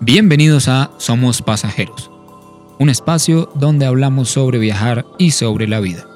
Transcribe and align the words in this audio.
Bienvenidos 0.00 0.68
a 0.68 0.92
Somos 0.98 1.42
Pasajeros, 1.42 2.08
un 2.78 2.88
espacio 2.88 3.50
donde 3.56 3.84
hablamos 3.84 4.28
sobre 4.28 4.60
viajar 4.60 5.04
y 5.18 5.32
sobre 5.32 5.66
la 5.66 5.80
vida. 5.80 6.06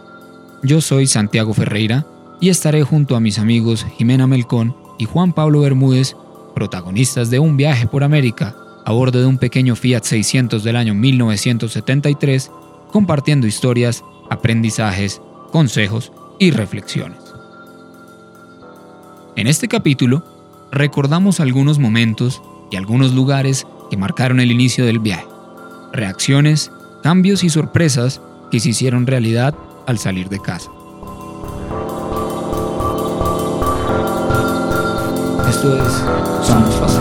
Yo 0.62 0.80
soy 0.80 1.08
Santiago 1.08 1.52
Ferreira 1.52 2.06
y 2.40 2.50
estaré 2.50 2.84
junto 2.84 3.16
a 3.16 3.20
mis 3.20 3.40
amigos 3.40 3.84
Jimena 3.98 4.28
Melcón 4.28 4.76
y 5.00 5.06
Juan 5.06 5.32
Pablo 5.32 5.62
Bermúdez, 5.62 6.14
protagonistas 6.54 7.28
de 7.28 7.40
un 7.40 7.56
viaje 7.56 7.88
por 7.88 8.04
América 8.04 8.54
a 8.84 8.92
bordo 8.92 9.18
de 9.18 9.26
un 9.26 9.38
pequeño 9.38 9.74
Fiat 9.74 10.04
600 10.04 10.62
del 10.62 10.76
año 10.76 10.94
1973, 10.94 12.52
compartiendo 12.92 13.48
historias, 13.48 14.04
aprendizajes, 14.30 15.20
consejos 15.50 16.12
y 16.38 16.52
reflexiones. 16.52 17.18
En 19.34 19.48
este 19.48 19.66
capítulo, 19.66 20.24
recordamos 20.70 21.40
algunos 21.40 21.80
momentos 21.80 22.42
y 22.72 22.76
algunos 22.76 23.12
lugares 23.12 23.66
que 23.90 23.96
marcaron 23.98 24.40
el 24.40 24.50
inicio 24.50 24.86
del 24.86 24.98
viaje, 24.98 25.26
reacciones, 25.92 26.72
cambios 27.02 27.44
y 27.44 27.50
sorpresas 27.50 28.22
que 28.50 28.58
se 28.60 28.70
hicieron 28.70 29.06
realidad 29.06 29.54
al 29.86 29.98
salir 29.98 30.30
de 30.30 30.40
casa. 30.40 30.70
Esto 35.48 35.76
es 35.76 35.92
Somos 36.46 36.91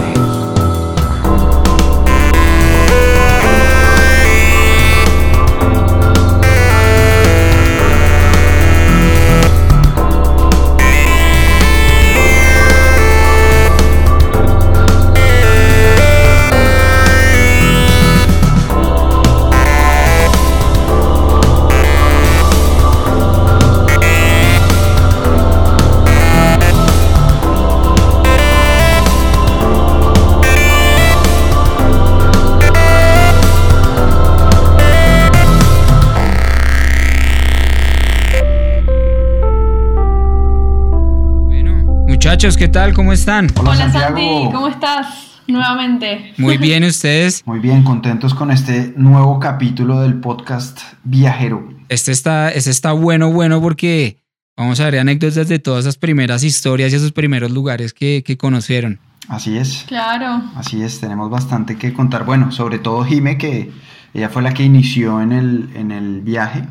muchachos, 42.42 42.58
¿qué 42.58 42.70
tal? 42.70 42.96
¿Cómo 42.96 43.14
están? 43.14 43.50
Hola, 43.56 43.70
Hola, 43.70 43.82
Santiago. 43.92 44.18
Santi, 44.18 44.52
¿cómo 44.52 44.68
estás? 44.68 45.42
Nuevamente. 45.46 46.34
Muy 46.40 46.58
bien, 46.58 46.84
¿ustedes? 46.84 47.44
Muy 47.46 47.60
bien, 47.60 47.84
contentos 47.84 48.34
con 48.34 48.50
este 48.50 48.96
nuevo 48.98 49.40
capítulo 49.40 50.02
del 50.02 50.16
podcast 50.16 50.80
Viajero. 51.04 51.72
Este 51.88 52.12
está, 52.12 52.50
este 52.50 52.72
está 52.72 52.94
bueno, 52.94 53.32
bueno, 53.32 53.62
porque 53.62 54.18
vamos 54.58 54.80
a 54.80 54.86
ver 54.86 54.98
anécdotas 54.98 55.48
de 55.50 55.60
todas 55.60 55.82
esas 55.86 55.98
primeras 55.98 56.44
historias 56.44 56.92
y 56.92 56.96
esos 56.96 57.12
primeros 57.12 57.52
lugares 57.52 57.94
que, 57.94 58.24
que 58.26 58.38
conocieron. 58.38 58.98
Así 59.28 59.56
es, 59.56 59.86
Claro. 59.88 60.42
así 60.56 60.82
es, 60.82 61.00
tenemos 61.00 61.30
bastante 61.30 61.76
que 61.78 61.94
contar. 61.94 62.26
Bueno, 62.26 62.52
sobre 62.52 62.80
todo 62.80 63.04
Jime, 63.06 63.38
que 63.38 63.70
ella 64.16 64.30
fue 64.30 64.42
la 64.42 64.56
que 64.56 64.64
inició 64.64 65.22
en 65.22 65.32
el, 65.32 65.70
en 65.76 65.92
el 65.92 66.22
viaje, 66.22 66.64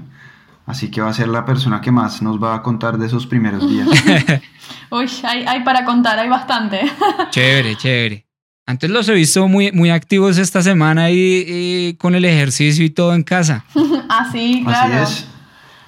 así 0.70 0.90
que 0.90 1.00
va 1.00 1.10
a 1.10 1.14
ser 1.14 1.28
la 1.28 1.44
persona 1.44 1.80
que 1.80 1.90
más 1.90 2.22
nos 2.22 2.42
va 2.42 2.54
a 2.54 2.62
contar 2.62 2.96
de 2.98 3.06
esos 3.06 3.26
primeros 3.26 3.68
días. 3.68 3.88
Uy, 4.90 5.06
hay, 5.24 5.44
hay 5.46 5.62
para 5.64 5.84
contar, 5.84 6.18
hay 6.18 6.28
bastante. 6.28 6.80
Chévere, 7.30 7.76
chévere. 7.76 8.26
Antes 8.66 8.88
los 8.90 9.08
he 9.08 9.14
visto 9.14 9.48
muy, 9.48 9.72
muy 9.72 9.90
activos 9.90 10.38
esta 10.38 10.62
semana 10.62 11.10
y, 11.10 11.44
y 11.46 11.94
con 11.94 12.14
el 12.14 12.24
ejercicio 12.24 12.84
y 12.84 12.90
todo 12.90 13.14
en 13.14 13.22
casa. 13.24 13.64
ah, 14.08 14.28
sí, 14.30 14.62
claro. 14.64 15.02
Así 15.02 15.12
es. 15.22 15.26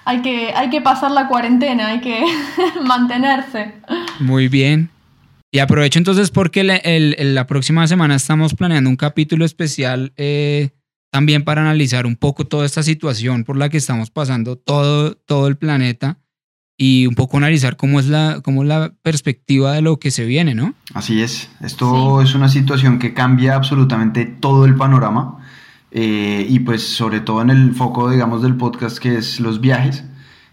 Hay 0.05 0.21
que, 0.21 0.53
hay 0.53 0.69
que 0.69 0.81
pasar 0.81 1.13
la 1.13 1.29
cuarentena, 1.29 1.89
hay 1.89 2.01
que 2.01 2.25
mantenerse. 2.85 3.75
Muy 4.19 4.49
bien. 4.49 4.91
Y 5.53 5.59
aprovecho 5.61 5.99
entonces 5.99 6.31
porque 6.31 6.65
la, 6.65 6.77
el- 6.77 7.15
el- 7.19 7.35
la 7.35 7.47
próxima 7.47 7.87
semana 7.87 8.15
estamos 8.17 8.55
planeando 8.55 8.89
un 8.91 8.97
capítulo 8.97 9.45
especial 9.45 10.13
eh, 10.17 10.71
también 11.13 11.45
para 11.45 11.61
analizar 11.61 12.07
un 12.07 12.17
poco 12.17 12.47
toda 12.47 12.65
esta 12.65 12.83
situación 12.83 13.45
por 13.45 13.59
la 13.59 13.69
que 13.69 13.77
estamos 13.77 14.11
pasando 14.11 14.57
todo, 14.57 15.15
todo 15.15 15.47
el 15.47 15.59
planeta 15.59 16.19
y 16.79 17.07
un 17.07 17.15
poco 17.15 17.37
analizar 17.37 17.77
cómo 17.77 18.01
es, 18.01 18.07
la, 18.07 18.41
cómo 18.43 18.63
es 18.63 18.69
la 18.69 18.95
perspectiva 19.03 19.75
de 19.75 19.83
lo 19.83 19.99
que 19.99 20.11
se 20.11 20.25
viene, 20.25 20.55
¿no? 20.55 20.73
Así 20.95 21.21
es, 21.21 21.51
esto 21.61 22.23
es 22.23 22.35
una 22.35 22.49
situación 22.49 22.99
que 22.99 23.13
cambia 23.13 23.57
absolutamente 23.57 24.25
todo 24.25 24.65
el 24.65 24.75
panorama 24.75 25.37
eh, 25.91 26.47
y 26.49 26.61
pues 26.61 26.83
sobre 26.83 27.21
todo 27.21 27.43
en 27.43 27.51
el 27.51 27.75
foco, 27.75 28.09
digamos, 28.09 28.41
del 28.41 28.57
podcast 28.57 28.97
que 28.97 29.19
es 29.19 29.39
los 29.39 29.61
viajes, 29.61 30.05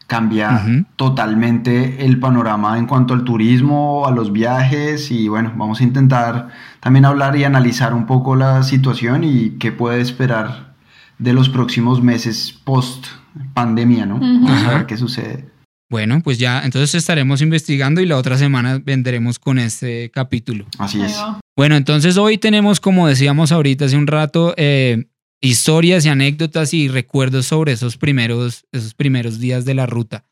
cambia 0.09 0.65
totalmente 0.97 2.03
el 2.05 2.19
panorama 2.19 2.77
en 2.77 2.87
cuanto 2.87 3.13
al 3.13 3.23
turismo, 3.23 4.05
a 4.07 4.11
los 4.11 4.33
viajes 4.33 5.11
y 5.11 5.29
bueno, 5.29 5.53
vamos 5.55 5.79
a 5.79 5.83
intentar 5.83 6.49
también 6.81 7.05
hablar 7.05 7.37
y 7.37 7.43
analizar 7.45 7.93
un 7.93 8.05
poco 8.05 8.35
la 8.35 8.63
situación 8.63 9.23
y 9.23 9.51
qué 9.59 9.71
puede 9.71 10.01
esperar 10.01 10.73
de 11.19 11.31
los 11.33 11.47
próximos 11.47 12.01
meses 12.01 12.51
post 12.63 13.05
pandemia, 13.53 14.05
¿no? 14.05 14.15
Ujú. 14.15 14.25
Vamos 14.45 14.51
a 14.51 14.67
Ajá. 14.67 14.77
ver 14.79 14.85
qué 14.87 14.97
sucede. 14.97 15.45
Bueno, 15.91 16.21
pues 16.23 16.37
ya 16.37 16.61
entonces 16.63 16.93
estaremos 16.95 17.41
investigando 17.41 18.01
y 18.01 18.05
la 18.05 18.17
otra 18.17 18.37
semana 18.37 18.79
vendremos 18.83 19.39
con 19.39 19.57
este 19.57 20.11
capítulo. 20.11 20.65
Así 20.77 21.01
es. 21.01 21.17
Bueno, 21.57 21.75
entonces 21.75 22.17
hoy 22.17 22.37
tenemos, 22.37 22.79
como 22.79 23.07
decíamos 23.07 23.51
ahorita 23.51 23.85
hace 23.85 23.97
un 23.97 24.07
rato, 24.07 24.53
eh, 24.55 25.05
historias 25.41 26.05
y 26.05 26.09
anécdotas 26.09 26.73
y 26.73 26.87
recuerdos 26.87 27.47
sobre 27.47 27.71
esos 27.71 27.97
primeros, 27.97 28.65
esos 28.71 28.93
primeros 28.93 29.39
días 29.39 29.65
de 29.65 29.73
la 29.73 29.85
ruta. 29.85 30.25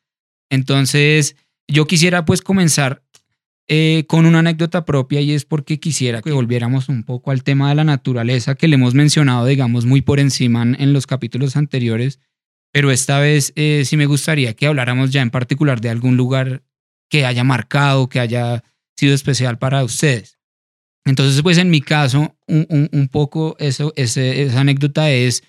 Entonces, 0.49 1.35
yo 1.67 1.85
quisiera 1.87 2.25
pues 2.25 2.41
comenzar 2.41 3.03
eh, 3.69 4.05
con 4.07 4.25
una 4.25 4.39
anécdota 4.39 4.85
propia 4.85 5.19
y 5.19 5.33
es 5.33 5.43
porque 5.43 5.79
quisiera 5.79 6.21
que 6.21 6.31
volviéramos 6.31 6.87
un 6.87 7.03
poco 7.03 7.31
al 7.31 7.43
tema 7.43 7.67
de 7.69 7.75
la 7.75 7.83
naturaleza 7.83 8.55
que 8.55 8.67
le 8.69 8.75
hemos 8.75 8.93
mencionado, 8.93 9.45
digamos, 9.45 9.85
muy 9.85 10.01
por 10.01 10.19
encima 10.19 10.63
en, 10.63 10.93
los 10.93 11.05
capítulos 11.05 11.57
anteriores, 11.57 12.19
pero 12.71 12.91
esta 12.91 13.19
vez 13.19 13.51
eh, 13.57 13.83
sí 13.85 13.97
me 13.97 14.05
gustaría 14.05 14.53
que 14.53 14.67
habláramos 14.67 15.11
ya 15.11 15.21
en 15.21 15.31
particular 15.31 15.81
de 15.81 15.89
algún 15.89 16.15
lugar 16.15 16.63
que 17.09 17.25
haya 17.25 17.43
marcado, 17.43 18.07
que 18.07 18.21
haya 18.21 18.63
sido 18.95 19.13
especial 19.13 19.57
para 19.57 19.83
ustedes. 19.83 20.36
Entonces, 21.07 21.41
pues 21.41 21.57
en 21.57 21.69
mi 21.71 21.81
caso, 21.81 22.35
un, 22.47 22.65
un- 22.69 22.89
un 22.91 23.07
poco 23.07 23.55
eso, 23.59 23.93
ese- 23.95 24.43
esa 24.43 24.59
anécdota 24.61 25.09
es 25.09 25.43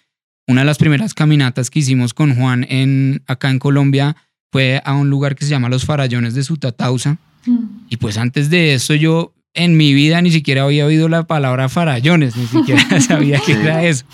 una 0.46 0.62
de 0.62 0.66
las 0.66 0.78
primeras 0.78 1.12
caminatas 1.12 1.68
que 1.68 1.80
hicimos 1.80 2.14
con 2.14 2.34
Juan 2.34 2.64
en, 2.70 3.22
acá 3.26 3.50
en 3.50 3.58
Colombia 3.58 4.16
fue 4.50 4.80
a 4.84 4.94
un 4.94 5.10
lugar 5.10 5.34
que 5.36 5.44
se 5.44 5.50
llama 5.50 5.68
Los 5.68 5.84
Farallones 5.84 6.32
de 6.34 6.42
Sutatausa. 6.42 7.18
Mm. 7.44 7.58
Y 7.90 7.96
pues 7.98 8.16
antes 8.16 8.48
de 8.48 8.72
eso 8.72 8.94
yo 8.94 9.34
en 9.52 9.76
mi 9.76 9.92
vida 9.92 10.22
ni 10.22 10.30
siquiera 10.30 10.62
había 10.62 10.86
oído 10.86 11.08
la 11.08 11.26
palabra 11.26 11.68
farallones, 11.68 12.34
ni 12.36 12.46
siquiera 12.46 12.82
sabía 13.00 13.40
qué 13.44 13.54
Sí. 13.54 13.60
era 13.60 13.84
eso. 13.84 14.06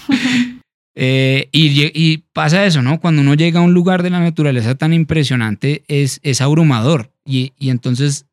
Eh, 0.96 1.48
y, 1.50 1.90
y 1.92 2.18
pasa 2.32 2.64
eso, 2.66 2.80
¿no? 2.82 3.00
Cuando 3.00 3.20
uno 3.22 3.34
llega 3.34 3.58
a 3.58 3.62
un 3.62 3.74
lugar 3.74 4.02
de 4.04 4.10
la 4.10 4.20
naturaleza 4.20 4.76
tan 4.76 4.92
impresionante 4.92 5.82
es, 5.88 6.20
es 6.22 6.40
abrumador 6.40 7.10
y, 7.24 7.52
y 7.58 7.70
entonces 7.70 8.26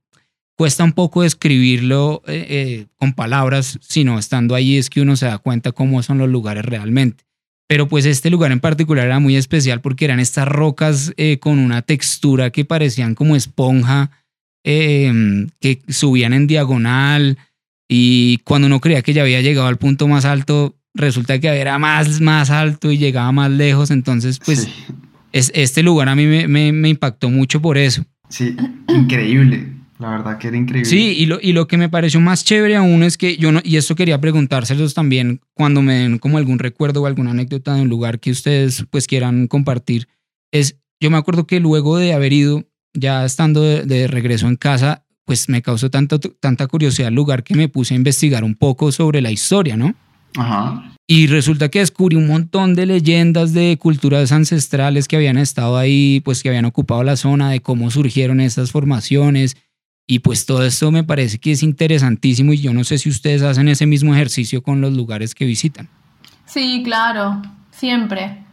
cuesta 0.61 0.83
un 0.83 0.91
poco 0.93 1.23
describirlo 1.23 2.21
eh, 2.27 2.45
eh, 2.49 2.85
con 2.97 3.13
palabras, 3.13 3.79
sino 3.81 4.19
estando 4.19 4.53
ahí 4.53 4.77
es 4.77 4.91
que 4.91 5.01
uno 5.01 5.15
se 5.15 5.25
da 5.25 5.39
cuenta 5.39 5.71
cómo 5.71 6.03
son 6.03 6.19
los 6.19 6.29
lugares 6.29 6.63
realmente. 6.63 7.23
Pero 7.67 7.87
pues 7.87 8.05
este 8.05 8.29
lugar 8.29 8.51
en 8.51 8.59
particular 8.59 9.07
era 9.07 9.17
muy 9.19 9.35
especial 9.37 9.81
porque 9.81 10.05
eran 10.05 10.19
estas 10.19 10.47
rocas 10.47 11.13
eh, 11.17 11.39
con 11.39 11.57
una 11.57 11.81
textura 11.81 12.51
que 12.51 12.63
parecían 12.63 13.15
como 13.15 13.35
esponja, 13.35 14.11
eh, 14.63 15.47
que 15.59 15.81
subían 15.87 16.33
en 16.33 16.45
diagonal 16.45 17.39
y 17.89 18.37
cuando 18.43 18.67
uno 18.67 18.79
creía 18.81 19.01
que 19.01 19.13
ya 19.13 19.23
había 19.23 19.41
llegado 19.41 19.65
al 19.67 19.77
punto 19.77 20.07
más 20.07 20.25
alto, 20.25 20.75
resulta 20.93 21.39
que 21.39 21.47
era 21.47 21.79
más, 21.79 22.21
más 22.21 22.51
alto 22.51 22.91
y 22.91 22.99
llegaba 22.99 23.31
más 23.31 23.49
lejos. 23.49 23.89
Entonces, 23.89 24.37
pues 24.45 24.59
Sí. 24.65 24.71
es, 25.31 25.51
este 25.55 25.81
lugar 25.81 26.07
a 26.07 26.15
mí 26.15 26.27
me, 26.27 26.47
me- 26.47 26.71
me 26.71 26.89
impactó 26.89 27.31
mucho 27.31 27.63
por 27.63 27.79
eso. 27.79 28.05
Sí, 28.29 28.55
increíble. 28.89 29.80
La 30.01 30.09
verdad 30.09 30.39
que 30.39 30.47
era 30.47 30.57
increíble. 30.57 30.89
Sí, 30.89 31.13
y 31.15 31.27
lo, 31.27 31.37
y 31.39 31.53
lo 31.53 31.67
que 31.67 31.77
me 31.77 31.87
pareció 31.87 32.19
más 32.19 32.43
chévere 32.43 32.75
aún 32.75 33.03
es 33.03 33.19
que 33.19 33.37
yo 33.37 33.51
no, 33.51 33.61
y 33.63 33.75
esto 33.77 33.93
quería 33.93 34.19
preguntárselos 34.19 34.95
también 34.95 35.41
cuando 35.53 35.83
me 35.83 35.93
den 35.93 36.17
como 36.17 36.39
algún 36.39 36.57
recuerdo 36.57 37.03
o 37.03 37.05
alguna 37.05 37.31
anécdota 37.31 37.75
de 37.75 37.83
un 37.83 37.89
lugar 37.89 38.19
que 38.19 38.31
ustedes 38.31 38.83
pues 38.89 39.05
quieran 39.05 39.45
compartir, 39.45 40.07
es, 40.51 40.79
yo 40.99 41.11
me 41.11 41.17
acuerdo 41.17 41.45
que 41.45 41.59
luego 41.59 41.99
de 41.99 42.13
haber 42.13 42.33
ido, 42.33 42.63
ya 42.95 43.23
estando 43.25 43.61
de, 43.61 43.83
de 43.83 44.07
regreso 44.07 44.47
en 44.47 44.55
casa, 44.55 45.05
pues 45.23 45.49
me 45.49 45.61
causó 45.61 45.91
tanto, 45.91 46.19
tanta 46.19 46.65
curiosidad 46.65 47.09
el 47.09 47.13
lugar 47.13 47.43
que 47.43 47.53
me 47.53 47.69
puse 47.69 47.93
a 47.93 47.97
investigar 47.97 48.43
un 48.43 48.55
poco 48.55 48.91
sobre 48.91 49.21
la 49.21 49.29
historia, 49.29 49.77
¿no? 49.77 49.93
Ajá. 50.35 50.95
Y 51.05 51.27
resulta 51.27 51.69
que 51.69 51.77
descubrí 51.77 52.15
un 52.15 52.25
montón 52.25 52.73
de 52.73 52.87
leyendas 52.87 53.53
de 53.53 53.77
culturas 53.77 54.31
ancestrales 54.31 55.07
que 55.07 55.17
habían 55.17 55.37
estado 55.37 55.77
ahí, 55.77 56.21
pues 56.25 56.41
que 56.41 56.49
habían 56.49 56.65
ocupado 56.65 57.03
la 57.03 57.17
zona, 57.17 57.51
de 57.51 57.59
cómo 57.59 57.91
surgieron 57.91 58.39
estas 58.39 58.71
formaciones. 58.71 59.57
Y 60.11 60.19
pues 60.19 60.45
todo 60.45 60.65
esto 60.65 60.91
me 60.91 61.05
parece 61.05 61.37
que 61.37 61.53
es 61.53 61.63
interesantísimo 61.63 62.51
y 62.51 62.57
yo 62.57 62.73
no 62.73 62.83
sé 62.83 62.97
si 62.97 63.07
ustedes 63.07 63.43
hacen 63.43 63.69
ese 63.69 63.85
mismo 63.85 64.13
ejercicio 64.13 64.61
con 64.61 64.81
los 64.81 64.91
lugares 64.91 65.33
que 65.33 65.45
visitan. 65.45 65.87
Sí, 66.45 66.81
claro, 66.83 67.41
siempre. 67.71 68.43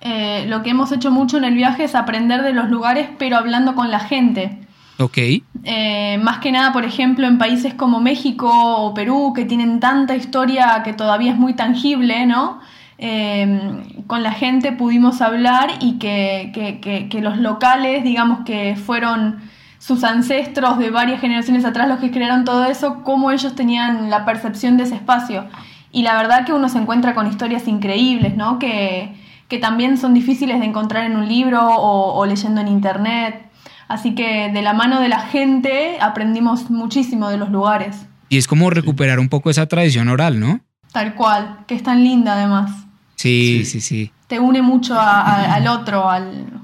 Eh, 0.00 0.44
lo 0.46 0.62
que 0.62 0.70
hemos 0.70 0.92
hecho 0.92 1.10
mucho 1.10 1.36
en 1.38 1.42
el 1.42 1.56
viaje 1.56 1.82
es 1.82 1.96
aprender 1.96 2.42
de 2.42 2.52
los 2.52 2.70
lugares, 2.70 3.08
pero 3.18 3.36
hablando 3.36 3.74
con 3.74 3.90
la 3.90 3.98
gente. 3.98 4.60
Ok. 5.00 5.18
Eh, 5.64 6.20
más 6.22 6.38
que 6.38 6.52
nada, 6.52 6.72
por 6.72 6.84
ejemplo, 6.84 7.26
en 7.26 7.36
países 7.36 7.74
como 7.74 7.98
México 7.98 8.48
o 8.48 8.94
Perú, 8.94 9.32
que 9.34 9.44
tienen 9.44 9.80
tanta 9.80 10.14
historia 10.14 10.82
que 10.84 10.92
todavía 10.92 11.32
es 11.32 11.36
muy 11.36 11.54
tangible, 11.54 12.26
¿no? 12.26 12.60
Eh, 12.98 14.04
con 14.06 14.22
la 14.22 14.30
gente 14.30 14.70
pudimos 14.70 15.20
hablar 15.20 15.70
y 15.80 15.98
que, 15.98 16.52
que, 16.54 17.08
que, 17.08 17.20
los 17.20 17.38
locales, 17.38 18.04
digamos 18.04 18.44
que 18.44 18.76
fueron 18.76 19.40
sus 19.78 20.04
ancestros 20.04 20.78
de 20.78 20.90
varias 20.90 21.20
generaciones 21.20 21.64
atrás 21.64 21.88
los 21.88 21.98
que 21.98 22.10
crearon 22.10 22.44
todo 22.44 22.64
eso, 22.64 23.02
cómo 23.04 23.30
ellos 23.30 23.54
tenían 23.54 24.10
la 24.10 24.24
percepción 24.24 24.76
de 24.76 24.84
ese 24.84 24.96
espacio. 24.96 25.46
Y 25.92 26.02
la 26.02 26.16
verdad 26.16 26.44
que 26.44 26.52
uno 26.52 26.68
se 26.68 26.78
encuentra 26.78 27.14
con 27.14 27.26
historias 27.26 27.66
increíbles, 27.66 28.36
¿no? 28.36 28.58
Que, 28.58 29.14
que 29.48 29.58
también 29.58 29.96
son 29.96 30.14
difíciles 30.14 30.60
de 30.60 30.66
encontrar 30.66 31.04
en 31.04 31.16
un 31.16 31.26
libro 31.26 31.60
o, 31.66 32.26
leyendo 32.26 32.60
en 32.60 32.68
internet. 32.68 33.50
Así 33.88 34.14
que 34.14 34.50
de 34.52 34.62
la 34.62 34.74
mano 34.74 35.00
de 35.00 35.08
la 35.08 35.20
gente 35.20 35.96
aprendimos 36.00 36.70
muchísimo 36.70 37.30
de 37.30 37.38
los 37.38 37.50
lugares. 37.50 38.06
Y 38.28 38.36
es 38.36 38.46
como 38.46 38.68
recuperar 38.68 39.18
un 39.18 39.30
poco 39.30 39.48
esa 39.48 39.66
tradición 39.66 40.08
oral, 40.08 40.38
¿no? 40.38 40.60
Tal 40.92 41.14
cual, 41.14 41.60
que 41.66 41.74
es 41.74 41.82
tan 41.82 42.04
linda 42.04 42.34
además. 42.34 42.70
Sí, 43.14 43.64
sí, 43.64 43.80
sí. 43.80 44.12
Te 44.26 44.38
une 44.38 44.60
mucho 44.60 45.00
al 45.00 45.66
otro, 45.66 46.10
al, 46.10 46.57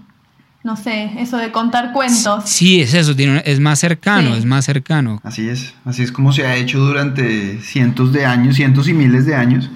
no 0.65 0.77
sé, 0.77 1.13
eso 1.19 1.37
de 1.37 1.53
contar 1.53 1.93
cuentos. 1.93 2.45
Sí, 2.47 2.81
es 2.81 2.95
eso, 2.95 3.13
es 3.45 3.61
más 3.61 3.79
cercano, 3.79 4.35
es 4.35 4.47
más 4.47 4.65
cercano. 4.65 5.21
Así 5.23 5.47
es, 5.47 5.75
así 5.85 6.03
es 6.03 6.11
como 6.11 6.33
se 6.33 6.47
ha 6.47 6.57
hecho 6.57 6.81
durante 6.81 7.61
cientos 7.61 8.15
de 8.15 8.25
años, 8.25 8.57
cientos 8.57 8.89
y 8.89 8.95
miles 8.95 9.27
de 9.27 9.35
años. 9.35 9.71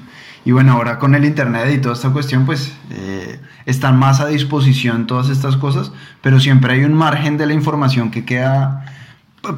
Y 0.47 0.53
bueno, 0.53 0.73
ahora 0.73 0.99
con 0.99 1.15
el 1.15 1.27
Internet 1.27 1.71
y 1.75 1.79
toda 1.79 1.95
esta 1.95 2.09
cuestión, 2.09 2.47
pues 2.47 2.73
eh, 2.91 3.39
están 3.67 3.99
más 3.99 4.21
a 4.21 4.29
disposición 4.29 5.07
todas 5.07 5.29
estas 5.29 5.59
cosas, 5.59 5.93
pero 6.23 6.41
siempre 6.41 6.73
hay 6.73 6.85
un 6.85 6.95
margen 6.95 7.37
de 7.37 7.45
la 7.45 7.53
información 7.53 8.11
que 8.11 8.25
queda, 8.25 8.87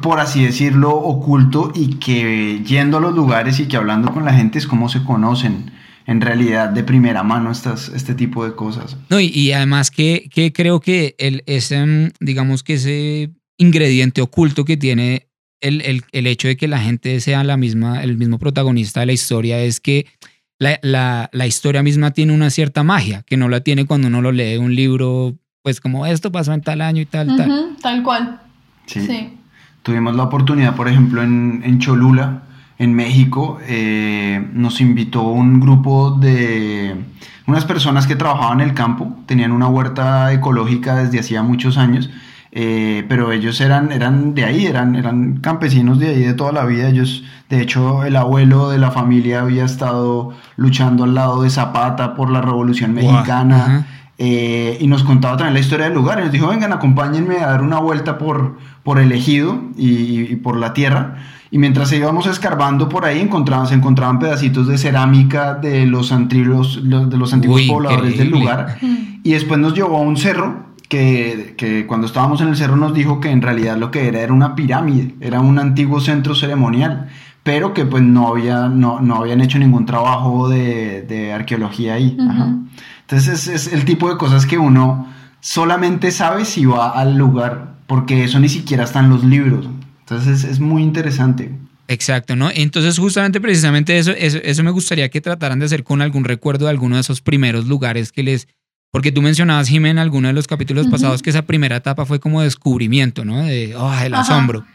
por 0.01 0.19
así 0.19 0.43
decirlo, 0.43 0.91
oculto 0.93 1.71
y 1.73 1.95
que 1.95 2.61
yendo 2.65 2.97
a 2.97 2.99
los 2.99 3.15
lugares 3.15 3.57
y 3.61 3.69
que 3.69 3.77
hablando 3.77 4.11
con 4.11 4.25
la 4.25 4.33
gente 4.33 4.59
es 4.59 4.67
como 4.67 4.89
se 4.89 5.01
conocen 5.01 5.71
en 6.05 6.21
realidad 6.21 6.69
de 6.69 6.83
primera 6.83 7.23
mano 7.23 7.51
estas, 7.51 7.89
este 7.89 8.13
tipo 8.15 8.45
de 8.45 8.55
cosas. 8.55 8.97
No, 9.09 9.19
y, 9.19 9.51
además 9.51 9.91
que, 9.91 10.29
que, 10.33 10.51
creo 10.51 10.79
que 10.79 11.15
el, 11.17 11.43
ese, 11.45 12.11
digamos 12.19 12.63
que 12.63 12.73
ese 12.73 13.31
ingrediente 13.57 14.21
oculto 14.21 14.65
que 14.65 14.77
tiene 14.77 15.27
el, 15.61 15.81
el, 15.81 16.03
el 16.11 16.27
hecho 16.27 16.47
de 16.47 16.57
que 16.57 16.67
la 16.67 16.79
gente 16.79 17.19
sea 17.19 17.43
la 17.43 17.57
misma, 17.57 18.03
el 18.03 18.17
mismo 18.17 18.39
protagonista 18.39 19.01
de 19.01 19.05
la 19.05 19.13
historia 19.13 19.59
es 19.59 19.79
que 19.79 20.07
la, 20.81 21.29
la, 21.31 21.47
historia 21.47 21.81
misma 21.81 22.11
tiene 22.11 22.33
una 22.33 22.51
cierta 22.51 22.83
magia, 22.83 23.23
que 23.23 23.35
no 23.35 23.49
la 23.49 23.61
tiene 23.61 23.85
cuando 23.85 24.07
uno 24.07 24.21
lo 24.21 24.31
lee 24.31 24.57
un 24.57 24.75
libro, 24.75 25.35
pues 25.63 25.81
como 25.81 26.05
esto 26.05 26.31
pasó 26.31 26.53
en 26.53 26.61
tal 26.61 26.81
año 26.81 27.01
y 27.01 27.05
tal, 27.05 27.35
tal. 27.35 27.75
Tal 27.81 28.03
cual. 28.03 28.41
Sí. 28.85 29.37
Tuvimos 29.81 30.15
la 30.15 30.23
oportunidad, 30.23 30.75
por 30.75 30.87
ejemplo, 30.87 31.23
en, 31.23 31.63
en 31.65 31.79
Cholula, 31.79 32.43
en 32.81 32.93
México, 32.93 33.59
eh, 33.67 34.45
nos 34.53 34.81
invitó 34.81 35.23
un 35.23 35.59
grupo 35.59 36.11
de 36.11 36.95
unas 37.47 37.65
personas 37.65 38.07
que 38.07 38.15
trabajaban 38.15 38.61
en 38.61 38.69
el 38.69 38.73
campo, 38.73 39.15
tenían 39.25 39.51
una 39.51 39.67
huerta 39.67 40.31
ecológica 40.33 40.95
desde 40.95 41.19
hacía 41.19 41.43
muchos 41.43 41.77
años 41.77 42.09
eh, 42.53 43.05
pero 43.07 43.31
ellos 43.31 43.61
eran, 43.61 43.93
eran 43.93 44.33
de 44.33 44.43
ahí, 44.43 44.65
eran, 44.65 44.95
eran 44.95 45.37
campesinos 45.37 45.99
de 45.99 46.09
ahí 46.09 46.23
de 46.23 46.33
toda 46.33 46.51
la 46.51 46.65
vida. 46.65 46.89
Ellos, 46.89 47.23
de 47.49 47.61
hecho, 47.61 48.03
el 48.03 48.15
abuelo 48.15 48.69
de 48.69 48.77
la 48.77 48.91
familia 48.91 49.41
había 49.41 49.63
estado 49.63 50.33
luchando 50.57 51.05
al 51.05 51.15
lado 51.15 51.43
de 51.43 51.49
Zapata 51.49 52.13
por 52.13 52.29
la 52.29 52.41
Revolución 52.41 52.93
Mexicana. 52.93 53.87
Eh, 54.17 54.77
y 54.79 54.87
nos 54.87 55.03
contaba 55.03 55.37
también 55.37 55.55
la 55.55 55.61
historia 55.61 55.85
del 55.85 55.95
lugar. 55.95 56.19
Y 56.19 56.23
nos 56.23 56.31
dijo, 56.31 56.47
vengan, 56.47 56.73
acompáñenme 56.73 57.37
a 57.37 57.47
dar 57.47 57.61
una 57.61 57.79
vuelta 57.79 58.17
por, 58.17 58.57
por 58.83 58.99
el 58.99 59.11
ejido 59.13 59.61
y, 59.77 60.35
por 60.35 60.57
la 60.57 60.73
tierra. 60.73 61.17
Y 61.53 61.57
mientras 61.57 61.91
íbamos 61.91 62.27
escarbando 62.27 62.87
por 62.87 63.03
ahí, 63.03 63.19
encontraban, 63.19 63.67
se 63.67 63.75
encontraban 63.75 64.19
pedacitos 64.19 64.67
de 64.67 64.77
cerámica 64.77 65.55
de 65.55 65.85
los 65.85 66.13
antiguos, 66.13 66.79
de 66.81 67.17
los 67.17 67.33
antiguos 67.33 67.61
pobladores 67.63 68.17
del 68.17 68.29
lugar. 68.29 68.77
Y 69.23 69.33
después 69.33 69.59
nos 69.59 69.73
llevó 69.73 69.97
a 69.97 70.01
un 70.01 70.15
cerro 70.15 70.71
que, 70.87 71.85
cuando 71.87 72.07
estábamos 72.07 72.39
en 72.41 72.47
el 72.47 72.55
cerro 72.55 72.77
nos 72.77 72.93
dijo 72.93 73.19
que 73.19 73.29
en 73.29 73.41
realidad 73.41 73.77
lo 73.77 73.91
que 73.91 74.07
era 74.07 74.21
era 74.21 74.31
una 74.31 74.55
pirámide, 74.55 75.15
era 75.19 75.41
un 75.41 75.59
antiguo 75.59 75.99
centro 75.99 76.35
ceremonial, 76.35 77.09
pero 77.43 77.73
que 77.73 77.85
pues 77.85 78.01
no, 78.01 78.29
había, 78.29 78.67
no, 78.67 79.01
no 79.01 79.17
habían 79.17 79.41
hecho 79.41 79.59
ningún 79.59 79.85
trabajo 79.85 80.47
de, 80.47 81.33
arqueología 81.33 81.95
ahí. 81.95 82.17
Entonces 83.01 83.47
es, 83.47 83.67
es, 83.67 83.73
el 83.73 83.83
tipo 83.83 84.09
de 84.09 84.17
cosas 84.17 84.45
que 84.45 84.57
uno 84.57 85.07
solamente 85.41 86.11
sabe 86.11 86.45
si 86.45 86.65
va 86.65 86.91
al 86.91 87.17
lugar, 87.17 87.73
porque 87.87 88.23
eso 88.23 88.39
ni 88.39 88.47
siquiera 88.47 88.85
está 88.85 88.99
en 88.99 89.09
los 89.09 89.23
libros. 89.25 89.67
Entonces 90.11 90.43
es, 90.43 90.59
muy 90.59 90.83
interesante. 90.83 91.51
Exacto, 91.87 92.35
¿no? 92.35 92.49
Entonces 92.53 92.99
justamente 92.99 93.39
precisamente 93.39 93.97
eso, 93.97 94.11
eso, 94.11 94.39
eso 94.43 94.63
me 94.63 94.71
gustaría 94.71 95.09
que 95.09 95.21
trataran 95.21 95.59
de 95.59 95.65
hacer 95.65 95.85
con 95.85 96.01
algún 96.01 96.25
recuerdo 96.25 96.65
de 96.65 96.71
alguno 96.71 96.95
de 96.95 97.01
esos 97.01 97.21
primeros 97.21 97.67
lugares 97.67 98.11
que 98.11 98.23
les 98.23 98.47
porque 98.91 99.13
tú 99.13 99.21
mencionabas, 99.21 99.69
Jiménez, 99.69 99.91
en 99.91 99.99
alguno 99.99 100.27
de 100.27 100.33
los 100.33 100.47
capítulos 100.47 100.87
pasados 100.87 101.21
que 101.21 101.29
esa 101.29 101.43
primera 101.43 101.77
etapa 101.77 102.05
fue 102.05 102.19
como 102.19 102.41
descubrimiento, 102.41 103.23
¿no? 103.23 103.41
De, 103.45 103.73
oh, 103.77 103.93
el 103.93 104.13
asombro. 104.13 104.65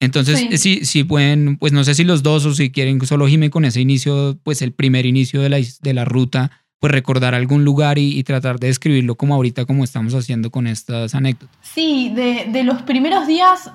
Entonces, 0.00 0.60
sí. 0.60 0.84
sí. 0.84 1.04
pueden, 1.04 1.58
pues 1.58 1.72
no 1.72 1.84
sé 1.84 1.94
si 1.94 2.02
los 2.02 2.24
dos 2.24 2.44
o 2.44 2.54
si 2.54 2.72
quieren 2.72 3.00
solo 3.06 3.28
Jiménez 3.28 3.52
con 3.52 3.64
ese 3.64 3.80
inicio, 3.80 4.36
pues 4.42 4.62
el 4.62 4.72
primer 4.72 5.06
inicio 5.06 5.40
de 5.42 5.48
la, 5.48 5.60
de 5.80 5.94
la 5.94 6.04
ruta, 6.04 6.50
pues 6.80 6.90
recordar 6.90 7.36
algún 7.36 7.64
lugar 7.64 7.98
y, 7.98 8.20
tratar 8.24 8.58
de 8.58 8.66
describirlo 8.66 9.14
como 9.14 9.36
ahorita, 9.36 9.64
como 9.64 9.84
estamos 9.84 10.12
haciendo 10.14 10.50
con 10.50 10.66
estas 10.66 11.14
anécdotas. 11.14 11.56
Sí, 11.62 12.10
de, 12.16 12.46
de 12.50 12.64
los 12.64 12.82
primeros 12.82 13.28
días, 13.28 13.70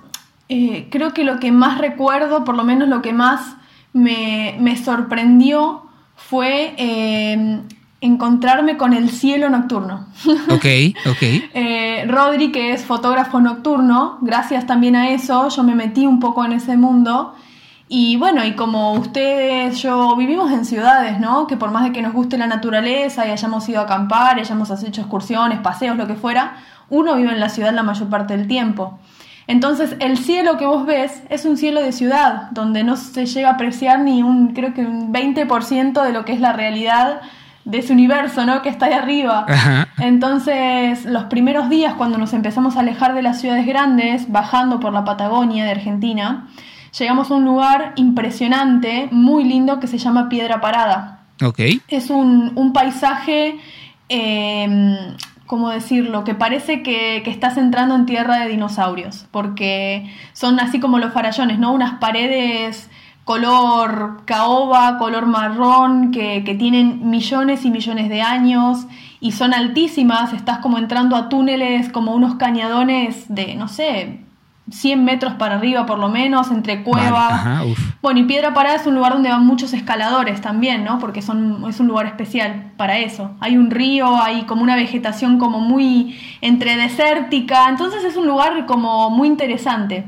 eh, 0.49 0.87
creo 0.89 1.13
que 1.13 1.23
lo 1.23 1.39
que 1.39 1.51
más 1.51 1.77
recuerdo, 1.77 2.43
por 2.43 2.55
lo 2.55 2.63
menos 2.63 2.87
lo 2.87 3.01
que 3.01 3.13
más 3.13 3.57
me, 3.93 4.55
me 4.59 4.77
sorprendió, 4.77 5.83
fue 6.15 6.73
eh, 6.77 7.61
encontrarme 8.01 8.77
con 8.77 8.93
el 8.93 9.09
cielo 9.09 9.49
nocturno. 9.49 10.07
Ok, 10.49 10.65
ok. 11.09 11.21
eh, 11.53 12.05
Rodri, 12.07 12.51
que 12.51 12.71
es 12.73 12.85
fotógrafo 12.85 13.39
nocturno, 13.39 14.17
gracias 14.21 14.65
también 14.65 14.95
a 14.95 15.09
eso, 15.09 15.49
yo 15.49 15.63
me 15.63 15.75
metí 15.75 16.05
un 16.05 16.19
poco 16.19 16.43
en 16.45 16.53
ese 16.53 16.77
mundo. 16.77 17.35
Y 17.89 18.17
bueno, 18.17 18.43
y 18.43 18.51
como 18.53 18.93
ustedes, 18.93 19.81
yo 19.81 20.15
vivimos 20.17 20.51
en 20.51 20.65
ciudades, 20.65 21.21
¿no? 21.21 21.47
Que 21.47 21.55
por 21.55 21.71
más 21.71 21.85
de 21.85 21.93
que 21.93 22.01
nos 22.01 22.11
guste 22.11 22.37
la 22.37 22.47
naturaleza 22.47 23.25
y 23.25 23.31
hayamos 23.31 23.67
ido 23.69 23.79
a 23.79 23.83
acampar, 23.83 24.37
hayamos 24.37 24.69
hecho 24.83 25.01
excursiones, 25.01 25.59
paseos, 25.59 25.95
lo 25.95 26.05
que 26.05 26.15
fuera, 26.15 26.57
uno 26.89 27.15
vive 27.15 27.31
en 27.31 27.39
la 27.39 27.47
ciudad 27.47 27.73
la 27.73 27.83
mayor 27.83 28.09
parte 28.09 28.35
del 28.35 28.47
tiempo. 28.47 28.99
Entonces, 29.47 29.95
el 29.99 30.17
cielo 30.17 30.57
que 30.57 30.65
vos 30.65 30.85
ves 30.85 31.23
es 31.29 31.45
un 31.45 31.57
cielo 31.57 31.81
de 31.81 31.93
ciudad, 31.93 32.51
donde 32.51 32.83
no 32.83 32.97
se 32.97 33.25
llega 33.25 33.49
a 33.49 33.53
apreciar 33.53 34.01
ni 34.01 34.21
un, 34.21 34.53
creo 34.53 34.73
que 34.73 34.81
un 34.81 35.13
20% 35.13 36.03
de 36.03 36.11
lo 36.11 36.25
que 36.25 36.33
es 36.33 36.41
la 36.41 36.51
realidad 36.51 37.21
de 37.63 37.79
ese 37.79 37.93
universo, 37.93 38.45
¿no? 38.45 38.61
Que 38.61 38.69
está 38.69 38.87
ahí 38.87 38.93
arriba. 38.93 39.45
Entonces, 39.99 41.05
los 41.05 41.25
primeros 41.25 41.69
días 41.69 41.93
cuando 41.95 42.17
nos 42.17 42.33
empezamos 42.33 42.77
a 42.77 42.81
alejar 42.81 43.13
de 43.13 43.21
las 43.21 43.41
ciudades 43.41 43.65
grandes, 43.65 44.31
bajando 44.31 44.79
por 44.79 44.93
la 44.93 45.03
Patagonia 45.03 45.65
de 45.65 45.71
Argentina, 45.71 46.47
llegamos 46.97 47.31
a 47.31 47.35
un 47.35 47.45
lugar 47.45 47.93
impresionante, 47.95 49.07
muy 49.11 49.43
lindo, 49.43 49.79
que 49.79 49.87
se 49.87 49.97
llama 49.97 50.29
Piedra 50.29 50.59
Parada. 50.61 51.19
Ok. 51.43 51.59
Es 51.87 52.09
un, 52.09 52.71
paisaje, 52.73 53.59
eh, 54.09 55.15
¿cómo 55.47 55.69
decirlo? 55.69 56.23
Que 56.23 56.35
parece 56.35 56.83
que, 56.83 57.21
que, 57.23 57.31
estás 57.31 57.57
entrando 57.57 57.95
en 57.95 58.05
tierra 58.05 58.37
de 58.37 58.49
dinosaurios, 58.49 59.25
porque 59.31 60.11
son 60.33 60.59
así 60.59 60.79
como 60.79 60.99
los 60.99 61.11
farallones, 61.13 61.57
¿no? 61.57 61.73
Unas 61.73 61.99
paredes 61.99 62.89
color 63.27 64.21
caoba, 64.23 64.97
color 64.97 65.25
marrón, 65.25 66.11
que, 66.11 66.55
tienen 66.57 67.09
millones 67.09 67.65
y 67.65 67.69
millones 67.69 68.07
de 68.07 68.21
años 68.21 68.87
y 69.19 69.33
son 69.33 69.53
altísimas, 69.53 70.31
estás 70.31 70.59
como 70.59 70.77
entrando 70.77 71.17
a 71.17 71.27
túneles, 71.27 71.89
como 71.89 72.15
unos 72.15 72.35
cañadones 72.35 73.25
de, 73.27 73.55
no 73.55 73.67
sé, 73.67 74.21
100 74.69 75.03
metros 75.03 75.33
para 75.33 75.55
arriba 75.55 75.85
por 75.85 75.99
lo 75.99 76.09
menos, 76.09 76.51
entre 76.51 76.83
cuevas. 76.83 77.63
bueno, 78.01 78.19
y 78.19 78.23
Piedra 78.23 78.53
Parada 78.53 78.75
es 78.75 78.85
un 78.85 78.95
lugar 78.95 79.13
donde 79.13 79.29
van 79.29 79.45
muchos 79.45 79.73
escaladores 79.73 80.41
también, 80.41 80.83
¿no? 80.83 80.99
Porque 80.99 81.21
son, 81.21 81.65
es 81.69 81.79
un 81.79 81.87
lugar 81.87 82.05
especial 82.05 82.71
para 82.77 82.97
eso. 82.99 83.31
Hay 83.39 83.57
un 83.57 83.71
río, 83.71 84.21
hay 84.21 84.43
como 84.43 84.63
una 84.63 84.75
vegetación 84.75 85.37
como 85.37 85.59
muy 85.59 86.19
entre 86.41 86.75
desértica, 86.75 87.69
entonces 87.69 88.03
es 88.03 88.17
un 88.17 88.27
lugar 88.27 88.65
como 88.65 89.09
muy 89.09 89.27
interesante. 89.27 90.05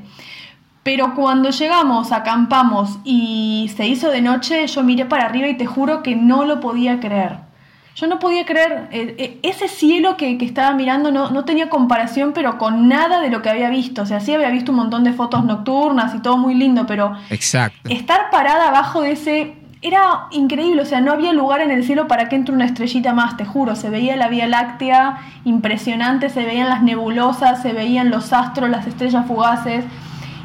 Pero 0.84 1.14
cuando 1.14 1.50
llegamos, 1.50 2.12
acampamos 2.12 3.00
y 3.04 3.72
se 3.76 3.88
hizo 3.88 4.10
de 4.10 4.22
noche, 4.22 4.66
yo 4.68 4.84
miré 4.84 5.06
para 5.06 5.26
arriba 5.26 5.48
y 5.48 5.58
te 5.58 5.66
juro 5.66 6.02
que 6.04 6.16
no 6.16 6.46
lo 6.46 6.60
podía 6.60 7.00
creer. 7.00 7.49
Yo 7.96 8.08
no 8.08 8.20
podía 8.20 8.46
creer, 8.46 8.88
eh, 8.92 9.16
eh, 9.18 9.40
ese 9.44 9.68
cielo 9.68 10.16
que, 10.18 10.38
estaba 10.42 10.74
mirando 10.74 11.12
no, 11.12 11.32
no, 11.32 11.46
tenía 11.46 11.70
comparación, 11.70 12.32
pero 12.34 12.58
con 12.58 12.88
nada 12.88 13.20
de 13.20 13.30
lo 13.30 13.42
que 13.42 13.50
había 13.50 13.70
visto. 13.70 14.04
O 14.04 14.06
sea, 14.06 14.20
sí 14.20 14.34
había 14.34 14.50
visto 14.50 14.72
un 14.72 14.78
montón 14.78 15.04
de 15.04 15.14
fotos 15.14 15.44
nocturnas 15.44 16.16
y 16.16 16.20
todo 16.20 16.38
muy 16.38 16.56
lindo, 16.56 16.86
pero 16.86 17.14
Exacto. 17.30 17.78
estar 17.90 18.30
parada 18.32 18.70
abajo 18.70 19.02
de 19.02 19.12
ese 19.12 19.56
era 19.82 20.28
increíble. 20.32 20.82
O 20.82 20.86
sea, 20.86 21.02
no 21.02 21.12
había 21.12 21.34
lugar 21.34 21.62
en 21.62 21.72
el 21.72 21.84
cielo 21.84 22.08
para 22.08 22.30
que 22.30 22.36
entre 22.36 22.54
una 22.54 22.66
estrellita 22.66 23.14
más, 23.14 23.38
te 23.38 23.46
juro. 23.46 23.76
Se 23.76 23.90
veía 23.90 24.16
la 24.16 24.28
Vía 24.28 24.48
Láctea 24.48 25.20
impresionante, 25.46 26.30
se 26.30 26.44
veían 26.46 26.70
las 26.70 26.82
nebulosas, 26.82 27.62
se 27.62 27.74
veían 27.74 28.10
los 28.10 28.34
astros, 28.34 28.70
las 28.70 28.88
estrellas 28.88 29.26
fugaces. 29.26 29.86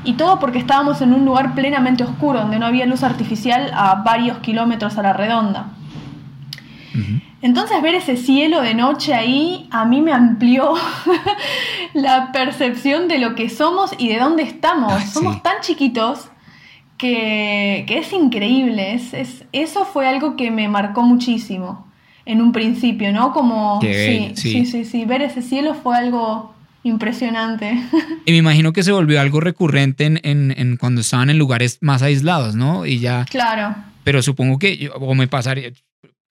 Y 0.04 0.14
todo 0.14 0.38
porque 0.38 0.58
estábamos 0.58 1.00
en 1.00 1.14
un 1.14 1.24
lugar 1.24 1.54
plenamente 1.54 2.04
oscuro, 2.04 2.40
donde 2.40 2.58
no 2.58 2.66
había 2.66 2.84
luz 2.84 3.02
artificial 3.02 3.70
a 3.74 3.96
varios 3.96 4.38
kilómetros 4.38 4.98
a 4.98 5.02
la 5.02 5.12
redonda. 5.14 5.68
Entonces 7.44 7.82
ver 7.82 7.94
ese 7.94 8.16
cielo 8.16 8.62
de 8.62 8.72
noche 8.72 9.12
ahí 9.12 9.68
a 9.70 9.84
mí 9.84 10.00
me 10.00 10.14
amplió 10.14 10.72
la 11.92 12.32
percepción 12.32 13.06
de 13.06 13.18
lo 13.18 13.34
que 13.34 13.50
somos 13.50 13.90
y 13.98 14.08
de 14.08 14.18
dónde 14.18 14.44
estamos. 14.44 15.04
somos 15.12 15.42
tan 15.42 15.56
chiquitos 15.60 16.28
que, 16.96 17.84
es 17.86 18.14
increíble. 18.14 18.94
Es, 18.94 19.44
eso 19.52 19.84
fue 19.84 20.08
algo 20.08 20.36
que 20.36 20.50
me 20.50 20.68
marcó 20.68 21.02
muchísimo 21.02 21.86
en 22.24 22.40
un 22.40 22.52
principio, 22.52 23.12
¿no? 23.12 23.34
Como 23.34 23.78
sí, 23.82 24.32
sí, 24.36 24.64
sí, 24.64 24.86
sí, 24.86 25.04
ver 25.04 25.20
ese 25.20 25.42
cielo 25.42 25.74
fue 25.74 25.98
algo 25.98 26.54
impresionante. 26.82 27.78
Y 28.24 28.30
me 28.30 28.38
imagino 28.38 28.72
que 28.72 28.82
se 28.82 28.90
volvió 28.90 29.20
algo 29.20 29.40
recurrente 29.40 30.06
en, 30.06 30.18
en, 30.22 30.78
cuando 30.78 31.02
estaban 31.02 31.28
en 31.28 31.36
lugares 31.36 31.76
más 31.82 32.00
aislados, 32.00 32.54
¿no? 32.56 32.86
Y 32.86 33.00
ya. 33.00 33.26
Claro. 33.28 33.74
Pero 34.02 34.22
supongo 34.22 34.58
que, 34.58 34.90
o 34.94 35.14
me 35.14 35.28
pasaría, 35.28 35.72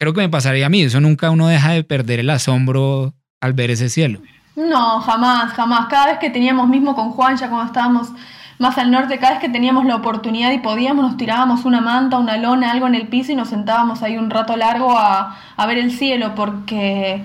creo 0.03 0.13
que 0.13 0.22
me 0.22 0.29
pasaría 0.29 0.65
a 0.65 0.69
mí. 0.69 0.83
Eso 0.83 1.00
nunca 1.00 1.31
uno 1.31 1.48
deja 1.48 1.72
de 1.72 1.83
perder 1.83 2.19
el 2.19 2.29
asombro 2.29 3.13
al 3.41 3.53
ver 3.53 3.72
ese 3.72 3.89
cielo. 3.89 4.19
No, 4.55 5.00
jamás, 5.00 5.53
jamás. 5.53 5.88
Cada 5.88 6.07
vez 6.07 6.19
que 6.19 6.29
teníamos, 6.29 6.67
mismo 6.69 6.95
con 6.95 7.12
Juan, 7.12 7.38
ya 7.38 7.50
cuando 7.50 7.67
estábamos 7.67 8.10
más 8.60 8.77
al 8.77 8.91
norte, 8.91 9.17
cada 9.17 9.33
vez 9.33 9.41
que 9.41 9.50
teníamos 9.50 9.86
la 9.86 9.95
oportunidad 9.95 10.51
y 10.51 10.60
podíamos, 10.60 11.03
nos 11.03 11.17
tirábamos 11.17 11.65
una 11.65 11.81
manta, 11.81 12.17
una 12.19 12.38
lona, 12.38 12.72
algo 12.72 12.88
en 12.88 12.95
el 12.95 13.07
piso 13.07 13.31
y 13.31 13.36
nos 13.36 13.50
sentábamos 13.50 14.03
ahí 14.03 14.17
un 14.17 14.29
rato 14.29 14.55
largo 14.55 14.95
a, 14.98 15.38
ver 15.67 15.77
el 15.77 15.91
cielo 15.91 16.36
porque 16.36 17.24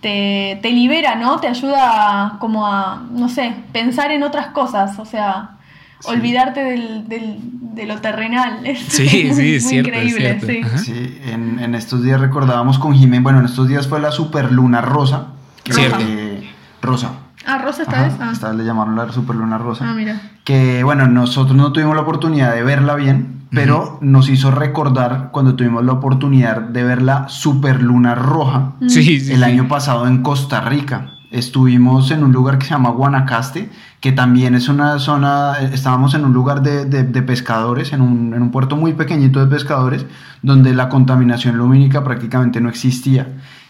te, 0.00 0.58
te, 0.62 0.70
libera, 0.70 1.16
¿no? 1.16 1.38
Te 1.38 1.48
ayuda 1.48 2.36
como 2.40 2.66
a, 2.66 3.02
no 3.10 3.28
sé, 3.28 3.54
pensar 3.72 4.10
en 4.10 4.22
otras 4.22 4.48
cosas, 4.48 4.98
o 4.98 5.04
sea, 5.04 5.58
olvidarte 6.04 6.60
del, 6.60 7.08
de 7.08 7.86
lo 7.86 8.00
terrenal. 8.00 8.60
Es 8.64 8.80
sí, 8.80 9.08
sí, 9.32 9.54
es 9.54 9.72
increíble. 9.72 10.40
Sí, 10.40 10.60
sí 10.84 11.18
en, 11.26 11.58
en, 11.58 11.74
estos 11.74 12.02
días 12.02 12.20
recordábamos 12.20 12.78
con 12.78 12.94
Jiménez, 12.94 13.22
bueno, 13.22 13.40
en 13.40 13.46
estos 13.46 13.68
días 13.68 13.86
fue 13.86 14.00
la 14.00 14.10
superluna 14.10 14.80
rosa. 14.80 15.28
Que, 15.64 16.50
rosa. 16.82 17.12
Ah, 17.46 17.58
rosa 17.58 17.82
esta 17.82 18.02
vez. 18.02 18.14
Ah. 18.20 18.30
Esta 18.32 18.48
vez 18.48 18.58
le 18.58 18.64
llamaron 18.64 18.96
la 18.96 19.10
superluna 19.12 19.58
rosa. 19.58 19.90
Ah, 19.90 19.94
mira. 19.94 20.20
Que 20.44 20.82
bueno, 20.84 21.06
nosotros 21.06 21.56
no 21.56 21.72
tuvimos 21.72 21.94
la 21.94 22.02
oportunidad 22.02 22.54
de 22.54 22.62
verla 22.62 22.94
bien, 22.94 23.46
pero 23.50 23.98
nos 24.00 24.28
hizo 24.28 24.50
recordar 24.50 25.30
cuando 25.32 25.54
tuvimos 25.54 25.84
la 25.84 25.92
oportunidad 25.92 26.60
de 26.60 26.84
ver 26.84 27.02
la 27.02 27.28
superluna 27.28 28.14
roja 28.14 28.72
sí, 28.86 29.30
el 29.30 29.42
año 29.42 29.68
pasado 29.68 30.06
en 30.06 30.22
Costa 30.22 30.60
Rica. 30.60 31.14
Estuvimos 31.30 32.10
en 32.10 32.24
un 32.24 32.32
lugar 32.32 32.58
que 32.58 32.66
se 32.66 32.70
llama 32.70 32.90
Guanacaste 32.90 33.70
que 34.00 34.12
también 34.12 34.54
es 34.54 34.68
una 34.68 34.98
zona, 34.98 35.58
estábamos 35.72 36.14
en 36.14 36.24
un 36.24 36.32
lugar 36.32 36.62
de, 36.62 36.86
de, 36.86 37.22
pescadores, 37.22 37.92
en 37.92 38.00
un, 38.00 38.32
en 38.32 38.42
un, 38.42 38.50
puerto 38.50 38.74
muy 38.74 38.94
pequeñito 38.94 39.40
de 39.40 39.46
pescadores, 39.46 40.06
donde 40.42 40.72
la 40.72 40.88
contaminación 40.88 41.58
lumínica 41.58 42.02
prácticamente 42.02 42.62
no 42.62 42.70
existía. 42.70 43.28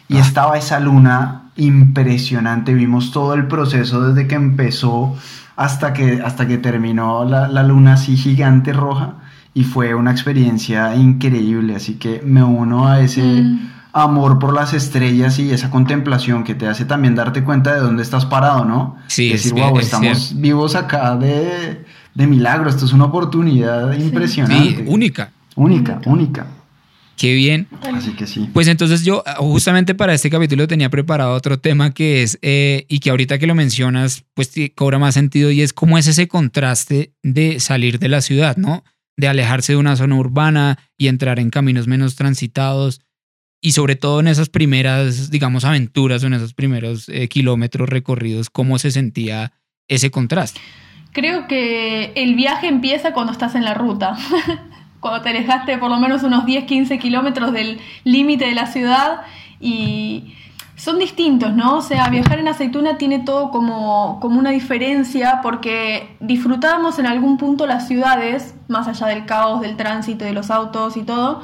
Y 0.08 0.18
ah. 0.18 0.20
estaba 0.20 0.56
esa 0.56 0.78
luna 0.78 1.50
impresionante, 1.56 2.74
vimos 2.74 3.10
todo 3.10 3.34
el 3.34 3.48
proceso 3.48 4.00
desde 4.08 4.28
que 4.28 4.36
empezó 4.36 5.16
hasta 5.56 5.92
que, 5.92 6.22
hasta 6.24 6.46
que 6.46 6.58
terminó 6.58 7.24
la, 7.24 7.48
la 7.48 7.64
luna 7.64 7.94
así 7.94 8.16
gigante 8.16 8.72
roja 8.72 9.14
y 9.52 9.64
fue 9.64 9.94
una 9.94 10.12
experiencia 10.12 10.94
increíble, 10.94 11.74
así 11.74 11.94
que 11.94 12.22
me 12.24 12.44
uno 12.44 12.86
a 12.86 13.00
ese... 13.00 13.22
Mm 13.42 13.79
amor 13.92 14.38
por 14.38 14.54
las 14.54 14.72
estrellas 14.72 15.38
y 15.38 15.50
esa 15.52 15.70
contemplación 15.70 16.44
que 16.44 16.54
te 16.54 16.66
hace 16.66 16.84
también 16.84 17.14
darte 17.14 17.42
cuenta 17.42 17.74
de 17.74 17.80
dónde 17.80 18.02
estás 18.02 18.26
parado, 18.26 18.64
¿no? 18.64 18.96
Sí, 19.08 19.30
decir, 19.30 19.52
wow, 19.54 19.78
estamos 19.78 20.40
vivos 20.40 20.74
acá 20.74 21.16
de, 21.16 21.84
de, 22.14 22.26
milagro, 22.26 22.70
esto 22.70 22.84
es 22.84 22.92
una 22.92 23.06
oportunidad 23.06 23.92
impresionante. 23.98 24.76
Sí, 24.76 24.84
única. 24.86 25.32
Única, 25.56 26.00
única. 26.06 26.46
Qué 27.16 27.34
bien. 27.34 27.68
Así 27.94 28.12
que 28.12 28.26
sí. 28.26 28.48
Pues 28.50 28.66
entonces 28.66 29.04
yo 29.04 29.22
justamente 29.36 29.94
para 29.94 30.14
este 30.14 30.30
capítulo 30.30 30.66
tenía 30.66 30.88
preparado 30.88 31.34
otro 31.34 31.58
tema 31.58 31.92
que 31.92 32.22
es, 32.22 32.38
eh, 32.40 32.86
y 32.88 33.00
que 33.00 33.10
ahorita 33.10 33.38
que 33.38 33.46
lo 33.46 33.54
mencionas, 33.54 34.24
pues 34.32 34.54
cobra 34.74 34.98
más 34.98 35.14
sentido 35.14 35.50
y 35.50 35.60
es 35.60 35.74
cómo 35.74 35.98
es 35.98 36.06
ese 36.06 36.28
contraste 36.28 37.12
de 37.22 37.60
salir 37.60 37.98
de 37.98 38.08
la 38.08 38.22
ciudad, 38.22 38.56
¿no? 38.56 38.84
De 39.18 39.28
alejarse 39.28 39.74
de 39.74 39.76
una 39.76 39.96
zona 39.96 40.16
urbana 40.16 40.78
y 40.96 41.08
entrar 41.08 41.38
en 41.40 41.50
caminos 41.50 41.88
menos 41.88 42.16
transitados 42.16 43.02
y 43.60 43.72
sobre 43.72 43.96
todo 43.96 44.20
en 44.20 44.28
esas 44.28 44.48
primeras, 44.48 45.30
digamos, 45.30 45.64
aventuras 45.64 46.24
o 46.24 46.26
en 46.26 46.34
esos 46.34 46.54
primeros 46.54 47.08
eh, 47.08 47.28
kilómetros 47.28 47.88
recorridos, 47.88 48.48
¿cómo 48.50 48.78
se 48.78 48.90
sentía 48.90 49.52
ese 49.88 50.10
contraste? 50.10 50.60
Creo 51.12 51.46
que 51.46 52.12
el 52.14 52.36
viaje 52.36 52.68
empieza 52.68 53.12
cuando 53.12 53.32
estás 53.32 53.54
en 53.54 53.64
la 53.64 53.74
ruta, 53.74 54.16
cuando 55.00 55.22
te 55.22 55.30
alejaste 55.30 55.76
por 55.78 55.90
lo 55.90 55.98
menos 55.98 56.22
unos 56.22 56.46
10, 56.46 56.64
15 56.64 56.98
kilómetros 56.98 57.52
del 57.52 57.80
límite 58.04 58.46
de 58.46 58.54
la 58.54 58.66
ciudad 58.66 59.22
y 59.60 60.34
son 60.76 60.98
distintos, 60.98 61.52
¿no? 61.54 61.76
O 61.78 61.82
sea, 61.82 62.08
viajar 62.08 62.38
en 62.38 62.48
aceituna 62.48 62.96
tiene 62.96 63.18
todo 63.18 63.50
como, 63.50 64.18
como 64.20 64.38
una 64.38 64.50
diferencia 64.50 65.40
porque 65.42 66.16
disfrutábamos 66.20 66.98
en 66.98 67.04
algún 67.04 67.36
punto 67.36 67.66
las 67.66 67.86
ciudades, 67.86 68.54
más 68.68 68.88
allá 68.88 69.08
del 69.08 69.26
caos, 69.26 69.60
del 69.60 69.76
tránsito, 69.76 70.24
de 70.24 70.32
los 70.32 70.50
autos 70.50 70.96
y 70.96 71.02
todo, 71.02 71.42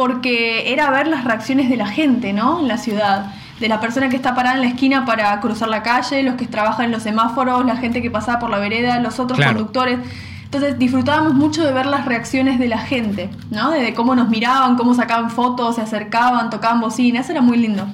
porque 0.00 0.72
era 0.72 0.88
ver 0.88 1.08
las 1.08 1.24
reacciones 1.24 1.68
de 1.68 1.76
la 1.76 1.86
gente, 1.86 2.32
¿no? 2.32 2.60
En 2.60 2.68
la 2.68 2.78
ciudad. 2.78 3.34
De 3.60 3.68
la 3.68 3.80
persona 3.80 4.08
que 4.08 4.16
está 4.16 4.34
parada 4.34 4.54
en 4.54 4.62
la 4.62 4.68
esquina 4.68 5.04
para 5.04 5.38
cruzar 5.40 5.68
la 5.68 5.82
calle, 5.82 6.22
los 6.22 6.36
que 6.36 6.46
trabajan 6.46 6.86
en 6.86 6.90
los 6.90 7.02
semáforos, 7.02 7.66
la 7.66 7.76
gente 7.76 8.00
que 8.00 8.10
pasaba 8.10 8.38
por 8.38 8.48
la 8.48 8.58
vereda, 8.58 8.98
los 9.00 9.20
otros 9.20 9.38
conductores. 9.38 9.98
Entonces 10.44 10.78
disfrutábamos 10.78 11.34
mucho 11.34 11.62
de 11.62 11.72
ver 11.74 11.84
las 11.84 12.06
reacciones 12.06 12.58
de 12.58 12.68
la 12.68 12.78
gente, 12.78 13.28
¿no? 13.50 13.72
De 13.72 13.92
cómo 13.92 14.14
nos 14.14 14.30
miraban, 14.30 14.78
cómo 14.78 14.94
sacaban 14.94 15.30
fotos, 15.30 15.74
se 15.74 15.82
acercaban, 15.82 16.48
tocaban 16.48 16.80
bocina, 16.80 17.20
eso 17.20 17.32
era 17.32 17.42
muy 17.42 17.58
lindo 17.58 17.86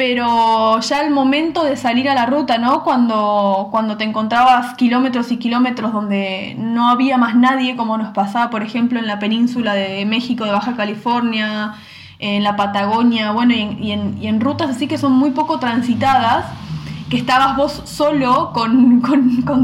pero 0.00 0.80
ya 0.80 1.02
el 1.02 1.10
momento 1.10 1.62
de 1.62 1.76
salir 1.76 2.08
a 2.08 2.14
la 2.14 2.24
ruta, 2.24 2.56
¿no? 2.56 2.84
Cuando, 2.84 3.68
cuando 3.70 3.98
te 3.98 4.04
encontrabas 4.04 4.72
kilómetros 4.72 5.30
y 5.30 5.36
kilómetros 5.36 5.92
donde 5.92 6.56
no 6.58 6.88
había 6.88 7.18
más 7.18 7.36
nadie, 7.36 7.76
como 7.76 7.98
nos 7.98 8.14
pasaba, 8.14 8.48
por 8.48 8.62
ejemplo, 8.62 8.98
en 8.98 9.06
la 9.06 9.18
península 9.18 9.74
de 9.74 10.06
México, 10.06 10.46
de 10.46 10.52
Baja 10.52 10.74
California, 10.74 11.74
en 12.18 12.42
la 12.42 12.56
Patagonia, 12.56 13.32
bueno, 13.32 13.52
y 13.52 13.92
en, 13.92 14.40
rutas 14.40 14.70
así 14.70 14.88
que 14.88 14.96
son 14.96 15.12
muy 15.12 15.32
poco 15.32 15.58
transitadas, 15.58 16.46
que 17.10 17.18
estabas 17.18 17.54
vos 17.58 17.82
solo 17.84 18.52
con, 18.54 19.02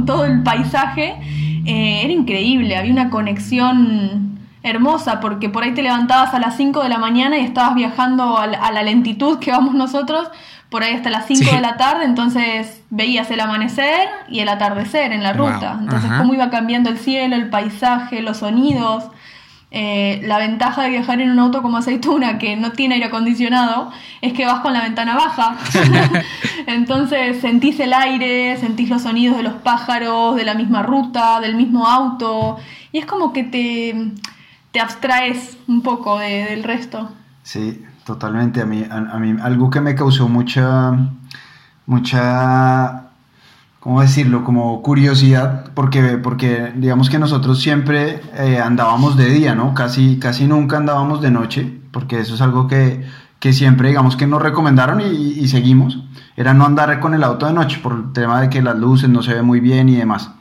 todo 0.05 0.27
el 0.27 0.43
paisaje, 0.43 1.17
eh, 1.65 2.03
era 2.05 2.13
increíble, 2.13 2.77
había 2.77 2.93
una 2.93 3.09
conexión 3.09 4.36
hermosa, 4.67 5.21
porque 5.21 5.49
por 5.49 5.63
ahí 5.63 5.73
te 5.73 5.83
levantabas 5.83 6.35
a 6.35 6.39
las 6.39 6.57
5 6.57 6.83
de 6.83 6.89
la 6.89 6.99
mañana 6.99 7.39
y 7.39 7.45
estabas 7.45 7.75
viajando 7.75 8.37
a 8.37 8.47
la, 8.47 8.83
lentitud 8.83 9.39
que 9.39 9.51
vamos 9.51 9.75
nosotros, 9.75 10.29
por 10.71 10.83
ahí 10.83 10.95
hasta 10.95 11.11
las 11.11 11.27
5 11.27 11.55
de 11.55 11.61
la 11.61 11.77
tarde, 11.77 12.05
entonces 12.05 12.83
veías 12.91 13.31
el 13.31 13.41
amanecer 13.41 14.09
y 14.29 14.41
el 14.41 14.49
atardecer 14.49 15.13
en 15.13 15.23
la 15.23 15.33
ruta. 15.33 15.79
Entonces, 15.81 16.11
cómo 16.19 16.35
iba 16.35 16.51
cambiando 16.51 16.91
el 16.91 16.99
cielo, 16.99 17.37
el 17.37 17.49
paisaje, 17.49 18.21
los 18.21 18.39
sonidos. 18.39 19.05
Eh, 19.73 20.23
la 20.25 20.39
ventaja 20.39 20.85
de 20.85 20.91
viajar 20.91 21.21
en 21.21 21.31
un 21.31 21.39
auto 21.39 21.61
como 21.61 21.77
aceituna 21.77 22.39
que 22.39 22.57
no 22.57 22.71
tiene 22.73 22.95
aire 22.95 23.09
acondicionado 23.09 23.91
es 24.23 24.33
que 24.33 24.47
vas 24.47 24.61
con 24.61 24.73
la 24.73 24.83
ventana 24.83 25.17
baja. 25.17 25.57
Entonces 26.67 27.41
sentís 27.41 27.79
el 27.81 27.93
aire, 27.93 28.57
sentís 28.59 28.89
los 28.89 29.03
sonidos 29.03 29.37
de 29.37 29.43
los 29.43 29.55
pájaros, 29.55 30.37
de 30.37 30.45
la 30.45 30.55
misma 30.55 30.83
ruta, 30.83 31.41
del 31.41 31.57
mismo 31.57 31.87
auto. 31.87 32.57
Y 32.93 32.99
es 32.99 33.07
como 33.07 33.33
que 33.33 33.43
te, 33.45 34.13
te 34.77 34.81
abstraes 34.81 35.57
un 35.69 35.81
poco 35.81 36.19
del 36.19 36.63
resto. 36.63 37.09
Sí, 37.43 37.83
totalmente. 38.05 38.61
A 38.61 38.67
mí, 38.67 38.85
a, 38.91 39.19
mí 39.19 39.35
algo 39.41 39.71
que 39.71 39.81
me 39.81 39.95
causó 39.95 40.29
mucha, 40.29 40.93
mucha, 41.87 43.05
¿cómo 43.81 44.03
decirlo? 44.03 44.45
Como 44.45 44.83
curiosidad, 44.83 45.71
porque, 45.73 46.19
porque 46.19 46.75
digamos 46.77 47.09
que 47.09 47.19
nosotros 47.19 47.59
siempre 47.59 48.21
eh, 48.35 48.61
andábamos 48.63 49.17
de 49.17 49.31
día, 49.31 49.55
¿no? 49.55 49.73
Casi, 49.73 50.19
casi 50.19 50.47
nunca 50.47 50.77
andábamos 50.77 51.23
de 51.23 51.31
noche, 51.31 51.81
porque 51.91 52.21
eso 52.21 52.35
es 52.35 52.43
algo 52.43 52.69
que, 52.69 53.03
que 53.41 53.55
siempre, 53.55 53.89
digamos 53.89 54.15
que 54.15 54.27
nos 54.27 54.43
recomendaron 54.43 55.01
y, 55.01 55.07
y, 55.07 55.49
seguimos. 55.49 56.05
Era 56.37 56.53
no 56.53 56.67
andar 56.67 57.01
con 57.01 57.15
el 57.15 57.25
auto 57.25 57.47
de 57.47 57.55
noche 57.55 57.81
por 57.83 57.95
el 57.95 58.13
tema 58.13 58.43
de 58.43 58.51
que 58.51 58.61
las 58.61 58.77
luces 58.77 59.09
no 59.09 59.23
se 59.23 59.33
ven 59.33 59.47
muy 59.47 59.61
bien 59.61 59.89
y 59.89 59.97
demás. 59.97 60.33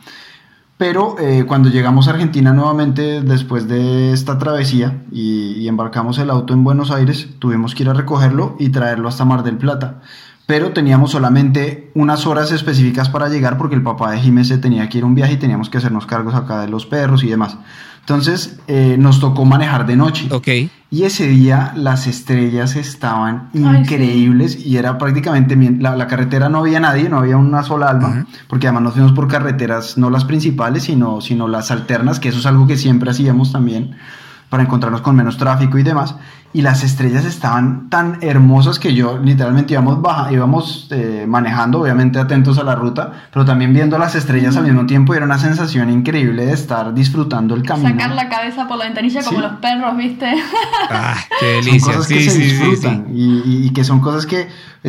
Pero 0.78 1.16
eh, 1.20 1.46
cuando 1.48 1.70
llegamos 1.70 2.08
a 2.08 2.12
Argentina 2.12 2.52
nuevamente 2.52 3.22
después 3.22 3.68
de 3.68 4.12
esta 4.12 4.38
travesía 4.38 5.04
y, 5.10 5.68
embarcamos 5.70 6.18
el 6.20 6.30
auto 6.30 6.54
en 6.54 6.66
Buenos 6.66 6.92
Aires, 6.92 7.30
tuvimos 7.40 7.74
que 7.74 7.84
ir 7.84 7.90
a 7.90 7.94
recogerlo 7.94 8.58
y 8.60 8.70
traerlo 8.70 9.08
hasta 9.08 9.24
Mar 9.24 9.44
del 9.44 9.58
Plata. 9.58 10.02
Pero 10.48 10.74
teníamos 10.74 11.12
solamente 11.12 11.92
unas 11.96 12.28
horas 12.28 12.52
específicas 12.52 13.10
para 13.10 13.30
llegar 13.30 13.58
porque 13.58 13.76
el 13.76 13.84
papá 13.84 14.12
de 14.12 14.20
Jiménez 14.20 14.62
tenía 14.62 14.88
que 14.90 14.98
ir 14.98 15.06
a 15.06 15.08
un 15.08 15.16
viaje 15.16 15.34
y 15.34 15.38
teníamos 15.38 15.70
que 15.70 15.78
hacernos 15.78 16.06
cargos 16.06 16.36
acá 16.36 16.60
de 16.62 16.68
los 16.68 16.86
perros 16.86 17.24
y 17.24 17.30
demás. 17.30 17.58
Entonces 18.06 18.60
eh, 18.68 18.98
nos 19.00 19.20
tocó 19.20 19.46
manejar 19.46 19.88
de 19.88 19.96
noche. 19.96 20.28
Ok. 20.30 20.48
Y 20.92 21.04
ese 21.04 21.28
día 21.28 21.74
las 21.76 22.06
estrellas 22.06 22.76
estaban 22.76 23.50
increíbles 23.54 24.64
y 24.64 24.78
era 24.78 25.00
prácticamente 25.00 25.56
la, 25.56 25.96
la, 25.96 26.06
carretera 26.06 26.48
no 26.48 26.60
había 26.60 26.80
nadie, 26.80 27.10
no 27.10 27.18
había 27.18 27.36
una 27.36 27.64
sola 27.64 27.90
alma, 27.90 28.28
porque 28.48 28.68
además 28.68 28.84
nos 28.84 28.94
fuimos 28.94 29.12
por 29.14 29.28
carreteras 29.28 29.98
no 29.98 30.12
las 30.12 30.24
principales, 30.24 30.84
sino, 30.84 31.20
sino 31.20 31.48
las 31.48 31.72
alternas, 31.72 32.20
que 32.20 32.30
eso 32.30 32.38
es 32.38 32.46
algo 32.46 32.68
que 32.68 32.78
siempre 32.78 33.10
hacíamos 33.10 33.52
también 33.52 33.96
para 34.50 34.64
encontrarnos 34.64 35.02
con 35.02 35.16
menos 35.16 35.38
tráfico 35.38 35.78
y 35.78 35.84
demás. 35.84 36.16
Y 36.54 36.62
las 36.62 36.86
estrellas 36.86 37.26
estaban 37.26 37.90
tan 37.90 38.20
hermosas 38.22 38.80
que 38.80 38.94
yo 38.94 39.18
literalmente 39.18 39.74
íbamos, 39.74 40.02
baja, 40.02 40.32
íbamos 40.32 40.88
eh, 40.92 41.26
manejando, 41.28 41.82
obviamente 41.82 42.18
atentos 42.18 42.58
a 42.58 42.64
la 42.64 42.76
ruta, 42.76 43.12
pero 43.34 43.44
también 43.44 43.74
viendo 43.74 43.98
las 43.98 44.16
estrellas 44.16 44.56
al 44.56 44.64
mismo 44.64 44.86
tiempo 44.86 45.14
y 45.14 45.18
era 45.18 45.26
una 45.26 45.38
sensación 45.38 45.90
increíble 45.90 46.46
de 46.46 46.54
estar 46.54 46.94
disfrutando 46.94 47.56
el 47.56 47.64
camino. 47.64 47.90
Sacar 47.90 48.12
la 48.12 48.30
cabeza 48.30 48.70
por 48.70 48.78
la 48.78 48.86
ventanilla 48.86 49.22
como 49.22 49.42
los 49.42 49.52
perros, 49.58 49.98
¿viste? 49.98 50.34
Ah, 50.90 51.18
qué 51.42 51.46
delicia. 51.46 51.80
Son 51.82 51.94
cosas 51.96 52.08
que 52.08 52.20
sí, 52.22 52.30
se 52.30 52.32
sí, 52.32 52.42
disfrutan 52.44 53.08
y, 53.14 53.42
y, 53.46 53.66
y, 53.68 53.74
que 53.74 53.84
son 53.84 54.00
cosas 54.00 54.26
que, 54.26 54.48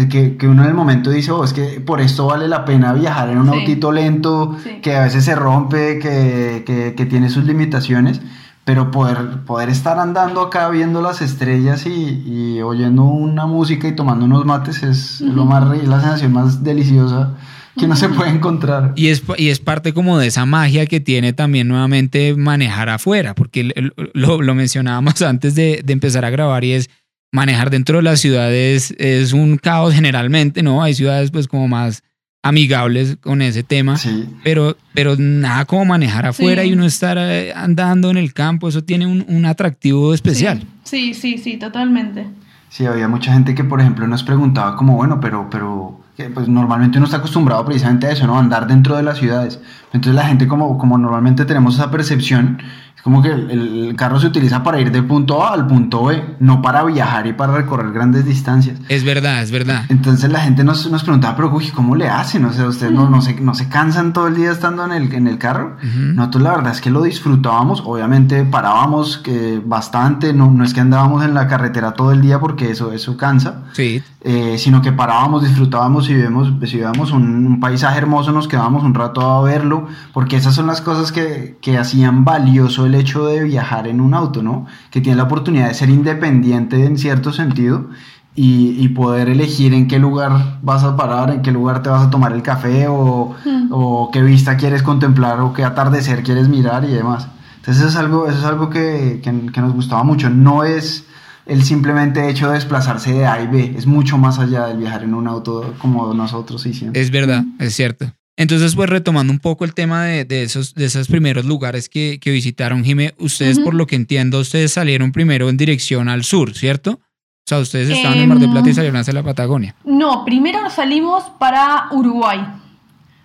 que, 0.09 0.37
que, 0.37 0.47
uno 0.47 0.63
en 0.63 0.69
el 0.69 0.75
momento 0.75 1.11
dice, 1.11 1.33
oh, 1.33 1.43
es 1.43 1.53
que 1.53 1.81
por 1.81 2.01
esto 2.01 2.27
vale 2.27 2.47
la 2.47 2.65
pena 2.65 2.93
viajar 2.93 3.31
en 3.31 3.39
un 3.39 3.51
sí. 3.51 3.59
autito 3.59 3.91
lento, 3.91 4.57
sí. 4.63 4.79
que 4.81 4.95
a 4.95 5.03
veces 5.03 5.25
se 5.25 5.35
rompe, 5.35 5.99
que, 5.99 6.63
que, 6.65 6.95
que 6.95 7.07
tiene 7.07 7.29
sus 7.29 7.43
limitaciones 7.43 8.21
pero 8.66 8.90
poder, 8.90 9.44
poder 9.46 9.68
estar 9.68 9.96
andando 10.00 10.40
acá 10.40 10.68
viendo 10.70 11.00
las 11.00 11.23
estrellas 11.23 11.87
y, 11.87 12.25
y 12.26 12.62
oyendo 12.62 13.04
una 13.04 13.46
música 13.46 13.87
y 13.87 13.94
tomando 13.94 14.25
unos 14.25 14.44
mates 14.44 14.82
es 14.82 15.20
uh 15.20 15.26
-huh. 15.26 15.35
lo 15.35 15.44
más 15.44 15.85
la 15.85 16.00
sensación 16.00 16.32
más 16.32 16.64
deliciosa 16.64 17.37
que 17.78 17.85
uno 17.85 17.94
uh 17.94 17.96
-huh. 17.96 18.00
se 18.00 18.08
puede 18.08 18.30
encontrar. 18.30 18.92
Y 18.96 19.06
es, 19.06 19.23
y 19.38 19.50
es 19.50 19.61
parte 19.61 19.94
como 19.94 20.18
de 20.18 20.26
esa 20.26 20.46
magia 20.46 20.87
que 20.87 20.99
tiene 20.99 21.32
también 21.32 21.68
nuevamente 21.68 22.35
manejar 22.35 22.88
afuera, 22.88 23.37
porque 23.37 23.73
lo, 24.14 24.42
lo 24.42 24.54
mencionábamos 24.56 25.23
antes 25.23 25.54
de, 25.54 25.82
de, 25.85 25.92
empezar 25.92 26.25
a 26.25 26.30
grabar 26.30 26.64
y 26.64 26.73
es 26.73 26.90
manejar 27.30 27.70
dentro 27.70 27.99
de 27.99 28.02
las 28.02 28.18
ciudades 28.18 28.96
es 28.99 29.32
un 29.32 29.58
caos 29.58 29.94
generalmente, 29.94 30.64
¿no? 30.64 30.82
Hay 30.82 30.94
ciudades 30.94 31.30
pues 31.30 31.46
como 31.46 31.68
más 31.68 32.02
amigables 32.49 33.17
con 33.21 33.43
ese 33.43 33.62
tema, 33.62 33.97
sí. 33.97 34.29
pero, 34.43 34.76
pero 34.95 35.17
nada 35.17 35.65
como 35.65 35.85
manejar 35.85 36.26
afuera 36.26 36.62
sí. 36.62 36.69
y 36.69 36.73
uno 36.73 36.85
estar 36.85 37.19
eh, 37.19 37.53
andando 37.55 38.11
en 38.11 38.17
el 38.17 38.33
campo, 38.33 38.69
eso 38.69 38.83
tiene 38.85 39.07
un, 39.07 39.25
un 39.29 39.47
atractivo 39.47 40.15
especial. 40.15 40.61
Sí. 40.85 41.15
sí, 41.15 41.37
sí, 41.37 41.38
sí, 41.38 41.57
totalmente. 41.57 42.26
Sí, 42.69 42.85
había 42.85 43.09
mucha 43.09 43.33
gente 43.33 43.55
que, 43.55 43.65
por 43.65 43.81
ejemplo, 43.81 44.07
nos 44.07 44.23
preguntaba 44.23 44.76
como, 44.76 44.97
bueno, 44.97 45.19
pero, 45.21 45.49
pero, 45.50 46.00
pues 46.35 46.47
normalmente 46.49 46.99
uno 46.99 47.07
está 47.07 47.19
acostumbrado 47.19 47.65
precisamente 47.65 48.07
a 48.07 48.11
eso, 48.11 48.26
¿no? 48.26 48.38
Andar 48.38 48.67
dentro 48.67 48.97
de 48.97 49.03
las 49.03 49.19
ciudades. 49.19 49.61
Entonces 49.93 50.15
la 50.15 50.26
gente 50.26 50.47
como, 50.47 50.76
como 50.76 50.99
normalmente 50.99 51.45
tenemos 51.45 51.76
esa 51.76 51.91
percepción, 51.91 52.59
como 53.07 53.23
que 53.23 53.31
el, 53.31 53.51
el, 53.53 53.95
carro 53.95 54.19
se 54.19 54.27
utiliza 54.27 54.65
para 54.65 54.81
ir 54.81 54.91
de 54.91 55.01
punto 55.01 55.47
A 55.47 55.53
al 55.53 55.69
punto 55.69 56.07
B, 56.07 56.35
no 56.41 56.61
para 56.61 56.83
viajar 56.83 57.29
y 57.29 57.35
para 57.35 57.55
recorrer 57.55 57.93
grandes 57.93 58.25
distancias. 58.25 58.81
Es 58.89 59.05
verdad, 59.05 59.45
es 59.45 59.53
verdad. 59.53 59.85
Entonces 59.89 60.29
la 60.29 60.41
gente 60.41 60.65
nos, 60.65 60.91
nos 60.91 61.05
preguntaba, 61.05 61.37
pero 61.37 61.55
uy, 61.55 61.69
¿cómo 61.69 61.95
le 61.95 62.09
hacen? 62.09 62.45
O 62.47 62.53
sea, 62.53 62.67
ustedes 62.67 62.93
uh 62.93 62.97
-huh. 62.97 63.05
no, 63.05 63.11
no, 63.11 63.23
se, 63.23 63.41
no 63.41 63.55
se 63.55 63.69
cansan 63.69 64.13
todo 64.13 64.27
el 64.27 64.35
día 64.35 64.51
estando 64.51 64.85
en 64.85 64.91
el, 64.91 65.15
en 65.15 65.29
el 65.29 65.39
carro. 65.39 65.77
Uh 65.81 65.87
-huh. 65.87 66.15
Nosotros 66.17 66.43
la 66.43 66.57
verdad 66.57 66.73
es 66.73 66.81
que 66.81 66.91
lo 66.91 67.01
disfrutábamos, 67.01 67.81
obviamente 67.87 68.43
parábamos 68.45 69.19
que 69.19 69.63
bastante, 69.65 70.33
no, 70.33 70.51
no 70.51 70.65
es 70.65 70.75
que 70.75 70.81
andábamos 70.81 71.25
en 71.25 71.33
la 71.33 71.47
carretera 71.47 71.93
todo 71.93 72.11
el 72.11 72.21
día 72.21 72.41
porque 72.41 72.73
eso, 72.73 72.91
eso 72.91 73.17
cansa. 73.17 73.67
Sí. 73.73 74.03
Eh, 74.28 74.59
sino 74.59 74.83
que 74.83 74.90
parábamos, 74.90 75.45
disfrutábamos 75.45 76.11
y 76.11 76.14
vemos, 76.14 76.52
si 76.68 76.78
veíamos 76.78 77.12
un, 77.12 77.47
un, 77.47 77.61
paisaje 77.61 77.99
hermoso, 77.99 78.33
nos 78.33 78.49
quedábamos 78.49 78.83
un 78.83 78.92
rato 78.92 79.21
a 79.21 79.40
verlo, 79.42 79.87
porque 80.12 80.35
esas 80.35 80.52
son 80.52 80.66
las 80.66 80.80
cosas 80.80 81.12
que, 81.12 81.59
que, 81.61 81.78
hacían 81.78 82.25
valioso 82.25 82.87
el 82.87 82.97
hecho 82.97 83.25
de 83.28 83.45
viajar 83.45 83.87
en 83.87 84.00
un 84.00 84.14
auto, 84.14 84.42
¿no? 84.42 84.66
Que 84.90 85.00
tienes 85.00 85.18
la 85.18 85.23
oportunidad 85.23 85.68
de 85.68 85.75
ser 85.75 85.90
independiente 85.90 86.85
en 86.85 86.98
cierto 86.98 87.33
sentido 87.33 87.87
y, 88.35 88.70
y, 88.85 88.88
poder 88.88 89.29
elegir 89.29 89.72
en 89.74 89.87
qué 89.87 90.01
lugar 90.01 90.59
vas 90.61 90.83
a 90.83 90.96
parar, 90.96 91.31
en 91.31 91.42
qué 91.42 91.53
lugar 91.53 91.85
te 91.85 91.90
vas 91.90 92.03
a 92.03 92.11
tomar 92.11 92.33
el 92.33 92.42
café 92.42 92.88
o, 92.88 93.33
mm. 93.44 93.68
o 93.70 94.11
qué 94.11 94.22
vista 94.22 94.57
quieres 94.57 94.83
contemplar 94.83 95.38
o 95.40 95.53
qué 95.53 95.62
atardecer 95.62 96.24
quieres 96.24 96.48
mirar 96.48 96.85
y 96.85 96.88
demás. 96.88 97.29
Entonces 97.59 97.85
eso 97.85 97.90
es 97.90 97.96
algo, 97.96 98.27
eso 98.27 98.38
es 98.40 98.44
algo 98.44 98.70
que, 98.70 99.20
que, 99.22 99.53
que 99.53 99.61
nos 99.61 99.72
gustaba 99.72 100.03
mucho. 100.03 100.31
No 100.31 100.64
es 100.64 101.07
el 101.46 101.62
simplemente 101.64 102.28
hecho 102.28 102.48
de 102.48 102.54
desplazarse 102.54 103.12
de 103.12 103.26
A 103.26 103.42
y 103.42 103.46
B 103.46 103.74
es 103.76 103.87
mucho 103.87 104.18
más 104.18 104.38
allá 104.38 104.66
del 104.66 104.78
viajar 104.78 105.04
en 105.04 105.14
un 105.14 105.26
auto 105.28 105.74
como 105.78 106.12
nosotros 106.12 106.66
hicimos. 106.66 106.94
Es 106.96 107.11
verdad, 107.11 107.44
es 107.59 107.74
cierto. 107.74 108.12
Entonces, 108.38 108.74
pues 108.74 108.90
retomando 108.90 109.32
un 109.32 109.38
poco 109.38 109.64
el 109.64 109.72
tema 109.72 110.04
de, 110.04 110.26
de 110.26 110.42
esos, 110.42 110.74
de 110.74 110.85
esos 110.85 111.09
primeros 111.09 111.46
lugares 111.46 111.88
que, 111.88 112.18
que 112.20 112.30
visitaron, 112.30 112.85
Jimé, 112.85 113.14
ustedes, 113.18 113.56
uh 113.56 113.61
-huh. 113.61 113.64
por 113.64 113.74
lo 113.74 113.87
que 113.87 113.96
entiendo, 113.96 114.40
ustedes 114.40 114.72
salieron 114.72 115.11
primero 115.12 115.48
en 115.48 115.56
dirección 115.56 116.09
al 116.11 116.22
sur, 116.22 116.52
¿cierto? 116.54 117.00
O 117.00 117.48
sea, 117.48 117.61
ustedes 117.61 117.88
estaban 117.88 118.18
eh, 118.18 118.22
en 118.24 118.28
Mar 118.28 118.38
del 118.38 118.50
Plata 118.50 118.68
y 118.68 118.74
salieron 118.74 119.00
hacia 119.00 119.14
la 119.14 119.22
Patagonia. 119.22 119.74
No, 119.85 120.24
primero 120.24 120.68
salimos 120.68 121.24
para 121.38 121.87
Uruguay. 121.92 122.40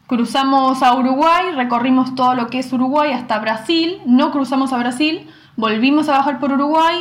Cruzamos 0.08 0.84
a 0.84 0.94
Uruguay, 0.94 1.46
recorrimos 1.56 2.14
todo 2.16 2.36
lo 2.36 2.48
que 2.48 2.60
es 2.60 2.72
Uruguay 2.72 3.12
hasta 3.14 3.40
Brasil, 3.40 3.98
no 4.06 4.32
cruzamos 4.32 4.72
a 4.74 4.78
Brasil, 4.78 5.28
volvimos 5.58 6.08
a 6.08 6.14
bajar 6.18 6.40
por 6.40 6.52
Uruguay, 6.52 6.96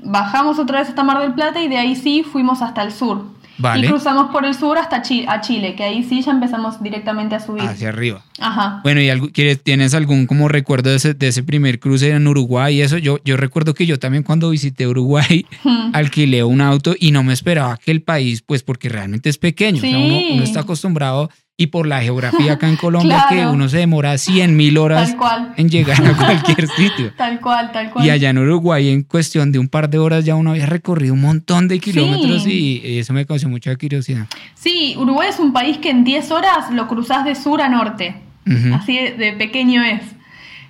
bajamos 0.00 0.58
otra 0.58 0.80
vez 0.80 0.88
hasta 0.88 1.04
Mar 1.04 1.20
del 1.20 1.34
Plata 1.34 1.60
y 1.62 1.68
de 1.68 1.76
ahí 1.76 1.96
sí 1.96 2.22
fuimos 2.22 2.62
hasta 2.62 2.82
el 2.82 2.92
sur. 2.92 3.24
Vale. 3.58 3.86
Y 3.86 3.90
cruzamos 3.90 4.30
por 4.30 4.44
el 4.44 4.54
sur 4.54 4.78
hasta 4.78 5.02
Chile, 5.02 5.26
a 5.28 5.40
Chile, 5.40 5.74
que 5.74 5.82
ahí 5.82 6.04
sí 6.04 6.22
ya 6.22 6.30
empezamos 6.30 6.80
directamente 6.80 7.34
a 7.34 7.40
subir. 7.40 7.64
Hacia 7.64 7.88
arriba. 7.88 8.22
Ajá. 8.38 8.80
Bueno, 8.84 9.00
¿y 9.00 9.10
algo, 9.10 9.28
tienes 9.30 9.94
algún 9.94 10.26
como 10.26 10.46
recuerdo 10.46 10.90
de 10.90 10.96
ese, 10.96 11.14
de 11.14 11.26
ese 11.26 11.42
primer 11.42 11.80
cruce 11.80 12.10
en 12.10 12.26
Uruguay 12.28 12.76
y 12.76 12.82
eso? 12.82 12.98
Yo, 12.98 13.18
yo 13.24 13.36
recuerdo 13.36 13.74
que 13.74 13.84
yo 13.84 13.98
también 13.98 14.22
cuando 14.22 14.50
visité 14.50 14.86
Uruguay 14.86 15.44
hmm. 15.64 15.90
alquilé 15.92 16.44
un 16.44 16.60
auto 16.60 16.94
y 16.98 17.10
no 17.10 17.24
me 17.24 17.32
esperaba 17.32 17.76
que 17.78 17.90
el 17.90 18.02
país, 18.02 18.42
pues 18.42 18.62
porque 18.62 18.88
realmente 18.88 19.28
es 19.28 19.38
pequeño. 19.38 19.80
Sí. 19.80 19.88
O 19.88 19.90
sea, 19.90 19.98
uno, 19.98 20.20
uno 20.34 20.42
está 20.44 20.60
acostumbrado 20.60 21.28
y 21.60 21.66
por 21.66 21.88
la 21.88 22.00
geografía 22.00 22.52
acá 22.52 22.68
en 22.68 22.76
Colombia 22.86 23.24
claro. 23.28 23.50
que 23.50 23.54
uno 23.54 23.68
se 23.68 23.78
demora 23.78 24.16
100 24.16 24.56
mil 24.56 24.78
horas 24.78 25.14
en 25.56 25.68
llegar 25.68 26.00
a 26.06 26.16
cualquier 26.16 26.68
sitio. 26.68 27.12
Tal 27.16 27.40
cual, 27.40 27.72
tal 27.72 27.90
cual. 27.90 28.06
Y 28.06 28.10
allá 28.10 28.30
en 28.30 28.38
Uruguay 28.38 28.88
en 28.88 29.02
cuestión 29.02 29.50
de 29.50 29.58
un 29.58 29.68
par 29.68 29.90
de 29.90 29.98
horas 29.98 30.24
ya 30.24 30.36
uno 30.36 30.50
había 30.50 30.66
recorrido 30.66 31.14
un 31.14 31.20
montón 31.20 31.66
de 31.66 31.80
kilómetros 31.80 32.44
sí. 32.44 32.80
y 32.82 32.98
eso 32.98 33.12
me 33.12 33.26
causó 33.26 33.48
mucha 33.48 33.74
curiosidad. 33.76 34.26
Sí, 34.54 34.94
Uruguay 34.96 35.28
es 35.30 35.40
un 35.40 35.52
país 35.52 35.78
que 35.78 35.90
en 35.90 36.04
10 36.04 36.30
horas 36.30 36.70
lo 36.70 36.86
cruzas 36.86 37.24
de 37.24 37.34
sur 37.34 37.60
a 37.60 37.68
norte. 37.68 38.14
Uh 38.46 38.50
-huh. 38.50 38.74
Así 38.80 38.96
de 38.96 39.32
pequeño 39.32 39.82
es. 39.82 40.02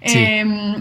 Sí. 0.04 0.18
Eh, 0.18 0.76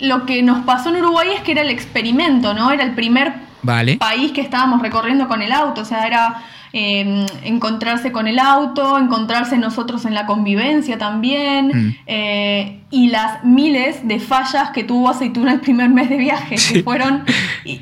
lo 0.00 0.26
que 0.26 0.42
nos 0.42 0.64
pasó 0.64 0.90
en 0.90 0.96
Uruguay 0.96 1.28
es 1.36 1.40
que 1.42 1.52
era 1.52 1.62
el 1.62 1.70
experimento, 1.70 2.52
¿no? 2.52 2.70
Era 2.72 2.82
el 2.84 2.94
primer 2.94 3.32
vale. 3.62 3.96
país 3.96 4.32
que 4.32 4.40
estábamos 4.40 4.82
recorriendo 4.82 5.28
con 5.28 5.40
el 5.40 5.52
auto, 5.52 5.82
o 5.82 5.84
sea, 5.84 6.06
era 6.06 6.42
eh, 6.78 7.24
encontrarse 7.42 8.12
con 8.12 8.28
el 8.28 8.38
auto, 8.38 8.98
encontrarse 8.98 9.56
nosotros 9.56 10.04
en 10.04 10.12
la 10.12 10.26
convivencia 10.26 10.98
también, 10.98 11.68
mm. 11.68 11.96
eh, 12.06 12.80
y 12.90 13.08
las 13.08 13.42
miles 13.44 14.06
de 14.06 14.20
fallas 14.20 14.72
que 14.72 14.84
tuvo 14.84 15.08
Aceituna 15.08 15.54
el 15.54 15.60
primer 15.60 15.88
mes 15.88 16.10
de 16.10 16.18
viaje, 16.18 16.58
sí. 16.58 16.74
que 16.74 16.82
fueron, 16.82 17.24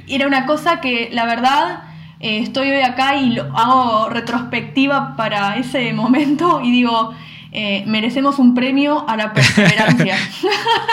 era 0.07 0.29
una 0.29 0.47
cosa 0.47 0.81
que 0.81 1.09
la 1.13 1.27
verdad 1.27 1.83
eh, 2.21 2.39
estoy 2.39 2.71
hoy 2.71 2.83
acá 2.83 3.17
y 3.17 3.31
lo 3.31 3.43
hago 3.59 4.11
retrospectiva 4.11 5.17
para 5.17 5.57
ese 5.57 5.93
momento 5.93 6.61
y 6.63 6.71
digo, 6.71 7.13
eh, 7.51 7.83
merecemos 7.89 8.39
un 8.39 8.55
premio 8.55 9.09
a 9.09 9.17
la 9.17 9.33
perseverancia. 9.33 10.17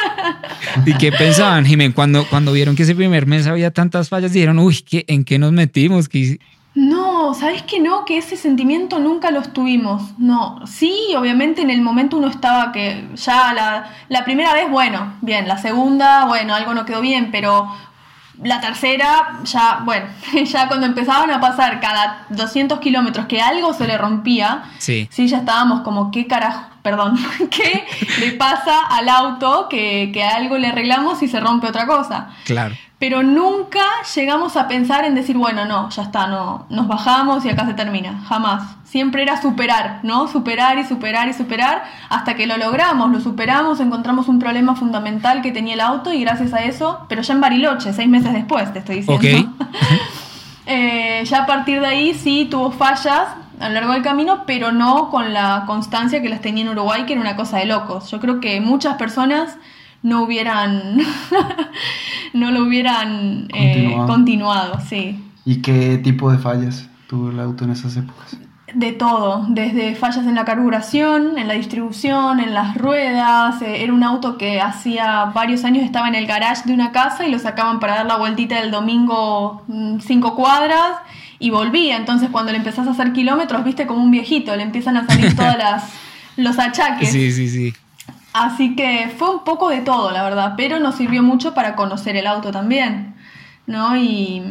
¿Y 0.88 0.94
qué 0.96 1.12
pensaban, 1.12 1.66
Jiménez, 1.68 1.94
cuando, 1.94 2.26
cuando 2.26 2.52
vieron 2.52 2.76
que 2.76 2.82
ese 2.82 2.96
primer 2.96 3.28
mes 3.28 3.46
había 3.46 3.70
tantas 3.70 4.10
fallas? 4.10 4.34
Dijeron, 4.34 4.58
uy, 4.58 4.82
¿qué, 4.82 5.06
¿en 5.08 5.24
qué 5.24 5.38
nos 5.38 5.52
metimos? 5.52 6.10
¿Qué, 6.10 6.40
no, 6.74 7.11
¿sabes 7.34 7.64
que 7.64 7.80
no? 7.80 8.06
Que 8.06 8.18
ese 8.18 8.38
sentimiento 8.38 9.00
nunca 9.00 9.32
lo 9.32 9.42
tuvimos. 9.42 10.18
No, 10.18 10.60
sí, 10.66 11.14
obviamente 11.18 11.62
en 11.62 11.70
el 11.70 11.82
momento 11.82 12.18
uno 12.18 12.28
estaba 12.28 12.72
que 12.72 13.08
ya 13.16 13.54
la, 13.54 13.90
la 14.10 14.24
primera 14.24 14.54
vez, 14.54 14.70
bueno, 14.70 15.14
bien, 15.22 15.48
la 15.48 15.58
segunda, 15.58 16.26
bueno, 16.26 16.54
algo 16.54 16.74
no 16.74 16.86
quedó 16.86 17.02
bien, 17.02 17.30
pero 17.32 17.70
la 18.44 18.60
tercera, 18.60 19.40
ya, 19.44 19.82
bueno, 19.84 20.08
ya 20.46 20.68
cuando 20.68 20.86
empezaban 20.86 21.32
a 21.32 21.40
pasar 21.40 21.80
cada 21.80 22.26
200 22.30 22.80
kilómetros 22.80 23.26
que 23.28 23.42
algo 23.42 23.74
se 23.74 23.88
le 23.88 23.98
rompía, 23.98 24.64
sí. 24.78 25.08
sí, 25.12 25.28
ya 25.28 25.40
estábamos 25.40 25.82
como, 25.82 26.12
¿qué 26.12 26.28
carajo? 26.28 26.66
Perdón, 26.82 27.18
¿qué 27.52 27.86
le 28.20 28.32
pasa 28.34 28.86
al 28.90 29.08
auto 29.10 29.68
que, 29.70 30.10
que 30.14 30.24
algo 30.24 30.58
le 30.58 30.68
arreglamos 30.68 31.22
y 31.22 31.28
se 31.28 31.40
rompe 31.40 31.68
otra 31.68 31.86
cosa? 31.86 32.30
Claro. 32.46 32.76
Pero 33.02 33.24
nunca 33.24 33.84
llegamos 34.14 34.56
a 34.56 34.68
pensar 34.68 35.06
en 35.06 35.16
decir, 35.16 35.36
bueno, 35.36 35.66
no, 35.66 35.90
ya 35.90 36.04
está, 36.04 36.28
no, 36.28 36.68
nos 36.70 36.88
bajamos 36.88 37.44
y 37.44 37.50
acá 37.50 37.66
se 37.66 37.74
termina, 37.74 38.22
jamás. 38.28 38.76
Siempre 38.84 39.24
era 39.24 39.42
superar, 39.42 40.02
¿no? 40.04 40.28
Superar 40.28 40.78
y 40.78 40.86
superar 40.86 41.28
y 41.28 41.34
superar 41.34 41.84
hasta 42.10 42.36
que 42.36 42.46
lo 42.46 42.58
logramos, 42.58 43.12
lo 43.12 43.20
superamos, 43.20 43.80
encontramos 43.80 44.28
un 44.28 44.38
problema 44.38 44.76
fundamental 44.76 45.42
que 45.42 45.52
tenía 45.52 45.74
el 45.74 45.80
auto 45.80 46.14
y 46.14 46.22
gracias 46.22 46.54
a 46.54 46.64
eso, 46.64 47.04
pero 47.10 47.24
ya 47.24 47.34
en 47.34 47.42
Bariloche, 47.42 47.92
seis 47.92 48.08
meses 48.08 48.34
después, 48.34 48.72
te 48.72 48.80
estoy 48.80 48.98
diciendo. 48.98 49.52
Eh, 50.68 51.24
ya 51.26 51.40
a 51.42 51.46
partir 51.48 51.82
de 51.82 51.88
ahí 51.88 52.14
sí 52.14 52.48
tuvo 52.50 52.72
fallas 52.72 53.28
a 53.60 53.68
lo 53.68 53.74
largo 53.74 53.94
del 53.94 54.04
camino, 54.04 54.44
pero 54.46 54.72
no 54.72 55.10
con 55.10 55.34
la 55.34 55.64
constancia 55.66 56.22
que 56.22 56.30
las 56.30 56.40
tenía 56.40 56.64
en 56.64 56.70
Uruguay, 56.70 57.04
que 57.06 57.14
era 57.14 57.22
una 57.22 57.36
cosa 57.36 57.58
de 57.58 57.66
locos. 57.66 58.10
Yo 58.12 58.20
creo 58.22 58.40
que 58.40 58.62
muchas 58.62 58.96
personas 58.96 59.58
no 60.04 60.24
hubieran 60.24 60.98
no 62.34 62.52
lo 62.52 62.64
hubieran 62.64 63.48
eh, 63.54 63.96
continuado. 64.08 64.80
sí. 64.88 65.24
¿Y 65.44 65.62
qué 65.62 65.98
tipo 65.98 66.32
de 66.32 66.38
fallas 66.38 66.88
tuvo 67.08 67.32
el 67.32 67.40
auto 67.40 67.64
en 67.64 67.72
esas 67.72 67.98
épocas? 67.98 68.38
De 68.74 68.94
todo, 68.94 69.46
desde 69.50 69.96
fallas 69.96 70.26
en 70.28 70.36
la 70.36 70.46
carburación, 70.46 71.38
en 71.38 71.48
la 71.48 71.56
distribución, 71.56 72.40
en 72.40 72.54
las 72.54 72.78
ruedas. 72.78 73.62
Eh, 73.62 73.84
era 73.84 73.92
un 73.92 74.04
auto 74.04 74.38
que 74.38 74.62
hacía 74.62 75.26
varios 75.34 75.66
años 75.66 75.84
estaba 75.84 76.08
en 76.08 76.16
el 76.16 76.28
garage 76.28 76.64
de 76.66 76.74
una 76.74 76.92
casa 76.92 77.28
y 77.28 77.32
lo 77.32 77.40
sacaban 77.40 77.80
para 77.80 77.96
dar 77.96 78.06
la 78.06 78.18
vueltita 78.18 78.62
del 78.62 78.72
domingo 78.72 79.64
mm, 79.68 80.00
cinco 80.00 80.36
cuadras 80.36 80.98
y 81.40 81.50
volvía. 81.50 81.98
Entonces 81.98 82.30
cuando 82.30 82.52
le 82.52 82.60
empezás 82.60 82.88
a 82.88 82.92
hacer 82.92 83.12
kilómetros, 83.12 83.64
viste 83.64 83.88
como 83.88 84.04
un 84.04 84.12
viejito, 84.12 84.56
le 84.56 84.64
empiezan 84.64 84.96
a 84.96 85.08
salir 85.08 85.36
todas 85.36 85.58
las 85.58 85.92
los 86.38 86.58
achaques. 86.60 87.12
Sí, 87.12 87.32
sí, 87.32 87.50
sí. 87.50 87.74
Así 88.34 88.76
que 88.76 89.14
fue 89.18 89.30
un 89.30 89.44
poco 89.44 89.70
de 89.70 89.82
todo, 89.82 90.12
la 90.12 90.24
verdad, 90.24 90.54
pero 90.56 90.80
nos 90.80 90.96
sirvió 90.96 91.22
mucho 91.22 91.54
para 91.54 91.76
conocer 91.76 92.16
el 92.16 92.28
auto 92.28 92.52
también, 92.52 93.16
¿no? 93.68 93.96
Y, 93.98 94.42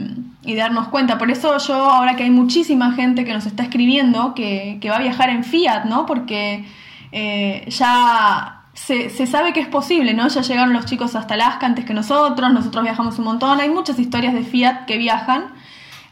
darnos 0.57 0.88
cuenta. 0.88 1.16
Por 1.16 1.31
eso 1.31 1.57
yo, 1.59 1.75
ahora 1.75 2.16
que 2.16 2.25
hay 2.25 2.31
muchísima 2.31 2.93
gente 2.93 3.25
que 3.25 3.33
nos 3.33 3.47
está 3.47 3.62
escribiendo, 3.62 4.35
que, 4.35 4.81
va 4.90 4.97
a 4.97 5.01
viajar 5.01 5.31
en 5.31 5.45
Fiat, 5.45 5.85
¿no? 5.85 6.07
Porque 6.07 6.66
eh, 7.12 7.64
ya 7.69 8.62
se, 8.75 9.27
sabe 9.27 9.53
que 9.53 9.61
es 9.61 9.69
posible, 9.69 10.12
¿no? 10.12 10.29
Ya 10.29 10.43
llegaron 10.43 10.73
los 10.73 10.85
chicos 10.87 11.14
hasta 11.14 11.35
Alaska 11.35 11.66
antes 11.66 11.85
que 11.85 11.95
nosotros, 11.95 12.53
nosotros 12.53 12.83
viajamos 12.83 13.19
un 13.19 13.27
montón, 13.27 13.61
hay 13.61 13.71
muchas 13.71 13.99
historias 13.99 14.35
de 14.35 14.43
Fiat 14.43 14.87
que 14.87 14.99
viajan. 14.99 15.53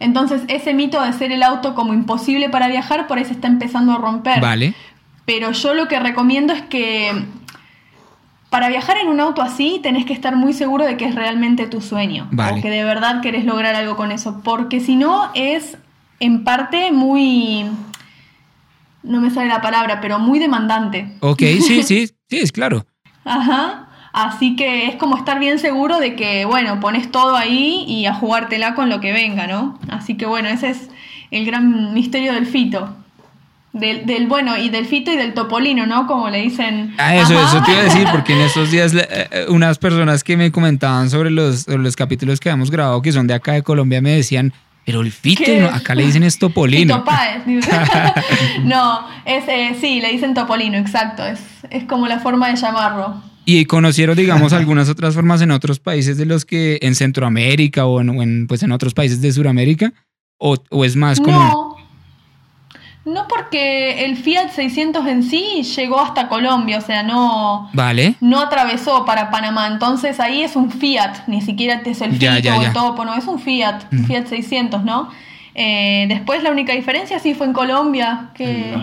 Entonces, 0.00 0.42
ese 0.48 0.72
mito 0.72 1.02
de 1.02 1.12
ser 1.12 1.33
el 1.33 1.42
auto 1.42 1.74
como 1.74 1.92
imposible 1.92 2.48
para 2.48 2.68
viajar, 2.68 3.09
por 3.09 3.18
ahí 3.18 3.24
se 3.24 3.33
está 3.33 3.48
empezando 3.48 3.92
a 3.92 3.98
romper. 3.98 4.40
Vale. 4.40 4.74
Pero 5.24 5.50
yo 5.50 5.74
lo 5.74 5.88
que 5.88 5.98
recomiendo 5.98 6.52
es 6.52 6.62
que 6.62 7.12
para 8.50 8.68
viajar 8.68 8.96
en 8.98 9.08
un 9.08 9.20
auto 9.20 9.42
así 9.42 9.80
tenés 9.82 10.06
que 10.06 10.12
estar 10.12 10.34
muy 10.34 10.52
seguro 10.52 10.84
de 10.84 10.96
que 10.96 11.04
es 11.04 11.14
realmente 11.14 11.66
tu 11.66 11.80
sueño. 11.80 12.28
O 12.32 12.62
que 12.62 12.70
de 12.70 12.84
verdad 12.84 13.20
querés 13.20 13.44
lograr 13.44 13.74
algo 13.74 13.96
con 13.96 14.11
eso. 14.11 14.40
Porque 14.42 14.80
si 14.80 14.96
no 14.96 15.30
es 15.34 15.76
en 16.20 16.44
parte 16.44 16.90
muy... 16.92 17.66
No 19.02 19.20
me 19.20 19.30
sale 19.30 19.48
la 19.48 19.61
palabra, 19.61 20.00
pero 20.00 20.18
muy 20.18 20.38
demandante. 20.38 21.14
Ok, 21.20 21.40
sí, 21.40 21.82
sí, 21.82 22.08
sí, 22.28 22.38
es 22.38 22.52
claro. 22.52 22.87
Ajá. 23.24 23.88
Así 24.12 24.56
que 24.56 24.87
es 24.87 24.96
como 24.96 25.16
estar 25.16 25.38
bien 25.38 25.58
seguro 25.58 26.00
de 26.00 26.16
que, 26.16 26.44
bueno, 26.44 26.80
pones 26.80 27.11
todo 27.11 27.37
ahí 27.37 27.84
y 27.87 28.06
a 28.06 28.14
jugártela 28.14 28.74
con 28.74 28.88
lo 28.88 29.00
que 29.00 29.12
venga, 29.12 29.46
¿no? 29.46 29.78
Así 29.88 30.16
que 30.16 30.26
bueno, 30.26 30.48
ese 30.48 30.70
es 30.70 30.90
el 31.30 31.44
gran 31.44 31.92
misterio 31.92 32.32
del 32.32 32.46
fito. 32.46 32.96
Del, 33.72 34.26
bueno 34.26 34.57
y 34.57 34.70
del 34.70 34.87
fito 34.87 35.12
y 35.12 35.16
del 35.16 35.35
topolino, 35.35 35.87
¿no? 35.87 36.07
Como 36.07 36.31
le 36.31 36.40
dicen. 36.42 36.94
Ah, 36.98 37.16
eso, 37.16 37.35
eso 37.35 37.62
te 37.64 37.72
iba 37.72 37.81
a 37.81 37.85
decir, 37.85 38.09
porque 38.11 38.33
en 38.33 38.40
estos 38.40 38.70
días 38.70 38.94
eh, 38.94 39.07
eh, 39.11 39.46
unas 39.50 39.78
personas 39.78 40.24
que 40.24 40.37
me 40.37 40.50
comentaban 40.50 41.11
sobre 41.11 41.31
los, 41.31 41.68
los 41.68 41.94
capítulos 41.94 42.40
que 42.40 42.48
habíamos 42.48 42.70
grabado, 42.70 43.02
que 43.02 43.12
son 43.12 43.26
de 43.26 43.35
acá 43.35 43.52
de 43.52 43.62
Colombia, 43.62 44.00
me 44.00 44.12
decían, 44.12 44.52
pero 44.88 45.02
el 45.02 45.12
fito, 45.12 45.42
acá 45.70 45.94
le 45.94 46.07
dicen 46.07 46.22
es 46.22 46.38
topolino. 46.38 47.04
no, 48.64 49.07
es, 49.26 49.44
eh, 49.46 49.76
sí, 49.78 50.00
le 50.00 50.12
dicen 50.12 50.33
topolino, 50.33 50.78
exacto. 50.78 51.26
Es, 51.26 51.40
es 51.68 51.85
como 51.85 52.09
la 52.09 52.20
forma 52.20 52.48
de 52.48 52.57
llamarlo. 52.57 53.22
¿Y 53.44 53.66
conocieron, 53.66 54.16
digamos, 54.16 54.54
algunas 54.54 54.88
otras 54.88 55.14
formas 55.14 55.42
en 55.42 55.50
otros 55.50 55.78
países 55.78 56.16
de 56.16 56.24
los 56.24 56.46
que 56.46 56.78
en 56.81 56.94
Centroamérica 56.94 57.85
o 57.85 58.00
en, 58.00 58.46
pues 58.46 58.62
en 58.62 58.72
otros 58.72 58.94
países 58.94 59.20
de 59.20 59.31
Sudamérica? 59.31 59.92
¿O, 60.38 60.57
o 60.70 60.85
es 60.87 60.96
más 60.96 61.20
como.? 61.20 61.38
No. 61.38 61.77
No 63.04 63.26
porque 63.26 64.04
el 64.04 64.16
Fiat 64.16 64.50
600 64.50 65.06
en 65.06 65.22
sí 65.22 65.62
llegó 65.76 66.00
hasta 66.00 66.28
Colombia, 66.28 66.78
o 66.78 66.80
sea, 66.80 67.02
no, 67.02 67.70
vale. 67.72 68.16
no 68.20 68.40
atravesó 68.40 69.04
para 69.04 69.30
Panamá. 69.30 69.66
Entonces 69.66 70.20
ahí 70.20 70.42
es 70.42 70.56
un 70.56 70.70
Fiat, 70.70 71.26
ni 71.26 71.40
siquiera 71.40 71.80
es 71.84 72.00
el 72.02 72.16
Fiat 72.16 72.44
o 72.46 72.62
el 72.62 72.72
Topo, 72.72 73.04
no, 73.04 73.14
es 73.14 73.26
un 73.26 73.38
Fiat, 73.38 73.84
un 73.92 74.04
Fiat 74.04 74.26
600, 74.26 74.84
¿no? 74.84 75.08
Eh, 75.54 76.06
después 76.08 76.42
la 76.42 76.50
única 76.50 76.72
diferencia 76.72 77.18
sí 77.18 77.34
fue 77.34 77.46
en 77.46 77.52
Colombia, 77.52 78.30
que, 78.34 78.76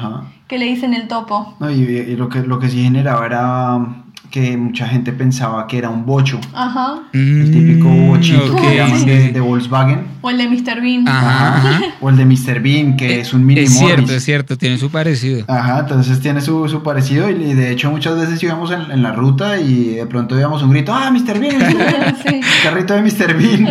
que 0.48 0.58
le 0.58 0.66
dicen 0.66 0.94
el 0.94 1.08
Topo. 1.08 1.56
No, 1.60 1.70
y, 1.70 1.76
y, 1.76 2.16
lo, 2.16 2.28
que, 2.28 2.40
lo 2.40 2.60
que 2.60 2.70
sí 2.70 2.84
generaba 2.84 3.26
era 3.26 3.80
que 4.30 4.58
mucha 4.58 4.88
gente 4.88 5.12
pensaba 5.12 5.68
que 5.68 5.78
era 5.78 5.90
un 5.90 6.06
bocho. 6.06 6.40
Ajá. 6.54 7.04
El 7.14 7.52
típico 7.52 7.88
mm, 7.88 8.08
bochito 8.08 8.56
que 8.56 8.76
llaman 8.76 9.06
de, 9.06 9.40
Volkswagen. 9.40 10.04
O 10.22 10.30
el 10.30 10.38
de 10.38 10.48
Mr. 10.48 10.82
Bean. 10.82 11.08
Ajá, 11.08 11.82
O 12.02 12.10
el 12.10 12.18
de 12.18 12.26
Mr. 12.26 12.60
Bean, 12.62 12.98
que 12.98 13.20
es 13.20 13.34
un 13.34 13.46
mini 13.46 13.62
Es 13.62 13.78
cierto, 13.78 14.14
es 14.14 14.24
cierto, 14.24 14.58
tiene 14.58 14.78
su 14.78 14.90
parecido. 14.90 15.46
Ajá, 15.48 15.80
entonces 15.80 16.20
tiene 16.20 16.42
su, 16.42 16.68
su 16.68 16.84
parecido 16.84 17.30
y 17.30 17.54
de 17.54 17.72
hecho 17.72 17.92
muchas 17.92 18.18
veces 18.18 18.42
íbamos 18.44 18.72
en, 18.72 18.92
en, 18.92 19.04
la 19.04 19.12
ruta 19.12 19.60
y 19.60 19.96
de 19.96 20.06
pronto 20.06 20.38
íbamos 20.38 20.62
un 20.64 20.72
grito, 20.72 20.94
¡ah, 20.94 21.12
Mr. 21.12 21.40
Bean! 21.40 21.62
sí. 22.28 22.42
Carrito 22.64 22.94
de 22.94 23.02
Mr. 23.02 23.38
Bean. 23.38 23.68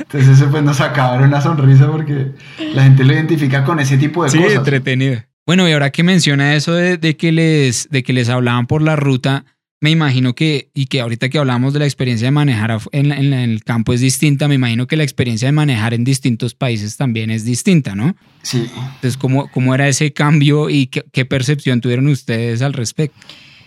entonces 0.00 0.28
eso 0.28 0.50
pues 0.50 0.62
nos 0.62 0.80
acaba 0.80 1.16
una 1.18 1.40
sonrisa 1.40 1.90
porque 1.90 2.32
la 2.74 2.84
gente 2.84 3.04
lo 3.04 3.12
identifica 3.12 3.64
con 3.64 3.80
ese 3.80 3.98
tipo 3.98 4.24
de 4.24 4.30
cosas. 4.30 4.50
Sí, 4.50 4.56
entretenido. 4.56 5.22
Bueno, 5.48 5.66
y 5.66 5.72
ahora 5.72 5.90
que 5.90 6.02
menciona 6.02 6.54
eso 6.56 6.74
de, 6.74 6.98
de, 6.98 7.16
que 7.16 7.32
les, 7.32 7.88
de 7.90 8.02
que 8.02 8.12
les 8.12 8.28
hablaban 8.28 8.66
por 8.66 8.82
la 8.82 8.96
ruta, 8.96 9.46
me 9.80 9.90
imagino 9.90 10.34
que, 10.34 10.70
y 10.74 10.86
que 10.86 11.00
ahorita 11.00 11.28
que 11.28 11.38
hablamos 11.38 11.72
de 11.72 11.78
la 11.78 11.84
experiencia 11.84 12.26
de 12.26 12.32
manejar 12.32 12.78
en, 12.90 13.32
el 13.32 13.62
campo 13.62 13.92
es 13.92 14.00
distinta, 14.00 14.48
me 14.48 14.56
imagino 14.56 14.86
que 14.86 14.96
la 14.96 15.04
experiencia 15.04 15.46
de 15.46 15.52
manejar 15.52 15.94
en 15.94 16.02
distintos 16.02 16.54
países 16.54 16.96
también 16.96 17.30
es 17.30 17.44
distinta, 17.44 17.94
¿no? 17.94 18.16
Sí. 18.42 18.68
Entonces, 18.74 19.16
¿cómo, 19.16 19.48
cómo 19.52 19.74
era 19.74 19.86
ese 19.86 20.12
cambio 20.12 20.68
y 20.68 20.88
qué, 20.88 21.24
percepción 21.24 21.80
tuvieron 21.80 22.08
ustedes 22.08 22.62
al 22.62 22.72
respecto? 22.72 23.18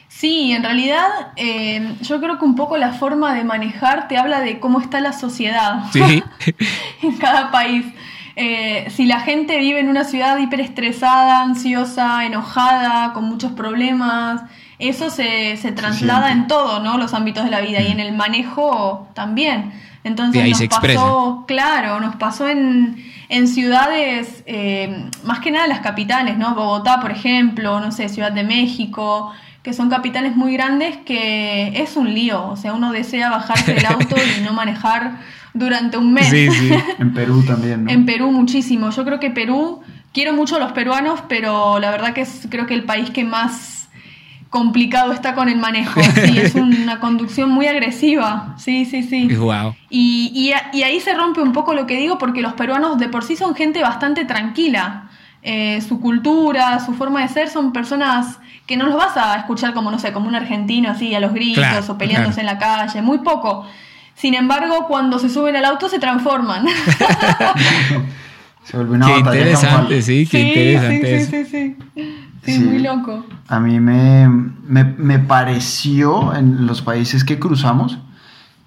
Sí, 0.10 0.52
en 0.52 0.64
realidad 0.64 1.08
eh, 1.38 1.96
yo 2.02 2.20
creo 2.20 2.38
que 2.38 2.46
un 2.46 2.56
poco 2.56 2.76
la 2.78 2.94
forma 2.94 3.34
de 3.34 3.46
manejar 3.46 4.10
te 4.10 4.18
habla 4.18 4.42
de 4.42 4.60
cómo 4.60 4.82
está 4.82 5.00
la 5.00 5.14
sociedad 5.14 5.86
sí. 5.94 6.24
en 7.02 7.18
cada 7.18 7.52
país. 7.52 7.86
Eh, 8.36 8.88
si 8.90 9.06
la 9.06 9.22
gente 9.22 9.58
vive 9.60 9.80
en 9.80 9.88
una 9.88 10.04
ciudad 10.04 10.38
hiperestresada, 10.38 11.42
ansiosa, 11.42 12.26
enojada, 12.26 13.14
con 13.14 13.26
muchos 13.26 13.54
problemas, 13.54 14.42
eso 14.90 15.10
se, 15.10 15.58
se 15.58 15.72
traslada 15.72 16.32
en 16.32 16.48
todo, 16.48 16.80
¿no? 16.80 16.98
Los 16.98 17.14
ámbitos 17.14 17.44
de 17.44 17.52
la 17.52 17.62
vida 17.62 17.82
y 17.82 17.92
en 17.92 18.00
el 18.00 18.14
manejo 18.14 19.08
también. 19.14 19.72
Entonces 20.04 20.50
nos 20.50 20.80
pasó, 20.80 21.46
claro, 21.48 22.00
nos 22.00 22.16
pasó 22.16 22.48
en, 22.48 23.04
en 23.30 23.48
ciudades, 23.48 24.44
eh, 24.48 25.06
más 25.24 25.40
que 25.40 25.52
nada 25.52 25.68
las 25.68 25.82
capitales, 25.82 26.38
¿no? 26.38 26.56
Bogotá, 26.56 27.00
por 27.00 27.12
ejemplo, 27.12 27.80
no 27.80 27.92
sé, 27.92 28.10
Ciudad 28.10 28.32
de 28.32 28.44
México, 28.44 29.32
que 29.62 29.74
son 29.74 29.90
capitales 29.90 30.36
muy 30.36 30.54
grandes 30.54 30.98
que 30.98 31.82
es 31.82 31.96
un 31.96 32.14
lío. 32.14 32.48
O 32.48 32.58
sea, 32.58 32.74
uno 32.74 32.92
desea 32.92 33.30
bajarse 33.30 33.76
del 33.76 33.86
auto 33.86 34.16
y 34.18 34.42
no 34.42 34.54
manejar 34.54 35.20
durante 35.54 35.98
un 35.98 36.14
mes. 36.14 36.30
Sí, 36.30 36.50
sí. 36.50 36.72
en 37.00 37.14
Perú 37.14 37.44
también, 37.46 37.86
¿no? 37.86 37.92
En 37.92 38.06
Perú 38.08 38.32
muchísimo. 38.32 38.90
Yo 38.90 39.06
creo 39.06 39.20
que 39.20 39.30
Perú, 39.30 39.82
quiero 40.14 40.34
mucho 40.34 40.56
a 40.56 40.60
los 40.60 40.72
peruanos, 40.72 41.22
pero 41.30 41.80
la 41.80 41.92
verdad 41.92 42.14
que 42.14 42.22
es 42.22 42.48
creo 42.50 42.66
que 42.66 42.74
el 42.74 42.86
país 42.86 43.12
que 43.12 43.24
más 43.24 43.81
complicado 44.52 45.14
está 45.14 45.34
con 45.34 45.50
el 45.50 45.58
manejo. 45.58 46.00
Sí, 46.12 46.38
es 46.38 46.54
una 46.54 47.00
conducción 47.00 47.50
muy 47.50 47.66
agresiva. 47.66 48.54
Sí, 48.58 48.86
sí, 48.86 49.02
sí. 49.02 49.34
Wow. 49.34 49.74
Y, 49.90 50.54
y, 50.74 50.84
ahí 50.84 51.00
se 51.00 51.16
rompe 51.16 51.42
un 51.42 51.54
poco 51.54 51.74
lo 51.74 51.88
que 51.88 51.98
digo 51.98 52.20
porque 52.20 52.42
los 52.42 52.54
peruanos 52.54 53.00
de 53.00 53.10
por 53.10 53.24
sí 53.24 53.36
son 53.36 53.56
gente 53.56 53.82
bastante 53.82 54.26
tranquila. 54.26 55.10
Eh, 55.42 55.82
su 55.82 56.00
cultura, 56.00 56.80
su 56.86 56.94
forma 56.94 57.22
de 57.22 57.30
ser 57.30 57.50
son 57.50 57.74
personas 57.74 58.38
que 58.68 58.78
no 58.78 58.86
los 58.86 58.96
vas 58.96 59.18
a 59.18 59.36
escuchar 59.38 59.74
como, 59.74 59.90
no 59.90 59.98
sé, 59.98 60.14
como 60.14 60.28
un 60.28 60.36
argentino 60.36 60.92
así 60.92 61.16
a 61.16 61.20
los 61.20 61.34
gritos 61.34 61.90
o 61.90 61.98
peleándose 61.98 62.42
en 62.42 62.46
la 62.46 62.60
calle, 62.60 63.02
muy 63.02 63.20
poco. 63.20 63.66
Sin 64.14 64.36
embargo, 64.36 64.86
cuando 64.88 65.18
se 65.18 65.30
suben 65.30 65.56
al 65.56 65.66
auto 65.66 65.90
se 65.90 65.98
transforman. 65.98 66.68
se 68.64 68.78
vuelve 68.78 68.96
una 68.96 69.08
qué 69.08 69.18
interesante, 69.18 70.02
sí, 70.04 70.28
qué 70.30 70.40
interesante. 70.42 71.20
Sí, 71.20 71.26
sí, 71.26 71.46
sí, 71.46 71.76
sí. 71.96 72.31
Sí, 72.44 72.60
muy 72.60 72.80
loco. 72.80 73.24
A 73.48 73.60
mí 73.60 73.80
me, 73.80 74.28
me, 74.28 75.20
pareció 75.20 76.34
en 76.34 76.66
los 76.66 76.82
países 76.82 77.24
que 77.24 77.38
cruzamos 77.38 78.00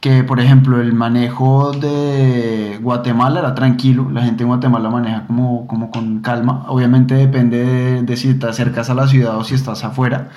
que, 0.01 0.23
por 0.23 0.39
ejemplo, 0.39 0.81
el 0.81 0.93
manejo 0.93 1.73
de 1.73 2.79
Guatemala 2.81 3.41
era 3.41 3.55
tranquilo, 3.55 4.11
la 4.11 4.23
gente 4.23 4.45
en 4.45 4.49
Guatemala 4.49 4.91
maneja 4.91 5.27
como, 5.27 5.67
como 5.67 5.91
con 5.91 6.21
calma, 6.21 6.67
obviamente 6.69 7.15
depende 7.15 8.03
de, 8.03 8.17
si 8.17 8.29
estás 8.29 8.57
cerca 8.57 8.83
a 8.83 8.95
la 8.95 9.09
ciudad 9.09 9.37
o 9.39 9.45
si 9.45 9.55
estás 9.55 9.83
afuera. 9.83 10.29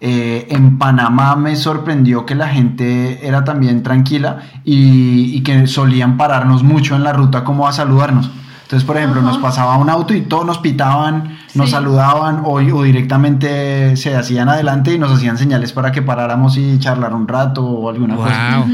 Eh, 0.00 0.46
en 0.50 0.78
Panamá 0.78 1.36
me 1.36 1.56
sorprendió 1.56 2.24
que 2.24 2.34
la 2.34 2.48
gente 2.48 3.26
era 3.26 3.44
también 3.44 3.82
tranquila 3.82 4.40
y, 4.64 5.36
y, 5.36 5.42
que 5.42 5.66
solían 5.66 6.16
pararnos 6.16 6.62
mucho 6.62 6.94
en 6.94 7.02
la 7.02 7.12
ruta 7.12 7.44
como 7.44 7.66
a 7.66 7.72
saludarnos. 7.72 8.30
Entonces, 8.66 8.84
por 8.84 8.96
ejemplo, 8.96 9.22
nos 9.22 9.38
pasaba 9.38 9.76
un 9.76 9.88
auto 9.88 10.12
y 10.12 10.22
todos 10.22 10.44
nos 10.44 10.58
pitaban, 10.58 11.38
nos 11.54 11.70
saludaban 11.70 12.42
o, 12.44 12.54
o, 12.54 12.82
directamente 12.82 13.96
se 13.96 14.16
hacían 14.16 14.48
adelante 14.48 14.92
y 14.92 14.98
nos 14.98 15.12
hacían 15.12 15.38
señales 15.38 15.72
para 15.72 15.92
que 15.92 16.02
paráramos 16.02 16.56
y 16.56 16.76
charlar 16.80 17.14
un 17.14 17.28
rato 17.28 17.64
o 17.64 17.88
alguna 17.88 18.16
cosa. 18.16 18.64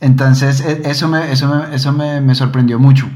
Entonces, 0.00 0.60
e, 0.62 0.82
eso, 0.90 1.06
me, 1.06 1.30
eso, 1.30 1.46
me, 1.46 1.76
eso 1.76 1.92
me, 1.92 2.20
me, 2.20 2.34
sorprendió 2.34 2.80
mucho, 2.80 3.08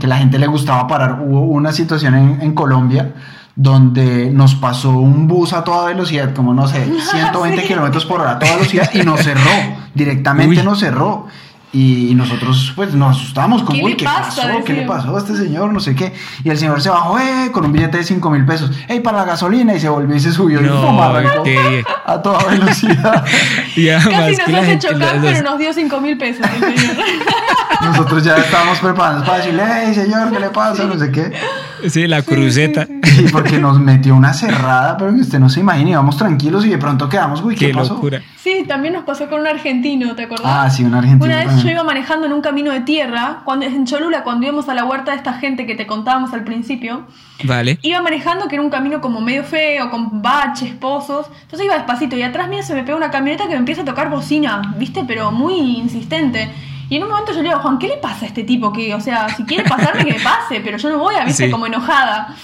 que 0.00 0.06
la 0.06 0.16
gente 0.16 0.38
le 0.38 0.46
gustaba 0.46 0.86
parar. 0.86 1.20
Hubo 1.20 1.42
una 1.42 1.72
situación 1.72 2.14
en, 2.14 2.40
en 2.40 2.54
Colombia 2.54 3.12
donde 3.54 4.30
nos 4.30 4.54
pasó 4.54 4.92
un 4.92 5.26
bus 5.26 5.52
a 5.52 5.64
toda 5.64 5.88
velocidad, 5.88 6.32
como 6.32 6.54
no 6.54 6.66
sé, 6.66 6.90
120 7.10 7.62
kilómetros 7.64 8.06
por 8.06 8.22
hora 8.22 8.32
a 8.32 8.38
toda 8.38 8.54
velocidad 8.54 8.88
y 8.94 9.02
nos 9.02 9.20
cerró, 9.20 9.50
directamente 9.94 10.62
nos 10.62 10.78
cerró. 10.78 11.26
Y 11.70 12.14
nosotros 12.14 12.72
pues 12.74 12.94
nos 12.94 13.16
asustamos, 13.16 13.62
como, 13.62 13.86
¿qué, 13.88 13.96
¿qué 13.98 14.04
pasó? 14.04 14.42
¿Qué 14.64 14.72
le 14.72 14.82
pasó 14.86 15.14
a 15.14 15.18
este 15.18 15.36
señor? 15.36 15.70
No 15.70 15.80
sé 15.80 15.94
qué. 15.94 16.14
Y 16.42 16.48
el 16.48 16.56
señor 16.56 16.80
se 16.80 16.88
bajó 16.88 17.18
eh, 17.18 17.50
con 17.52 17.66
un 17.66 17.72
billete 17.72 17.98
de 17.98 18.04
5 18.04 18.30
mil 18.30 18.46
pesos. 18.46 18.70
¡Ey, 18.88 19.00
para 19.00 19.18
la 19.18 19.24
gasolina! 19.26 19.74
Y 19.74 19.80
se 19.80 19.88
volvió 19.90 20.16
y 20.16 20.20
se 20.20 20.32
subió 20.32 20.62
no, 20.62 21.46
y 21.46 21.84
a 22.06 22.22
toda 22.22 22.44
velocidad. 22.44 23.24
Casi 23.74 24.36
nos 24.36 24.62
hace 24.62 24.78
chocar, 24.78 25.18
pero 25.20 25.42
nos 25.42 25.58
dio 25.58 25.72
5 25.72 26.00
mil 26.00 26.16
pesos 26.16 26.46
el 26.46 26.76
señor. 26.76 26.96
Nosotros 27.82 28.24
ya 28.24 28.36
estábamos 28.36 28.78
preparados 28.78 29.24
para 29.26 29.38
decirle, 29.38 29.62
¡Ey, 29.62 29.94
señor, 29.94 30.32
qué 30.32 30.40
le 30.40 30.48
pasa! 30.48 30.84
No 30.84 30.98
sé 30.98 31.12
qué. 31.12 31.32
Sí, 31.88 32.06
la 32.06 32.22
cruceta. 32.22 32.86
Sí, 33.04 33.26
porque 33.30 33.58
nos 33.58 33.78
metió 33.78 34.14
una 34.16 34.32
cerrada, 34.32 34.96
pero 34.96 35.14
que 35.14 35.20
usted 35.20 35.38
no 35.38 35.48
se 35.48 35.60
imagina, 35.60 35.90
íbamos 35.90 36.16
tranquilos 36.16 36.64
y 36.64 36.70
de 36.70 36.78
pronto 36.78 37.08
quedamos, 37.08 37.42
uy, 37.42 37.54
¿qué, 37.54 37.72
pasó? 37.72 37.94
Locura. 37.94 38.22
Sí, 38.36 38.64
también 38.66 38.94
nos 38.94 39.04
pasó 39.04 39.28
con 39.28 39.40
un 39.40 39.46
argentino, 39.46 40.14
¿te 40.14 40.24
acordás? 40.24 40.46
Ah, 40.46 40.70
sí, 40.70 40.84
un 40.84 40.94
argentino. 40.94 41.24
Una 41.24 41.44
vez 41.44 41.57
yo 41.62 41.70
iba 41.70 41.82
manejando 41.84 42.26
en 42.26 42.32
un 42.32 42.40
camino 42.40 42.72
de 42.72 42.80
tierra, 42.80 43.42
cuando 43.44 43.66
en 43.66 43.86
Cholula, 43.86 44.24
cuando 44.24 44.46
íbamos 44.46 44.68
a 44.68 44.74
la 44.74 44.84
huerta 44.84 45.12
de 45.12 45.18
esta 45.18 45.34
gente 45.34 45.66
que 45.66 45.74
te 45.74 45.86
contábamos 45.86 46.32
al 46.32 46.44
principio. 46.44 47.06
Vale. 47.44 47.78
Iba 47.82 48.02
manejando 48.02 48.48
que 48.48 48.56
era 48.56 48.62
un 48.62 48.70
camino 48.70 49.00
como 49.00 49.20
medio 49.20 49.44
feo, 49.44 49.90
con 49.90 50.22
baches, 50.22 50.74
pozos. 50.74 51.26
Entonces 51.42 51.66
iba 51.66 51.74
despacito 51.74 52.16
y 52.16 52.22
atrás 52.22 52.48
mío 52.48 52.62
se 52.62 52.74
me 52.74 52.82
pegó 52.82 52.96
una 52.96 53.10
camioneta 53.10 53.44
que 53.44 53.50
me 53.50 53.56
empieza 53.56 53.82
a 53.82 53.84
tocar 53.84 54.10
bocina, 54.10 54.74
¿viste? 54.76 55.04
Pero 55.06 55.30
muy 55.30 55.54
insistente. 55.78 56.50
Y 56.90 56.96
en 56.96 57.02
un 57.02 57.10
momento 57.10 57.32
yo 57.32 57.42
le 57.42 57.48
digo, 57.48 57.60
Juan, 57.60 57.78
¿qué 57.78 57.88
le 57.88 57.98
pasa 57.98 58.24
a 58.24 58.28
este 58.28 58.44
tipo? 58.44 58.72
Que, 58.72 58.94
o 58.94 59.00
sea, 59.00 59.28
si 59.28 59.44
quiere 59.44 59.64
pasarme, 59.64 60.04
que 60.04 60.12
me 60.14 60.20
pase, 60.20 60.60
pero 60.60 60.78
yo 60.78 60.88
no 60.88 60.98
voy 60.98 61.14
a, 61.16 61.24
viste, 61.24 61.50
como 61.50 61.66
enojada. 61.66 62.34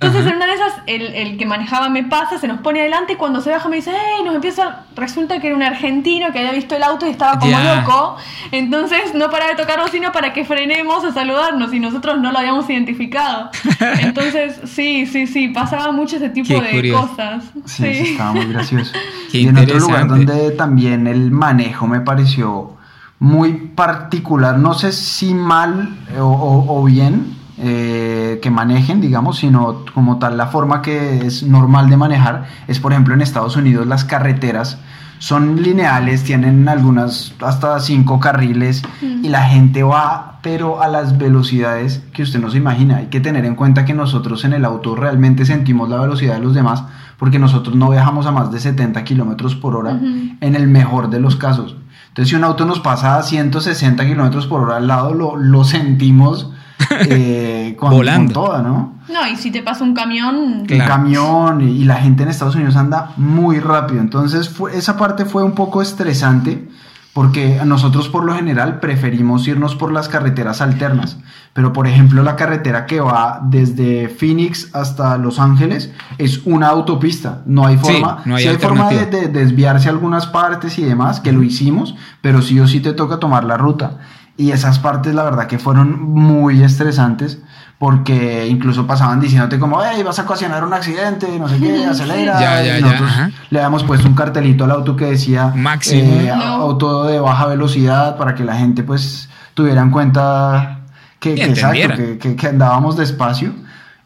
Entonces, 0.00 0.30
en 0.30 0.36
una 0.36 0.46
de 0.46 0.52
esas, 0.54 0.72
el, 0.86 1.02
el, 1.14 1.36
que 1.38 1.44
manejaba 1.44 1.88
me 1.88 2.04
pasa, 2.04 2.38
se 2.38 2.46
nos 2.46 2.60
pone 2.60 2.80
adelante 2.80 3.14
y 3.14 3.16
cuando 3.16 3.40
se 3.40 3.50
baja 3.50 3.68
me 3.68 3.76
dice, 3.76 3.90
hey, 3.92 4.22
nos 4.24 4.36
empieza. 4.36 4.84
Resulta 4.94 5.40
que 5.40 5.48
era 5.48 5.56
un 5.56 5.62
argentino 5.62 6.30
que 6.32 6.38
había 6.38 6.52
visto 6.52 6.76
el 6.76 6.84
auto 6.84 7.04
y 7.06 7.10
estaba 7.10 7.40
como 7.40 7.58
loco. 7.58 8.16
Entonces, 8.52 9.12
no 9.14 9.28
para 9.28 9.48
de 9.48 9.56
tocarnos, 9.56 9.90
sino 9.90 10.12
para 10.12 10.32
que 10.32 10.44
frenemos 10.44 11.04
a 11.04 11.12
saludarnos 11.12 11.74
y 11.74 11.80
nosotros 11.80 12.20
no 12.20 12.30
lo 12.30 12.38
habíamos 12.38 12.70
identificado. 12.70 13.50
Entonces, 14.00 14.60
sí, 14.66 15.06
sí, 15.06 15.26
sí, 15.26 15.48
pasaba 15.48 15.90
mucho 15.90 16.16
ese 16.16 16.28
tipo 16.28 16.60
de 16.60 16.92
cosas. 16.92 17.42
Sí, 17.64 17.94
sí. 17.94 18.12
estaba 18.12 18.34
muy 18.34 18.46
gracioso. 18.46 18.92
y 19.32 19.48
en 19.48 19.58
otro 19.58 19.80
lugar 19.80 20.06
donde 20.06 20.52
también 20.52 21.08
el 21.08 21.32
manejo 21.32 21.88
me 21.88 22.00
pareció 22.00 22.76
muy 23.18 23.52
particular, 23.52 24.58
no 24.58 24.74
sé 24.74 24.92
si 24.92 25.34
mal 25.34 25.98
o, 26.20 26.64
o 26.68 26.84
bien, 26.84 27.36
eh, 27.60 28.38
que 28.40 28.50
manejen, 28.50 29.00
digamos, 29.00 29.38
sino 29.38 29.84
como 29.94 30.18
tal 30.18 30.36
la 30.36 30.46
forma 30.46 30.80
que 30.82 31.26
es 31.26 31.42
normal 31.42 31.90
de 31.90 31.96
manejar 31.96 32.46
es, 32.68 32.78
por 32.78 32.92
ejemplo, 32.92 33.14
en 33.14 33.20
Estados 33.20 33.56
Unidos 33.56 33.86
las 33.86 34.04
carreteras 34.04 34.78
son 35.18 35.62
lineales, 35.62 36.22
tienen 36.22 36.68
algunas 36.68 37.34
hasta 37.40 37.80
cinco 37.80 38.20
carriles 38.20 38.82
y 39.02 39.28
la 39.28 39.42
gente 39.48 39.82
va, 39.82 40.38
pero 40.42 40.80
a 40.80 40.88
las 40.88 41.18
velocidades 41.18 42.02
que 42.12 42.22
usted 42.22 42.40
no 42.40 42.50
se 42.50 42.58
imagina. 42.58 42.98
Hay 42.98 43.06
que 43.06 43.20
tener 43.20 43.44
en 43.44 43.56
cuenta 43.56 43.84
que 43.84 43.94
nosotros 43.94 44.44
en 44.44 44.52
el 44.52 44.64
auto 44.64 44.94
realmente 44.94 45.44
sentimos 45.44 45.88
la 45.88 46.00
velocidad 46.00 46.34
de 46.34 46.40
los 46.40 46.54
demás 46.54 46.84
porque 47.18 47.40
nosotros 47.40 47.74
no 47.74 47.90
viajamos 47.90 48.26
a 48.26 48.30
más 48.30 48.52
de 48.52 48.60
70 48.60 49.02
kilómetros 49.02 49.56
por 49.56 49.74
hora 49.74 49.98
en 50.00 50.54
el 50.54 50.68
mejor 50.68 51.10
de 51.10 51.18
los 51.18 51.34
casos. 51.34 51.74
Entonces, 52.08 52.30
si 52.30 52.36
un 52.36 52.44
auto 52.44 52.64
nos 52.64 52.78
pasa 52.78 53.16
a 53.16 53.22
160 53.22 54.06
kilómetros 54.06 54.46
por 54.46 54.60
hora 54.60 54.76
al 54.76 54.86
lado, 54.86 55.14
lo, 55.14 55.36
lo 55.36 55.64
sentimos 55.64 56.52
eh, 57.08 57.74
con, 57.78 57.90
Volando. 57.90 58.32
toda, 58.32 58.62
¿no? 58.62 58.98
No, 59.08 59.26
y 59.26 59.36
si 59.36 59.50
te 59.50 59.62
pasa 59.62 59.84
un 59.84 59.94
camión. 59.94 60.36
Un 60.70 60.78
camión 60.78 61.60
y, 61.60 61.84
la 61.84 61.96
gente 61.96 62.22
en 62.22 62.28
Estados 62.28 62.54
Unidos 62.54 62.76
anda 62.76 63.12
muy 63.16 63.58
rápido. 63.58 64.00
Entonces, 64.00 64.48
fue, 64.48 64.76
esa 64.76 64.96
parte 64.96 65.24
fue 65.24 65.42
un 65.42 65.52
poco 65.52 65.80
estresante 65.82 66.68
porque 67.14 67.60
nosotros 67.64 68.08
por 68.08 68.24
lo 68.24 68.34
general 68.34 68.78
preferimos 68.78 69.48
irnos 69.48 69.74
por 69.74 69.92
las 69.92 70.08
carreteras 70.08 70.60
alternas. 70.60 71.16
Pero 71.52 71.72
por 71.72 71.88
ejemplo 71.88 72.22
la 72.22 72.36
carretera 72.36 72.86
que 72.86 73.00
va 73.00 73.40
desde 73.42 74.08
Phoenix 74.08 74.72
hasta 74.72 75.18
Los 75.18 75.40
Ángeles 75.40 75.90
es 76.18 76.42
una 76.44 76.68
autopista. 76.68 77.42
No 77.44 77.66
hay 77.66 77.76
forma, 77.76 78.22
no 78.24 78.36
hay, 78.36 78.46
hay 78.46 78.56
forma 78.58 78.88
de, 78.90 79.06
de, 79.06 79.26
desviarse 79.26 79.88
algunas 79.88 80.28
partes 80.28 80.78
y 80.78 80.84
demás, 80.84 81.18
que 81.18 81.32
lo 81.32 81.42
hicimos, 81.42 81.96
pero 82.20 82.40
sí 82.40 82.60
o 82.60 82.68
sí 82.68 82.78
te 82.78 82.92
toca 82.92 83.18
tomar 83.18 83.42
la 83.42 83.56
ruta. 83.56 83.98
Y 84.38 84.52
esas 84.52 84.78
partes, 84.78 85.14
la 85.14 85.24
verdad, 85.24 85.48
que 85.48 85.58
fueron 85.58 86.00
muy 86.00 86.62
estresantes 86.62 87.38
porque 87.76 88.46
incluso 88.48 88.86
pasaban 88.86 89.20
diciéndote 89.20 89.58
como, 89.58 89.80
hey, 89.82 90.02
vas 90.04 90.18
a 90.20 90.22
ocasionar 90.22 90.64
un 90.64 90.72
accidente, 90.72 91.26
no 91.38 91.48
sé 91.48 91.58
qué, 91.58 91.84
acelera. 91.90 92.40
ya, 92.40 92.62
ya, 92.62 92.78
y 92.78 92.82
nosotros 92.82 93.10
le 93.50 93.58
habíamos 93.58 93.84
puesto 93.84 94.08
un 94.08 94.14
cartelito 94.14 94.64
al 94.64 94.70
auto 94.70 94.96
que 94.96 95.06
decía 95.06 95.52
máximo 95.54 96.20
eh, 96.20 96.30
auto 96.30 97.04
de 97.04 97.20
baja 97.20 97.46
velocidad 97.46 98.16
para 98.16 98.34
que 98.34 98.44
la 98.44 98.56
gente 98.56 98.84
pues 98.84 99.28
tuviera 99.54 99.82
en 99.82 99.90
cuenta 99.90 100.80
que, 101.18 101.34
que, 101.34 101.44
exacto, 101.44 101.94
que, 102.20 102.36
que, 102.36 102.46
andábamos 102.46 102.96
despacio. 102.96 103.52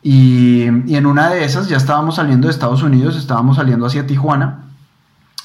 Y, 0.03 0.65
y 0.87 0.97
en 0.97 1.07
una 1.07 1.29
de 1.29 1.45
esas 1.45 1.69
ya 1.69 1.77
estábamos 1.77 2.17
saliendo 2.17 2.49
de 2.49 2.53
Estados 2.53 2.83
Unidos, 2.83 3.17
estábamos 3.17 3.57
saliendo 3.57 3.87
hacia 3.87 4.07
Tijuana. 4.07 4.65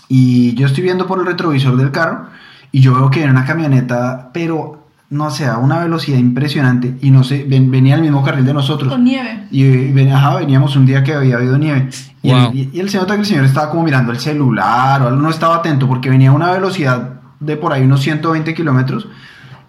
Y 0.08 0.56
yo 0.56 0.66
estoy 0.66 0.84
viendo 0.84 1.08
por 1.08 1.20
el 1.20 1.26
retrovisor 1.26 1.76
del 1.76 1.92
carro 1.92 2.28
y 2.72 2.82
yo 2.82 2.94
veo 2.94 3.10
que 3.10 3.24
era 3.24 3.32
una 3.32 3.46
camioneta, 3.46 4.32
pero 4.34 4.77
no 5.10 5.32
sé, 5.32 5.46
a 5.46 5.58
una 5.58 5.80
velocidad 5.80 6.18
impresionante 6.18 6.98
y 7.02 7.12
no 7.12 7.24
sé, 7.24 7.46
venía 7.48 7.96
al 7.96 8.02
mismo 8.02 8.24
carril 8.24 8.46
de 8.46 8.54
nosotros. 8.54 8.92
Con 8.92 9.04
nieve. 9.04 9.48
Y 9.52 9.92
veníamos 9.92 10.76
un 10.76 10.86
día 10.86 11.04
que 11.04 11.14
había 11.14 11.38
habido 11.38 11.58
nieve. 11.58 11.90
Y, 12.22 12.32
el, 12.32 12.56
y, 12.74 12.80
el, 12.80 12.90
señor, 12.90 13.10
el 13.12 13.26
señor 13.26 13.46
estaba 13.46 13.70
como 13.70 13.84
mirando 13.84 14.12
el 14.12 14.20
celular 14.20 15.02
o 15.02 15.08
algo, 15.08 15.22
no 15.22 15.30
estaba 15.30 15.58
atento 15.58 15.88
porque 15.88 16.10
venía 16.10 16.30
a 16.30 16.34
una 16.34 16.52
velocidad 16.52 17.22
de 17.40 17.56
por 17.56 17.72
ahí 17.72 17.84
unos 17.84 18.02
120 18.02 18.54
kilómetros 18.54 19.08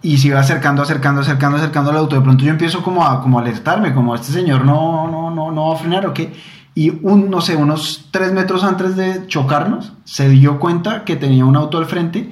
y 0.01 0.17
se 0.17 0.29
iba 0.29 0.39
acercando, 0.39 0.81
acercando, 0.81 1.21
acercando, 1.21 1.57
acercando 1.57 1.91
al 1.91 1.97
auto. 1.97 2.15
De 2.15 2.21
pronto 2.21 2.43
yo 2.43 2.51
empiezo 2.51 2.83
como 2.83 3.05
a, 3.05 3.21
como 3.21 3.39
a 3.39 3.41
alertarme, 3.41 3.93
como 3.93 4.15
este 4.15 4.33
señor 4.33 4.65
no, 4.65 5.09
no, 5.09 5.31
no, 5.31 5.51
no 5.51 5.69
va 5.69 5.75
a 5.75 5.77
frenar 5.77 6.05
o 6.05 6.13
qué. 6.13 6.33
Y 6.75 6.91
un, 7.01 7.29
no 7.29 7.41
sé, 7.41 7.55
unos 7.55 8.07
tres 8.11 8.31
metros 8.33 8.63
antes 8.63 8.95
de 8.95 9.27
chocarnos, 9.27 9.93
se 10.03 10.29
dio 10.29 10.59
cuenta 10.59 11.03
que 11.03 11.15
tenía 11.15 11.45
un 11.45 11.55
auto 11.55 11.77
al 11.77 11.85
frente 11.85 12.31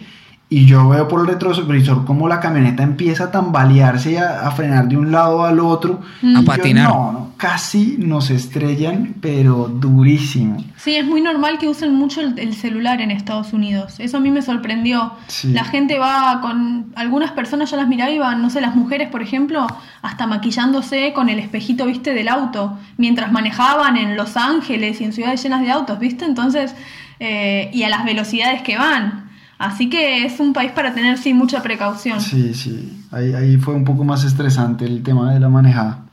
y 0.50 0.66
yo 0.66 0.88
veo 0.88 1.10
por 1.10 1.22
el 1.22 1.28
retrovisor 1.28 2.06
cómo 2.06 2.30
la 2.30 2.40
camioneta 2.40 2.82
empieza 2.82 3.26
a 3.26 3.32
tambalearse 3.32 4.14
y 4.14 4.16
a, 4.16 4.50
frenar 4.52 4.88
de 4.88 4.96
un 4.96 5.12
lado 5.12 5.44
al 5.44 5.60
otro. 5.60 6.02
A 6.24 6.42
patinar. 6.42 6.88
no, 6.88 7.12
no, 7.12 7.32
casi 7.36 7.98
nos 8.00 8.30
estrellan, 8.30 9.16
pero 9.20 9.68
durísimo. 9.68 10.64
Sí, 10.78 10.96
es 10.96 11.06
muy 11.06 11.20
normal 11.20 11.58
que 11.60 11.68
usen 11.68 11.94
mucho 11.94 12.22
el, 12.22 12.54
celular 12.54 13.02
en 13.02 13.12
Estados 13.12 13.52
Unidos. 13.52 13.96
Eso 14.00 14.18
a 14.18 14.20
mí 14.22 14.32
me 14.32 14.42
sorprendió. 14.42 15.12
La 15.44 15.66
gente 15.66 16.00
va 16.00 16.40
con. 16.42 16.94
Algunas 16.96 17.32
personas 17.32 17.70
ya 17.70 17.76
las 17.76 17.90
miraba 17.90 18.12
y 18.12 18.18
van, 18.18 18.42
no 18.42 18.50
sé, 18.50 18.62
las 18.62 18.74
mujeres, 18.74 19.10
por 19.10 19.22
ejemplo, 19.22 19.68
hasta 20.02 20.28
maquillándose 20.28 21.12
con 21.12 21.28
el 21.28 21.40
espejito, 21.40 21.86
viste, 21.86 22.14
del 22.14 22.30
auto, 22.30 22.78
mientras 22.96 23.34
manejaban 23.34 23.98
en 23.98 24.16
Los 24.16 24.38
Ángeles 24.38 25.02
y 25.02 25.04
en 25.04 25.12
ciudades 25.12 25.44
llenas 25.44 25.60
de 25.60 25.72
autos, 25.72 26.00
viste. 26.00 26.24
Entonces, 26.24 26.74
eh, 27.20 27.70
y 27.74 27.84
a 27.84 27.90
las 27.90 28.06
velocidades 28.06 28.62
que 28.62 28.78
van. 28.78 29.27
Así 29.60 29.90
que 29.90 30.26
es 30.26 30.40
un 30.40 30.54
país 30.54 30.72
para 30.72 30.94
tener, 30.94 31.18
sí, 31.18 31.34
mucha 31.34 31.64
precaución. 31.64 32.22
Sí, 32.22 32.54
sí. 32.54 33.06
Ahí, 33.12 33.34
ahí 33.34 33.58
fue 33.58 33.74
un 33.74 33.84
poco 33.84 34.04
más 34.04 34.24
estresante 34.24 34.86
el 34.86 35.02
tema 35.02 35.34
de 35.34 35.40
la 35.40 35.50
manejada. 35.50 36.06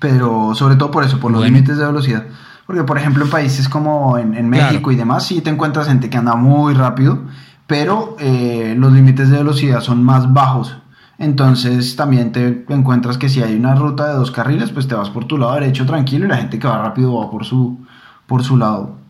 Pero 0.00 0.54
sobre 0.54 0.74
todo 0.74 0.90
por 0.90 1.04
eso, 1.04 1.20
por 1.20 1.30
los 1.30 1.44
límites 1.44 1.78
de 1.78 1.86
velocidad. 1.86 2.24
Porque, 2.66 2.82
por 2.82 2.98
ejemplo, 2.98 3.24
en 3.24 3.30
países 3.30 3.68
como 3.68 4.18
en, 4.18 4.48
México 4.48 4.90
y 4.90 4.96
demás, 4.96 5.26
sí 5.26 5.40
te 5.40 5.50
encuentras 5.50 5.86
gente 5.86 6.10
que 6.10 6.16
anda 6.16 6.34
muy 6.34 6.74
rápido, 6.74 7.22
pero 7.66 8.16
eh, 8.18 8.74
los 8.76 8.92
límites 8.92 9.30
de 9.30 9.38
velocidad 9.38 9.80
son 9.80 10.02
más 10.02 10.32
bajos. 10.32 10.76
Entonces 11.18 11.94
también 11.94 12.32
te 12.32 12.64
encuentras 12.68 13.18
que 13.18 13.28
si 13.28 13.42
hay 13.42 13.54
una 13.54 13.76
ruta 13.76 14.08
de 14.08 14.14
dos 14.14 14.32
carriles, 14.32 14.70
pues 14.70 14.88
te 14.88 14.94
vas 14.96 15.10
por 15.10 15.26
tu 15.26 15.38
lado 15.38 15.54
derecho 15.54 15.86
tranquilo 15.86 16.24
y 16.24 16.28
la 16.28 16.38
gente 16.38 16.58
que 16.58 16.66
va 16.66 16.82
rápido 16.82 17.14
va 17.14 17.30
por 17.30 17.44
su, 17.44 17.78
por 18.26 18.42
su 18.42 18.56
lado. 18.56 19.01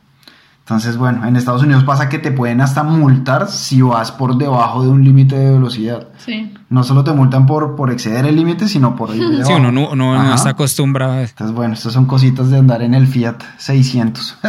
Entonces, 0.64 0.96
bueno, 0.96 1.27
en 1.27 1.37
Estados 1.37 1.62
Unidos 1.62 1.83
pasa 1.85 2.09
que 2.09 2.18
te 2.18 2.31
pueden 2.31 2.61
hasta 2.61 2.85
multar 2.85 3.48
si 3.48 3.83
vas 3.83 4.12
por 4.12 4.38
debajo 4.38 4.83
de 4.85 4.90
un 4.90 5.05
límite 5.05 5.37
de 5.37 5.51
velocidad. 5.53 6.09
Sí. 6.18 6.53
No 6.70 6.85
solo 6.85 7.03
te 7.03 7.12
multan 7.12 7.46
por, 7.46 7.75
por 7.75 7.90
exceder 7.90 8.27
el 8.27 8.37
límite, 8.37 8.68
sino 8.68 8.94
por 8.94 9.14
ir 9.14 9.44
Sí, 9.44 9.53
uno 9.53 9.72
no, 9.72 10.35
está 10.35 10.51
acostumbrado. 10.51 11.20
Entonces, 11.20 11.55
bueno, 11.55 11.75
estas 11.75 11.92
son 11.92 12.07
cositas 12.07 12.51
de 12.51 12.59
andar 12.59 12.83
en 12.83 12.94
el 12.94 13.07
Fiat 13.07 13.38
600. 13.59 14.38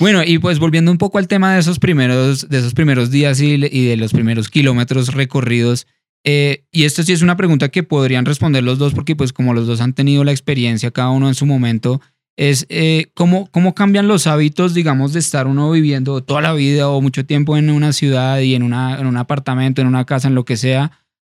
Bueno, 0.00 0.22
y 0.24 0.38
pues 0.38 0.60
volviendo 0.60 0.92
un 0.92 0.98
poco 0.98 1.18
al 1.18 1.26
tema 1.26 1.54
de 1.54 1.58
esos 1.58 1.80
primeros, 1.80 2.48
de 2.48 2.58
esos 2.60 2.72
primeros 2.72 3.10
días 3.10 3.40
y, 3.40 3.54
y 3.54 3.86
de 3.86 3.96
los 3.96 4.12
primeros 4.12 4.48
kilómetros 4.48 5.12
recorridos, 5.12 5.88
eh, 6.24 6.64
y 6.70 6.84
esto 6.84 7.02
sí 7.02 7.12
es 7.12 7.22
una 7.22 7.36
pregunta 7.36 7.68
que 7.68 7.82
podrían 7.82 8.24
responder 8.24 8.62
los 8.62 8.78
dos, 8.78 8.94
porque 8.94 9.16
pues 9.16 9.32
como 9.32 9.54
los 9.54 9.66
dos 9.66 9.80
han 9.80 9.94
tenido 9.94 10.24
la 10.24 10.32
experiencia, 10.32 10.90
cada 10.90 11.10
uno 11.10 11.28
en 11.28 11.34
su 11.34 11.46
momento, 11.46 12.00
es 12.38 12.66
eh, 12.68 13.10
¿cómo, 13.14 13.48
cómo 13.50 13.74
cambian 13.74 14.06
los 14.06 14.28
hábitos, 14.28 14.72
digamos, 14.72 15.12
de 15.12 15.18
estar 15.18 15.48
uno 15.48 15.72
viviendo 15.72 16.22
toda 16.22 16.40
la 16.40 16.52
vida 16.52 16.88
o 16.88 17.00
mucho 17.00 17.26
tiempo 17.26 17.56
en 17.56 17.68
una 17.68 17.92
ciudad 17.92 18.38
y 18.38 18.54
en, 18.54 18.62
una, 18.62 18.96
en 19.00 19.08
un 19.08 19.16
apartamento, 19.16 19.82
en 19.82 19.88
una 19.88 20.04
casa, 20.04 20.28
en 20.28 20.36
lo 20.36 20.44
que 20.44 20.56
sea, 20.56 20.92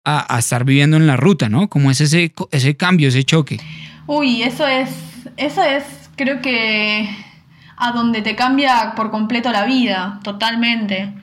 a, 0.05 0.37
estar 0.37 0.63
viviendo 0.63 0.97
en 0.97 1.07
la 1.07 1.17
ruta, 1.17 1.49
¿no? 1.49 1.69
¿Cómo 1.69 1.89
es 1.89 2.01
ese, 2.01 2.31
ese 2.51 2.77
cambio, 2.77 3.07
ese 3.07 3.23
choque? 3.23 3.59
Uy, 4.05 4.43
eso 4.43 4.67
es, 4.67 4.91
eso 5.37 5.63
es, 5.63 5.83
creo 6.15 6.39
que 6.39 7.09
a 7.77 7.91
donde 7.93 8.21
te 8.21 8.35
cambia 8.35 8.93
por 8.95 9.09
completo 9.09 9.51
la 9.51 9.65
vida, 9.65 10.19
totalmente. 10.21 11.15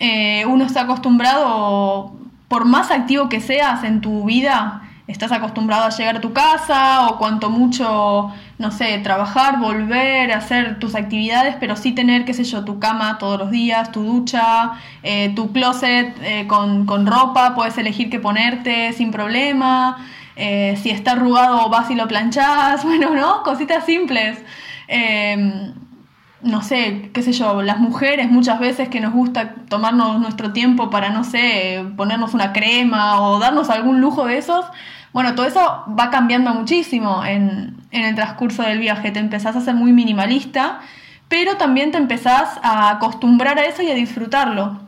Eh, 0.00 0.44
uno 0.46 0.64
está 0.64 0.82
acostumbrado, 0.82 2.12
por 2.48 2.64
más 2.64 2.90
activo 2.90 3.28
que 3.28 3.40
seas 3.40 3.84
en 3.84 4.00
tu 4.00 4.24
vida, 4.24 4.81
estás 5.06 5.32
acostumbrado 5.32 5.84
a 5.84 5.90
llegar 5.90 6.16
a 6.16 6.20
tu 6.20 6.32
casa 6.32 7.08
o 7.08 7.18
cuanto 7.18 7.50
mucho, 7.50 8.32
no 8.58 8.70
sé, 8.70 8.98
trabajar, 8.98 9.58
volver, 9.58 10.32
hacer 10.32 10.78
tus 10.78 10.94
actividades, 10.94 11.56
pero 11.58 11.76
sí 11.76 11.92
tener, 11.92 12.24
qué 12.24 12.34
sé 12.34 12.44
yo, 12.44 12.64
tu 12.64 12.78
cama 12.78 13.18
todos 13.18 13.38
los 13.38 13.50
días, 13.50 13.90
tu 13.92 14.02
ducha, 14.02 14.72
eh, 15.02 15.32
tu 15.34 15.52
closet 15.52 16.16
eh, 16.22 16.46
con, 16.46 16.86
con, 16.86 17.06
ropa, 17.06 17.54
puedes 17.54 17.76
elegir 17.78 18.10
qué 18.10 18.20
ponerte 18.20 18.92
sin 18.92 19.10
problema. 19.10 20.06
Eh, 20.36 20.78
si 20.82 20.90
está 20.90 21.12
arrugado 21.12 21.68
vas 21.68 21.90
y 21.90 21.94
lo 21.94 22.08
planchás, 22.08 22.84
bueno, 22.84 23.14
¿no? 23.14 23.42
Cositas 23.42 23.84
simples. 23.84 24.38
No 26.42 26.62
sé, 26.62 27.10
qué 27.14 27.22
sé 27.22 27.32
yo, 27.32 27.62
las 27.62 27.78
mujeres 27.78 28.30
muchas 28.30 28.58
veces 28.58 28.88
que 28.88 29.00
nos 29.00 29.12
gusta 29.12 29.54
tomarnos 29.68 30.20
nuestro 30.20 30.52
tiempo 30.52 30.90
para, 30.90 31.10
no 31.10 31.22
sé, 31.22 31.84
ponernos 31.96 32.34
una 32.34 32.52
crema 32.52 33.20
o 33.22 33.38
darnos 33.38 33.70
algún 33.70 34.00
lujo 34.00 34.26
de 34.26 34.38
esos, 34.38 34.64
bueno, 35.12 35.34
todo 35.34 35.46
eso 35.46 35.84
va 35.98 36.10
cambiando 36.10 36.54
muchísimo 36.54 37.24
en, 37.24 37.76
en 37.90 38.04
el 38.04 38.14
transcurso 38.14 38.62
del 38.62 38.78
viaje. 38.78 39.10
Te 39.10 39.20
empezás 39.20 39.54
a 39.56 39.60
ser 39.60 39.74
muy 39.74 39.92
minimalista, 39.92 40.80
pero 41.28 41.56
también 41.56 41.92
te 41.92 41.98
empezás 41.98 42.58
a 42.62 42.90
acostumbrar 42.90 43.58
a 43.58 43.64
eso 43.64 43.82
y 43.82 43.90
a 43.90 43.94
disfrutarlo. 43.94 44.80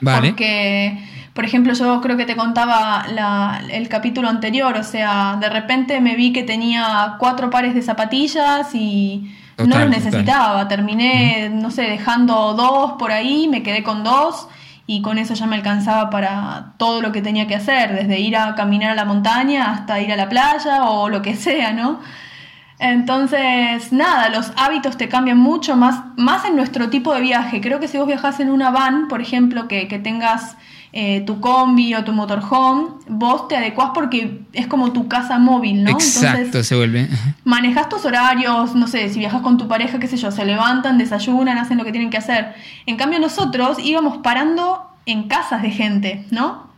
Vale. 0.00 0.28
Porque, 0.28 1.02
por 1.32 1.44
ejemplo, 1.44 1.72
yo 1.72 2.00
creo 2.02 2.16
que 2.16 2.26
te 2.26 2.36
contaba 2.36 3.06
la, 3.08 3.62
el 3.70 3.88
capítulo 3.88 4.28
anterior, 4.28 4.76
o 4.76 4.82
sea, 4.82 5.36
de 5.40 5.48
repente 5.48 6.00
me 6.00 6.14
vi 6.14 6.32
que 6.32 6.42
tenía 6.42 7.14
cuatro 7.18 7.48
pares 7.48 7.74
de 7.74 7.82
zapatillas 7.82 8.74
y 8.74 9.34
Total, 9.56 9.68
no 9.68 9.78
los 9.78 9.86
total. 9.86 10.04
necesitaba. 10.04 10.68
Terminé, 10.68 11.50
no 11.50 11.70
sé, 11.70 11.82
dejando 11.82 12.54
dos 12.54 12.92
por 12.98 13.12
ahí, 13.12 13.48
me 13.48 13.62
quedé 13.62 13.82
con 13.82 14.04
dos 14.04 14.48
y 14.86 15.00
con 15.00 15.18
eso 15.18 15.34
ya 15.34 15.46
me 15.46 15.56
alcanzaba 15.56 16.10
para 16.10 16.74
todo 16.76 17.00
lo 17.00 17.10
que 17.12 17.22
tenía 17.22 17.46
que 17.46 17.54
hacer, 17.54 17.94
desde 17.94 18.20
ir 18.20 18.36
a 18.36 18.54
caminar 18.54 18.90
a 18.90 18.94
la 18.94 19.04
montaña 19.04 19.70
hasta 19.72 20.00
ir 20.00 20.12
a 20.12 20.16
la 20.16 20.28
playa 20.28 20.84
o 20.84 21.08
lo 21.08 21.22
que 21.22 21.34
sea, 21.36 21.72
¿no? 21.72 22.00
Entonces, 22.78 23.92
nada, 23.92 24.28
los 24.28 24.52
hábitos 24.56 24.96
te 24.96 25.08
cambian 25.08 25.38
mucho, 25.38 25.76
más, 25.76 26.02
más 26.16 26.44
en 26.44 26.56
nuestro 26.56 26.90
tipo 26.90 27.14
de 27.14 27.20
viaje. 27.22 27.60
Creo 27.60 27.80
que 27.80 27.88
si 27.88 27.96
vos 27.96 28.06
viajás 28.06 28.40
en 28.40 28.50
una 28.50 28.70
van, 28.70 29.08
por 29.08 29.22
ejemplo, 29.22 29.68
que, 29.68 29.88
que 29.88 29.98
tengas 29.98 30.56
eh, 30.96 31.22
tu 31.26 31.40
combi 31.40 31.92
o 31.96 32.04
tu 32.04 32.12
motorhome, 32.12 32.90
vos 33.08 33.48
te 33.48 33.56
adecuás 33.56 33.90
porque 33.92 34.42
es 34.52 34.68
como 34.68 34.92
tu 34.92 35.08
casa 35.08 35.40
móvil, 35.40 35.82
¿no? 35.82 35.90
Exacto, 35.90 36.38
Entonces, 36.38 36.68
se 36.68 36.76
vuelve. 36.76 37.08
manejas 37.42 37.88
tus 37.88 38.04
horarios, 38.04 38.76
no 38.76 38.86
sé, 38.86 39.08
si 39.08 39.18
viajas 39.18 39.42
con 39.42 39.58
tu 39.58 39.66
pareja, 39.66 39.98
qué 39.98 40.06
sé 40.06 40.16
yo, 40.16 40.30
se 40.30 40.44
levantan, 40.44 40.96
desayunan, 40.96 41.58
hacen 41.58 41.78
lo 41.78 41.84
que 41.84 41.90
tienen 41.90 42.10
que 42.10 42.18
hacer. 42.18 42.54
En 42.86 42.96
cambio 42.96 43.18
nosotros 43.18 43.78
íbamos 43.80 44.18
parando 44.18 44.88
en 45.04 45.24
casas 45.26 45.62
de 45.62 45.70
gente, 45.72 46.24
¿no? 46.30 46.68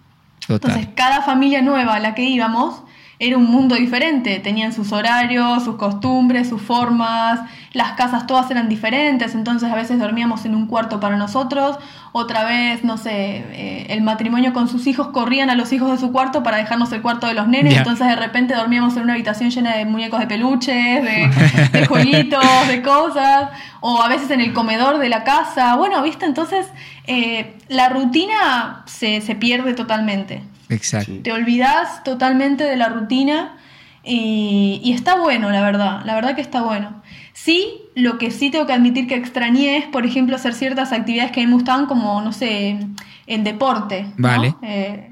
Total. 0.46 0.70
Entonces 0.70 0.94
cada 0.94 1.20
familia 1.20 1.60
nueva 1.60 1.96
a 1.96 2.00
la 2.00 2.14
que 2.14 2.22
íbamos 2.22 2.84
era 3.18 3.38
un 3.38 3.50
mundo 3.50 3.74
diferente, 3.74 4.40
tenían 4.40 4.72
sus 4.74 4.92
horarios, 4.92 5.64
sus 5.64 5.76
costumbres, 5.76 6.48
sus 6.48 6.60
formas, 6.60 7.40
las 7.72 7.92
casas 7.92 8.26
todas 8.26 8.50
eran 8.50 8.68
diferentes, 8.68 9.34
entonces 9.34 9.70
a 9.70 9.74
veces 9.74 9.98
dormíamos 9.98 10.44
en 10.44 10.54
un 10.54 10.66
cuarto 10.66 11.00
para 11.00 11.16
nosotros, 11.16 11.78
otra 12.12 12.44
vez, 12.44 12.84
no 12.84 12.98
sé, 12.98 13.44
eh, 13.52 13.86
el 13.88 14.02
matrimonio 14.02 14.52
con 14.52 14.68
sus 14.68 14.86
hijos 14.86 15.08
corrían 15.08 15.48
a 15.48 15.54
los 15.54 15.72
hijos 15.72 15.90
de 15.90 15.98
su 15.98 16.12
cuarto 16.12 16.42
para 16.42 16.58
dejarnos 16.58 16.92
el 16.92 17.00
cuarto 17.00 17.26
de 17.26 17.32
los 17.32 17.48
nenes, 17.48 17.76
entonces 17.76 18.06
de 18.06 18.16
repente 18.16 18.54
dormíamos 18.54 18.96
en 18.96 19.04
una 19.04 19.14
habitación 19.14 19.50
llena 19.50 19.76
de 19.76 19.86
muñecos 19.86 20.20
de 20.20 20.26
peluches, 20.26 21.02
de, 21.02 21.70
de 21.72 21.86
jueguitos, 21.86 22.68
de 22.68 22.82
cosas, 22.82 23.48
o 23.80 24.02
a 24.02 24.08
veces 24.08 24.30
en 24.30 24.42
el 24.42 24.52
comedor 24.52 24.98
de 24.98 25.08
la 25.08 25.24
casa, 25.24 25.76
bueno, 25.76 26.02
viste, 26.02 26.26
entonces 26.26 26.66
eh, 27.06 27.54
la 27.68 27.88
rutina 27.88 28.82
se, 28.84 29.22
se 29.22 29.34
pierde 29.34 29.72
totalmente 29.72 30.42
Exacto. 30.68 31.12
Te 31.22 31.32
olvidas 31.32 32.02
totalmente 32.04 32.64
de 32.64 32.76
la 32.76 32.88
rutina 32.88 33.56
y, 34.04 34.80
y 34.84 34.92
está 34.92 35.16
bueno, 35.16 35.50
la 35.50 35.60
verdad, 35.62 36.02
la 36.04 36.14
verdad 36.14 36.34
que 36.34 36.40
está 36.40 36.62
bueno. 36.62 37.02
Sí, 37.32 37.82
lo 37.94 38.18
que 38.18 38.30
sí 38.30 38.50
tengo 38.50 38.66
que 38.66 38.72
admitir 38.72 39.06
que 39.06 39.14
extrañé 39.14 39.76
es, 39.76 39.84
por 39.84 40.06
ejemplo, 40.06 40.36
hacer 40.36 40.54
ciertas 40.54 40.92
actividades 40.92 41.32
que 41.32 41.40
a 41.40 41.44
mí 41.44 41.48
me 41.48 41.54
gustaban, 41.54 41.86
como, 41.86 42.20
no 42.22 42.32
sé, 42.32 42.78
el 43.26 43.44
deporte. 43.44 44.06
¿no? 44.16 44.28
Vale. 44.28 44.54
Eh, 44.62 45.10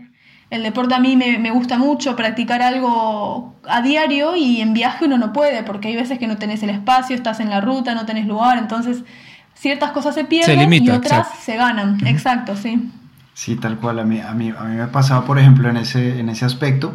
el 0.51 0.62
deporte 0.62 0.95
a 0.95 1.01
mí 1.01 1.17
me, 1.17 1.38
me 1.38 1.51
gusta 1.51 1.79
mucho, 1.79 2.17
practicar 2.17 2.62
algo 2.62 3.55
a 3.69 3.83
diario 3.83 4.37
y 4.37 4.61
en 4.61 4.73
viaje 4.73 5.05
uno 5.05 5.19
no 5.19 5.33
puede, 5.33 5.62
porque 5.64 5.88
hay 5.88 5.97
veces 5.97 6.19
que 6.19 6.27
no 6.27 6.37
tenés 6.37 6.62
el 6.62 6.71
espacio, 6.71 7.14
estás 7.17 7.40
en 7.40 7.51
la 7.51 7.61
ruta, 7.61 7.95
no 7.95 8.07
tenés 8.07 8.27
lugar, 8.27 8.59
entonces 8.59 9.03
ciertas 9.55 9.93
cosas 9.93 10.14
se 10.14 10.25
pierden 10.25 10.59
limita, 10.61 10.85
y 10.85 10.90
otras 10.90 11.21
exacto. 11.21 11.38
se 11.43 11.57
ganan. 11.57 12.07
Exacto, 12.07 12.57
sí. 12.57 12.90
Sí, 13.35 13.57
tal 13.57 13.77
cual. 13.79 13.99
A 13.99 14.05
mí, 14.05 14.20
a 14.20 14.33
mí, 14.33 14.53
a 14.57 14.62
mí 14.64 14.77
me 14.77 14.87
pasaba, 14.87 15.25
por 15.25 15.38
ejemplo, 15.38 15.68
en 15.68 15.77
ese, 15.77 16.18
en 16.20 16.29
ese 16.29 16.44
aspecto. 16.44 16.94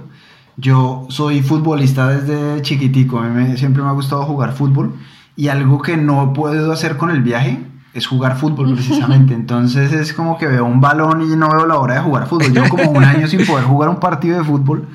Yo 0.57 1.05
soy 1.09 1.41
futbolista 1.41 2.07
desde 2.07 2.61
chiquitico. 2.61 3.19
A 3.19 3.23
mí 3.23 3.29
me- 3.29 3.57
siempre 3.57 3.81
me 3.83 3.89
ha 3.89 3.93
gustado 3.93 4.23
jugar 4.23 4.53
fútbol. 4.53 4.95
Y 5.35 5.47
algo 5.47 5.81
que 5.81 5.95
no 5.97 6.33
puedo 6.33 6.71
hacer 6.71 6.97
con 6.97 7.11
el 7.11 7.21
viaje 7.21 7.59
es 7.93 8.07
jugar 8.07 8.37
fútbol 8.37 8.73
precisamente. 8.75 9.33
Entonces 9.33 9.91
es 9.93 10.13
como 10.13 10.37
que 10.37 10.47
veo 10.47 10.65
un 10.65 10.81
balón 10.81 11.21
y 11.21 11.35
no 11.35 11.49
veo 11.49 11.65
la 11.65 11.77
hora 11.77 11.95
de 11.95 11.99
jugar 12.01 12.27
fútbol. 12.27 12.51
Llevo 12.53 12.69
como 12.69 12.91
un 12.91 13.03
año 13.03 13.27
sin 13.27 13.45
poder 13.45 13.65
jugar 13.65 13.89
un 13.89 13.97
partido 13.99 14.37
de 14.37 14.43
fútbol. 14.43 14.87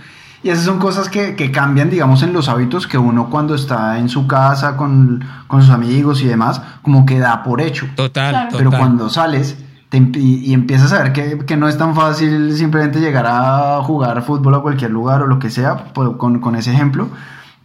Y 0.43 0.51
esas 0.51 0.65
son 0.67 0.79
cosas 0.79 1.09
que, 1.09 1.35
que 1.37 1.51
cambian, 1.51 1.89
digamos, 1.89 2.23
en 2.23 2.35
los 2.35 2.51
hábitos 2.51 2.87
que 2.87 2.99
uno 2.99 3.31
cuando 3.31 3.55
está 3.55 3.99
en 3.99 4.11
su 4.11 4.27
casa 4.27 4.77
con, 4.77 5.25
con 5.47 5.63
sus 5.63 5.71
amigos 5.71 6.21
y 6.21 6.27
demás, 6.27 6.61
como 6.83 7.07
que 7.07 7.19
da 7.19 7.43
por 7.43 7.63
hecho. 7.63 7.87
Total, 7.97 8.31
Claro. 8.31 8.49
total. 8.51 8.59
Pero 8.59 8.71
cuando 8.79 9.09
sales 9.09 9.57
te 9.95 10.01
emp- 10.01 10.17
y, 10.17 10.45
y 10.51 10.55
empiezas 10.55 10.93
a 10.93 11.03
ver 11.05 11.13
que, 11.13 11.39
que 11.47 11.57
no 11.57 11.69
es 11.69 11.79
tan 11.79 11.95
fácil 11.95 12.53
simplemente 12.57 12.99
llegar 12.99 13.27
a 13.29 13.81
jugar 13.85 14.23
fútbol 14.23 14.55
a 14.57 14.59
cualquier 14.59 14.91
lugar 14.91 15.23
o 15.23 15.29
lo 15.29 15.39
que 15.39 15.51
sea, 15.51 15.93
por- 15.95 16.17
con, 16.19 16.41
con 16.41 16.57
ese 16.57 16.73
ejemplo, 16.73 17.09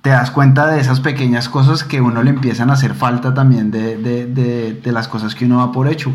te 0.04 0.12
das 0.12 0.30
cuenta 0.30 0.68
de 0.68 0.80
esas 0.80 1.00
pequeñas 1.00 1.50
cosas 1.50 1.84
que 1.84 2.00
uno 2.02 2.22
le 2.22 2.30
empiezan 2.30 2.70
a 2.70 2.74
hacer 2.74 2.94
falta 2.94 3.34
también 3.34 3.72
de, 3.72 3.98
de- 3.98 4.28
de- 4.28 4.74
de 4.74 4.92
las 4.92 5.08
cosas 5.08 5.34
que 5.34 5.46
uno 5.46 5.58
da 5.58 5.72
por 5.72 5.88
hecho. 5.88 6.12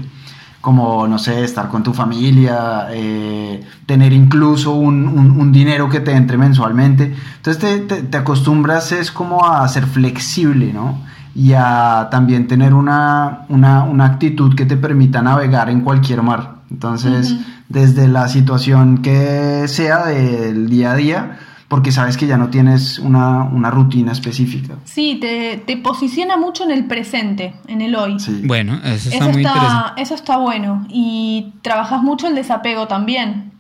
Como, 0.60 1.06
no 1.08 1.18
sé, 1.18 1.44
estar 1.44 1.68
con 1.68 1.82
tu 1.82 1.92
familia, 1.92 2.86
eh, 2.90 3.62
tener 3.84 4.12
incluso 4.14 4.72
un, 4.72 5.06
un- 5.08 5.32
un 5.38 5.52
dinero 5.52 5.90
que 5.90 6.00
te 6.00 6.12
entre 6.12 6.38
mensualmente. 6.38 7.12
Entonces 7.36 7.58
te, 7.60 7.78
te- 7.80 8.02
te 8.04 8.16
acostumbras 8.16 8.92
es 8.92 9.10
como 9.10 9.44
a 9.46 9.66
ser 9.68 9.84
flexible, 9.84 10.72
¿no? 10.72 11.00
Y 11.34 11.52
a 11.54 12.08
también 12.10 12.46
tener 12.46 12.74
una, 12.74 13.46
una, 13.48 13.84
una 13.84 14.04
actitud 14.04 14.54
que 14.54 14.66
te 14.66 14.76
permita 14.76 15.20
navegar 15.22 15.68
en 15.68 15.80
cualquier 15.80 16.22
mar. 16.22 16.56
Entonces, 16.70 17.34
desde 17.68 18.08
la 18.08 18.28
situación 18.28 18.98
que 19.02 19.66
sea 19.68 20.06
del 20.06 20.68
día 20.68 20.92
a 20.92 20.94
día, 20.96 21.38
porque 21.68 21.90
sabes 21.92 22.16
que 22.16 22.26
ya 22.26 22.36
no 22.36 22.48
tienes 22.50 22.98
una, 22.98 23.42
una 23.42 23.70
rutina 23.70 24.12
específica. 24.12 24.74
Sí, 24.84 25.18
te, 25.20 25.56
te 25.66 25.76
posiciona 25.76 26.36
mucho 26.36 26.62
en 26.64 26.70
el 26.70 26.84
presente, 26.86 27.54
en 27.66 27.80
el 27.80 27.96
hoy. 27.96 28.20
Sí. 28.20 28.42
Bueno, 28.44 28.74
eso 28.84 29.08
está 29.08 29.16
Eso 29.16 29.32
muy 29.32 29.42
interesante. 29.42 29.66
está, 29.66 29.94
eso 29.96 30.14
está 30.14 30.36
bueno. 30.36 30.86
Y 30.88 31.52
trabajas 31.62 32.02
mucho 32.02 32.28
el 32.28 32.34
desapego 32.36 32.86
también, 32.86 33.50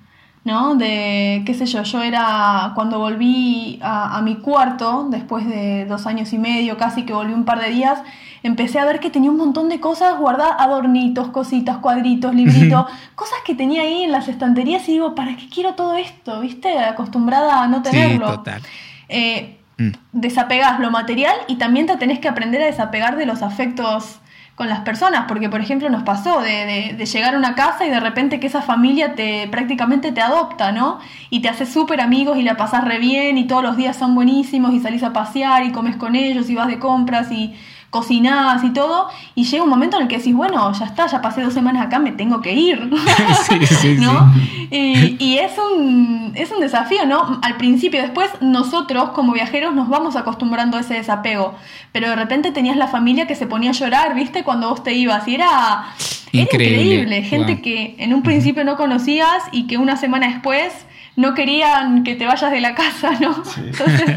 ¿no? 0.44 0.74
De, 0.76 1.42
qué 1.46 1.54
sé 1.54 1.66
yo, 1.66 1.82
yo 1.82 2.02
era, 2.02 2.72
cuando 2.74 2.98
volví 2.98 3.78
a, 3.82 4.16
a 4.18 4.22
mi 4.22 4.36
cuarto, 4.36 5.06
después 5.10 5.46
de 5.48 5.86
dos 5.86 6.06
años 6.06 6.32
y 6.32 6.38
medio, 6.38 6.76
casi 6.76 7.04
que 7.04 7.12
volví 7.14 7.32
un 7.32 7.44
par 7.44 7.60
de 7.60 7.70
días, 7.70 7.98
empecé 8.42 8.78
a 8.78 8.84
ver 8.84 9.00
que 9.00 9.08
tenía 9.08 9.30
un 9.30 9.38
montón 9.38 9.70
de 9.70 9.80
cosas 9.80 10.18
guardadas, 10.18 10.56
adornitos, 10.58 11.28
cositas, 11.28 11.78
cuadritos, 11.78 12.34
libritos, 12.34 12.84
cosas 13.14 13.38
que 13.46 13.54
tenía 13.54 13.82
ahí 13.82 14.02
en 14.02 14.12
las 14.12 14.28
estanterías 14.28 14.86
y 14.88 14.92
digo, 14.92 15.14
¿para 15.14 15.34
qué 15.36 15.48
quiero 15.48 15.74
todo 15.74 15.94
esto? 15.94 16.40
¿Viste? 16.40 16.78
Acostumbrada 16.78 17.62
a 17.62 17.66
no 17.68 17.78
Sí, 17.78 17.90
tenerlo. 17.90 18.26
total. 18.26 18.60
Eh, 19.08 19.58
Mm. 19.76 19.90
desapegás 20.12 20.78
lo 20.78 20.92
material 20.92 21.34
y 21.48 21.56
también 21.56 21.86
te 21.86 21.96
tenés 21.96 22.20
que 22.20 22.28
aprender 22.28 22.62
a 22.62 22.66
desapegar 22.66 23.16
de 23.16 23.26
los 23.26 23.42
afectos 23.42 24.20
con 24.54 24.68
las 24.68 24.80
personas, 24.80 25.24
porque 25.26 25.48
por 25.48 25.60
ejemplo 25.60 25.88
nos 25.90 26.04
pasó 26.04 26.40
de, 26.40 26.50
de- 26.66 26.94
de 26.96 27.06
llegar 27.06 27.34
a 27.34 27.38
una 27.38 27.54
casa 27.56 27.86
y 27.86 27.90
de 27.90 27.98
repente 28.00 28.38
que 28.38 28.46
esa 28.46 28.62
familia 28.62 29.14
te 29.16 29.48
prácticamente 29.48 30.12
te 30.12 30.20
adopta, 30.20 30.70
¿no? 30.72 31.00
Y 31.30 31.40
te 31.40 31.48
hace 31.48 31.66
súper 31.66 32.00
amigos 32.00 32.38
y 32.38 32.42
la 32.42 32.56
pasás 32.56 32.84
re 32.84 32.98
bien 32.98 33.36
y 33.38 33.46
todos 33.48 33.62
los 33.64 33.76
días 33.76 33.96
son 33.96 34.14
buenísimos 34.14 34.72
y 34.72 34.80
salís 34.80 35.02
a 35.02 35.12
pasear 35.12 35.64
y 35.64 35.72
comes 35.72 35.96
con 35.96 36.14
ellos 36.14 36.48
y 36.50 36.54
vas 36.54 36.68
de 36.68 36.78
compras 36.78 37.32
y 37.32 37.52
cocinás 37.94 38.64
y 38.64 38.70
todo, 38.70 39.08
y 39.36 39.44
llega 39.44 39.62
un 39.62 39.70
momento 39.70 39.96
en 39.96 40.02
el 40.02 40.08
que 40.08 40.18
decís, 40.18 40.34
bueno, 40.34 40.72
ya 40.72 40.84
está, 40.84 41.06
ya 41.06 41.22
pasé 41.22 41.42
dos 41.42 41.54
semanas 41.54 41.86
acá, 41.86 42.00
me 42.00 42.10
tengo 42.10 42.42
que 42.42 42.52
ir. 42.52 42.90
Sí, 43.48 43.64
sí, 43.66 43.96
¿no? 44.00 44.32
Y, 44.70 45.16
y 45.20 45.38
es, 45.38 45.52
un, 45.58 46.32
es 46.34 46.50
un 46.50 46.60
desafío, 46.60 47.06
¿no? 47.06 47.38
Al 47.42 47.56
principio, 47.56 48.02
después 48.02 48.28
nosotros 48.40 49.10
como 49.10 49.32
viajeros 49.32 49.72
nos 49.74 49.88
vamos 49.88 50.16
acostumbrando 50.16 50.76
a 50.76 50.80
ese 50.80 50.94
desapego, 50.94 51.54
pero 51.92 52.08
de 52.08 52.16
repente 52.16 52.50
tenías 52.50 52.76
la 52.76 52.88
familia 52.88 53.26
que 53.28 53.36
se 53.36 53.46
ponía 53.46 53.70
a 53.70 53.74
llorar, 53.74 54.14
¿viste? 54.16 54.42
Cuando 54.42 54.70
vos 54.70 54.82
te 54.82 54.94
ibas, 54.94 55.28
y 55.28 55.34
era, 55.36 55.46
era 56.32 56.42
Increíble. 56.42 56.82
increíble, 56.82 57.22
gente 57.22 57.52
Wow. 57.54 57.62
que 57.62 57.94
en 57.98 58.12
un 58.12 58.22
principio 58.22 58.64
no 58.64 58.76
conocías 58.76 59.44
y 59.52 59.66
que 59.68 59.78
una 59.78 59.96
semana 59.96 60.26
después 60.28 60.72
no 61.16 61.34
querían 61.34 62.02
que 62.02 62.16
te 62.16 62.26
vayas 62.26 62.50
de 62.50 62.60
la 62.60 62.74
casa, 62.74 63.12
¿no? 63.20 63.36
Entonces, 63.56 64.10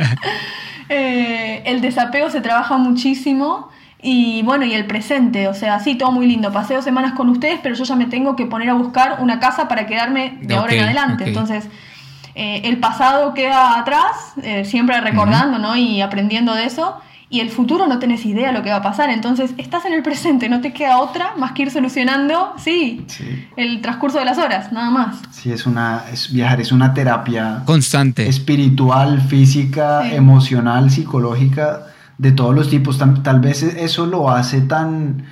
eh, 0.89 1.63
el 1.65 1.81
desapego 1.81 2.29
se 2.29 2.41
trabaja 2.41 2.77
muchísimo 2.77 3.69
y 4.01 4.41
bueno, 4.43 4.65
y 4.65 4.73
el 4.73 4.85
presente, 4.85 5.47
o 5.47 5.53
sea, 5.53 5.79
sí, 5.79 5.95
todo 5.95 6.11
muy 6.11 6.27
lindo. 6.27 6.51
Pasé 6.51 6.75
dos 6.75 6.85
semanas 6.85 7.13
con 7.13 7.29
ustedes, 7.29 7.59
pero 7.63 7.75
yo 7.75 7.83
ya 7.83 7.95
me 7.95 8.05
tengo 8.05 8.35
que 8.35 8.45
poner 8.45 8.69
a 8.69 8.73
buscar 8.73 9.17
una 9.21 9.39
casa 9.39 9.67
para 9.67 9.87
quedarme 9.87 10.37
de 10.41 10.55
ahora 10.55 10.73
en 10.73 10.83
adelante. 10.83 11.23
Entonces, 11.25 11.67
eh, 12.35 12.61
el 12.65 12.77
pasado 12.77 13.33
queda 13.33 13.79
atrás, 13.79 14.33
eh, 14.43 14.65
siempre 14.65 15.01
recordando, 15.01 15.57
¿no? 15.57 15.75
Y 15.75 16.01
aprendiendo 16.01 16.53
de 16.53 16.65
eso. 16.65 17.01
Y 17.29 17.41
el 17.41 17.49
futuro 17.49 17.87
no 17.87 17.99
tenés 17.99 18.25
idea 18.25 18.53
lo 18.53 18.63
que 18.63 18.69
va 18.69 18.77
a 18.77 18.81
pasar. 18.81 19.09
Entonces, 19.09 19.53
estás 19.57 19.83
en 19.85 19.93
el 19.93 20.01
presente, 20.01 20.47
no 20.47 20.61
te 20.61 20.71
queda 20.71 20.99
otra 20.99 21.33
más 21.37 21.51
que 21.51 21.63
ir 21.63 21.71
solucionando, 21.71 22.53
sí, 22.57 23.03
Sí, 23.07 23.47
el 23.57 23.81
transcurso 23.81 24.17
de 24.19 24.23
las 24.25 24.37
horas, 24.37 24.71
nada 24.71 24.89
más. 24.91 25.17
sí 25.31 25.51
es 25.51 25.65
una, 25.65 26.03
es, 26.11 26.31
viajar 26.31 26.61
es 26.61 26.71
una 26.71 26.93
terapia 26.93 27.63
Constante. 27.65 28.29
espiritual, 28.29 29.21
física, 29.21 30.03
Sí. 30.09 30.15
emocional, 30.15 30.89
psicológica, 30.89 31.87
de 32.17 32.31
todos 32.31 32.55
los 32.55 32.69
tipos. 32.69 32.97
Tal, 32.97 33.21
tal 33.23 33.39
vez 33.41 33.61
eso 33.61 34.05
lo 34.05 34.29
hace 34.29 34.61
tan, 34.61 35.25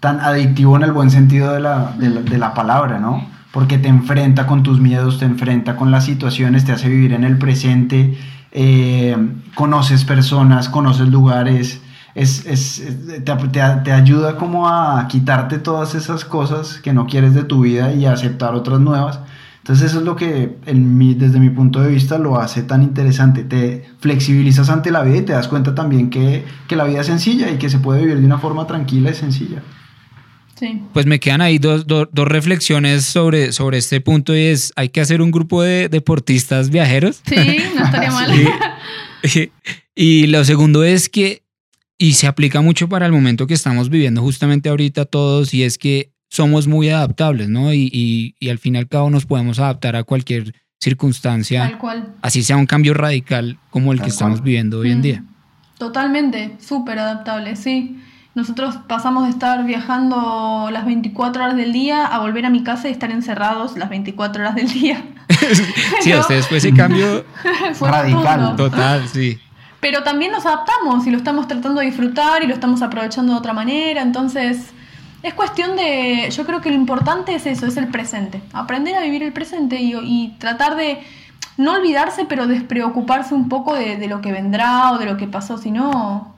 tan 0.00 0.20
adictivo 0.20 0.76
en 0.76 0.82
el 0.82 0.92
buen 0.92 1.10
sentido 1.10 1.52
de 1.54 1.60
la, 1.60 1.92
de, 1.98 2.10
la, 2.10 2.20
de 2.20 2.38
la 2.38 2.52
palabra, 2.54 2.98
¿no? 2.98 3.26
Porque 3.52 3.78
te 3.78 3.88
enfrenta 3.88 4.46
con 4.46 4.62
tus 4.62 4.78
miedos, 4.80 5.18
te 5.18 5.24
enfrenta 5.24 5.76
con 5.76 5.90
las 5.90 6.04
situaciones, 6.04 6.64
te 6.66 6.72
hace 6.72 6.88
vivir 6.90 7.14
en 7.14 7.24
el 7.24 7.38
presente, 7.38 8.18
eh, 8.60 9.16
conoces 9.54 10.04
personas, 10.04 10.68
conoces 10.68 11.08
lugares. 11.08 11.80
Es, 12.16 12.44
es- 12.44 12.82
te, 13.24 13.92
ayuda 13.92 14.36
como 14.36 14.68
a 14.68 15.06
quitarte 15.06 15.58
todas 15.58 15.94
esas 15.94 16.24
cosas 16.24 16.78
que 16.82 16.92
no 16.92 17.06
quieres 17.06 17.34
de 17.34 17.44
tu 17.44 17.60
vida 17.60 17.92
y 17.94 18.04
a 18.04 18.12
aceptar 18.12 18.54
otras 18.56 18.80
nuevas. 18.80 19.20
Entonces 19.58 19.90
eso 19.90 19.98
es 20.00 20.04
lo 20.04 20.16
que 20.16 20.56
desde 20.64 21.38
mi 21.38 21.50
punto 21.50 21.80
de 21.80 21.90
vista 21.90 22.18
lo 22.18 22.40
hace 22.40 22.64
tan 22.64 22.82
interesante. 22.82 23.44
Te 23.44 23.84
flexibilizas 24.00 24.70
ante 24.70 24.90
la 24.90 25.02
vida 25.02 25.18
y 25.18 25.22
te 25.22 25.34
das 25.34 25.46
cuenta 25.46 25.74
también 25.76 26.10
que, 26.10 26.44
que 26.66 26.74
la 26.74 26.82
vida 26.84 27.02
es 27.02 27.06
sencilla 27.06 27.50
y 27.50 27.58
que 27.58 27.70
se 27.70 27.78
puede 27.78 28.00
vivir 28.00 28.18
de 28.18 28.26
una 28.26 28.38
forma 28.38 28.66
tranquila 28.66 29.10
y 29.10 29.14
sencilla. 29.14 29.62
Sí. 30.58 30.80
Pues 30.92 31.06
me 31.06 31.20
quedan 31.20 31.40
ahí 31.40 31.58
dos, 31.58 31.86
dos- 31.86 32.08
dos 32.12 32.26
reflexiones 32.26 33.04
sobre, 33.04 33.52
sobre 33.52 33.78
este 33.78 34.00
punto 34.00 34.34
y 34.36 34.40
es, 34.40 34.72
hay 34.76 34.88
que 34.88 35.00
hacer 35.00 35.22
un 35.22 35.30
grupo 35.30 35.62
de 35.62 35.88
deportistas 35.88 36.70
viajeros. 36.70 37.20
Sí, 37.26 37.36
no 37.76 37.84
estaría 37.84 38.10
mal. 38.12 38.30
Sí. 39.22 39.50
y 39.94 40.26
lo 40.26 40.44
segundo 40.44 40.82
es 40.84 41.08
que, 41.08 41.42
y 41.96 42.14
se 42.14 42.26
aplica 42.26 42.60
mucho 42.60 42.88
para 42.88 43.06
el 43.06 43.12
momento 43.12 43.46
que 43.46 43.54
estamos 43.54 43.88
viviendo 43.90 44.20
justamente 44.22 44.68
ahorita 44.68 45.04
todos, 45.04 45.52
y 45.54 45.62
es 45.64 45.78
que 45.78 46.10
somos 46.30 46.66
muy 46.66 46.88
adaptables, 46.90 47.48
¿no? 47.48 47.72
Y, 47.72 47.88
y, 47.92 48.34
y 48.38 48.48
al 48.50 48.58
fin 48.58 48.74
y 48.74 48.78
al 48.78 48.88
cabo 48.88 49.10
nos 49.10 49.26
podemos 49.26 49.58
adaptar 49.58 49.96
a 49.96 50.04
cualquier 50.04 50.54
circunstancia, 50.80 51.62
Tal 51.70 51.78
cual. 51.78 52.14
así 52.22 52.42
sea 52.42 52.56
un 52.56 52.66
cambio 52.66 52.94
radical 52.94 53.58
como 53.70 53.92
el 53.92 53.98
Tal 53.98 54.06
que 54.06 54.10
estamos 54.10 54.38
cual. 54.38 54.44
viviendo 54.44 54.78
hoy 54.80 54.90
en 54.92 54.98
Mm. 54.98 55.02
día. 55.02 55.24
Totalmente, 55.78 56.56
súper 56.60 56.98
adaptable, 56.98 57.54
sí. 57.56 57.96
Nosotros 58.34 58.76
pasamos 58.86 59.24
de 59.24 59.30
estar 59.30 59.64
viajando 59.64 60.68
las 60.70 60.84
24 60.86 61.42
horas 61.42 61.56
del 61.56 61.72
día 61.72 62.06
a 62.06 62.18
volver 62.20 62.46
a 62.46 62.50
mi 62.50 62.62
casa 62.62 62.88
y 62.88 62.92
estar 62.92 63.10
encerrados 63.10 63.76
las 63.76 63.88
24 63.88 64.42
horas 64.42 64.54
del 64.54 64.68
día. 64.68 65.02
Sí, 66.00 66.12
a 66.12 66.20
ustedes 66.20 66.46
fue 66.48 66.58
ese 66.58 66.72
cambio 66.74 67.24
Fue 67.74 67.90
Radical. 67.90 68.40
rotundo. 68.40 68.70
total, 68.70 69.08
sí. 69.08 69.38
Pero 69.80 70.02
también 70.02 70.32
nos 70.32 70.44
adaptamos 70.46 71.06
y 71.06 71.10
lo 71.10 71.16
estamos 71.16 71.46
tratando 71.48 71.80
de 71.80 71.86
disfrutar 71.86 72.42
y 72.42 72.46
lo 72.46 72.54
estamos 72.54 72.82
aprovechando 72.82 73.32
de 73.32 73.38
otra 73.38 73.52
manera. 73.52 74.02
Entonces, 74.02 74.70
es 75.22 75.34
cuestión 75.34 75.76
de. 75.76 76.28
Yo 76.30 76.44
creo 76.44 76.60
que 76.60 76.70
lo 76.70 76.76
importante 76.76 77.34
es 77.34 77.46
eso, 77.46 77.66
es 77.66 77.76
el 77.76 77.88
presente. 77.88 78.40
Aprender 78.52 78.94
a 78.96 79.00
vivir 79.00 79.22
el 79.22 79.32
presente 79.32 79.80
y, 79.80 79.94
y 79.94 80.34
tratar 80.38 80.76
de 80.76 81.00
no 81.56 81.74
olvidarse, 81.74 82.24
pero 82.24 82.46
despreocuparse 82.46 83.34
un 83.34 83.48
poco 83.48 83.74
de, 83.74 83.96
de 83.96 84.08
lo 84.08 84.20
que 84.20 84.32
vendrá 84.32 84.92
o 84.92 84.98
de 84.98 85.06
lo 85.06 85.16
que 85.16 85.26
pasó, 85.28 85.58
sino 85.58 86.34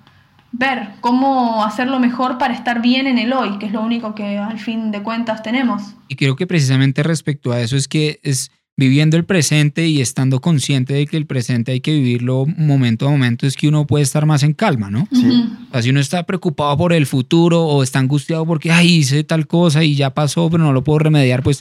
ver 0.52 0.90
cómo 1.00 1.64
hacerlo 1.64 2.00
mejor 2.00 2.38
para 2.38 2.54
estar 2.54 2.82
bien 2.82 3.06
en 3.06 3.18
el 3.18 3.32
hoy, 3.32 3.58
que 3.58 3.66
es 3.66 3.72
lo 3.72 3.82
único 3.82 4.14
que 4.14 4.38
al 4.38 4.58
fin 4.58 4.90
de 4.90 5.02
cuentas 5.02 5.42
tenemos. 5.42 5.94
Y 6.08 6.16
creo 6.16 6.36
que 6.36 6.46
precisamente 6.46 7.02
respecto 7.02 7.52
a 7.52 7.60
eso 7.60 7.76
es 7.76 7.88
que 7.88 8.20
es 8.22 8.50
viviendo 8.76 9.16
el 9.18 9.24
presente 9.26 9.88
y 9.88 10.00
estando 10.00 10.40
consciente 10.40 10.94
de 10.94 11.06
que 11.06 11.18
el 11.18 11.26
presente 11.26 11.72
hay 11.72 11.80
que 11.80 11.92
vivirlo 11.92 12.46
momento 12.56 13.06
a 13.06 13.10
momento, 13.10 13.46
es 13.46 13.54
que 13.56 13.68
uno 13.68 13.86
puede 13.86 14.02
estar 14.04 14.24
más 14.24 14.42
en 14.42 14.54
calma, 14.54 14.90
¿no? 14.90 15.06
Sí. 15.12 15.44
O 15.68 15.72
sea, 15.72 15.82
si 15.82 15.90
uno 15.90 16.00
está 16.00 16.22
preocupado 16.24 16.76
por 16.78 16.94
el 16.94 17.04
futuro 17.04 17.62
o 17.66 17.82
está 17.82 17.98
angustiado 17.98 18.46
porque, 18.46 18.72
ay, 18.72 18.88
hice 18.96 19.22
tal 19.22 19.46
cosa 19.46 19.84
y 19.84 19.96
ya 19.96 20.14
pasó, 20.14 20.48
pero 20.48 20.64
no 20.64 20.72
lo 20.72 20.82
puedo 20.82 20.98
remediar, 20.98 21.42
pues 21.42 21.60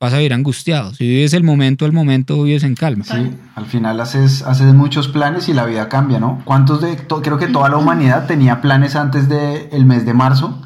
vas 0.00 0.12
a 0.12 0.16
vivir 0.16 0.34
angustiado. 0.34 0.92
Si 0.92 1.06
vives 1.06 1.34
el 1.34 1.44
momento, 1.44 1.86
el 1.86 1.92
momento, 1.92 2.42
vives 2.42 2.64
en 2.64 2.74
calma. 2.74 3.04
Sí, 3.04 3.30
al 3.54 3.66
final 3.66 4.00
haces, 4.00 4.42
haces 4.42 4.74
muchos 4.74 5.06
planes 5.06 5.48
y 5.48 5.52
la 5.54 5.66
vida 5.66 5.88
cambia, 5.88 6.18
¿no? 6.18 6.42
¿Cuántos 6.44 6.80
de, 6.80 6.96
to- 6.96 7.22
creo 7.22 7.38
que 7.38 7.46
toda 7.46 7.68
la 7.68 7.76
humanidad 7.76 8.26
tenía 8.26 8.60
planes 8.60 8.96
antes 8.96 9.28
del 9.28 9.84
mes 9.86 10.04
de 10.04 10.14
marzo 10.14 10.62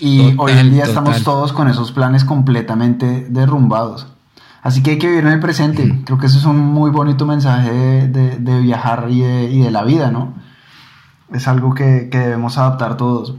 y 0.00 0.18
Total, 0.32 0.34
hoy 0.40 0.52
en 0.58 0.72
día 0.72 0.82
estamos 0.84 1.22
todos 1.22 1.52
con 1.52 1.68
esos 1.68 1.92
planes 1.92 2.24
completamente 2.24 3.26
derrumbados. 3.30 4.08
Así 4.68 4.82
que 4.82 4.92
hay 4.92 4.98
que 4.98 5.08
vivir 5.08 5.24
en 5.24 5.32
el 5.32 5.40
presente. 5.40 6.00
Creo 6.04 6.18
que 6.18 6.26
eso 6.26 6.38
es 6.38 6.44
un 6.44 6.58
muy 6.58 6.90
bonito 6.90 7.24
mensaje 7.26 7.70
de, 7.72 8.08
de- 8.08 8.36
de 8.38 8.60
viajar 8.60 9.06
y 9.08 9.20
de, 9.20 9.44
y 9.50 9.60
de 9.60 9.70
la 9.70 9.82
vida, 9.82 10.10
¿no? 10.10 10.34
Es 11.32 11.48
algo 11.48 11.74
que, 11.74 12.08
que 12.10 12.18
debemos 12.18 12.58
adaptar 12.58 12.96
todos. 12.96 13.34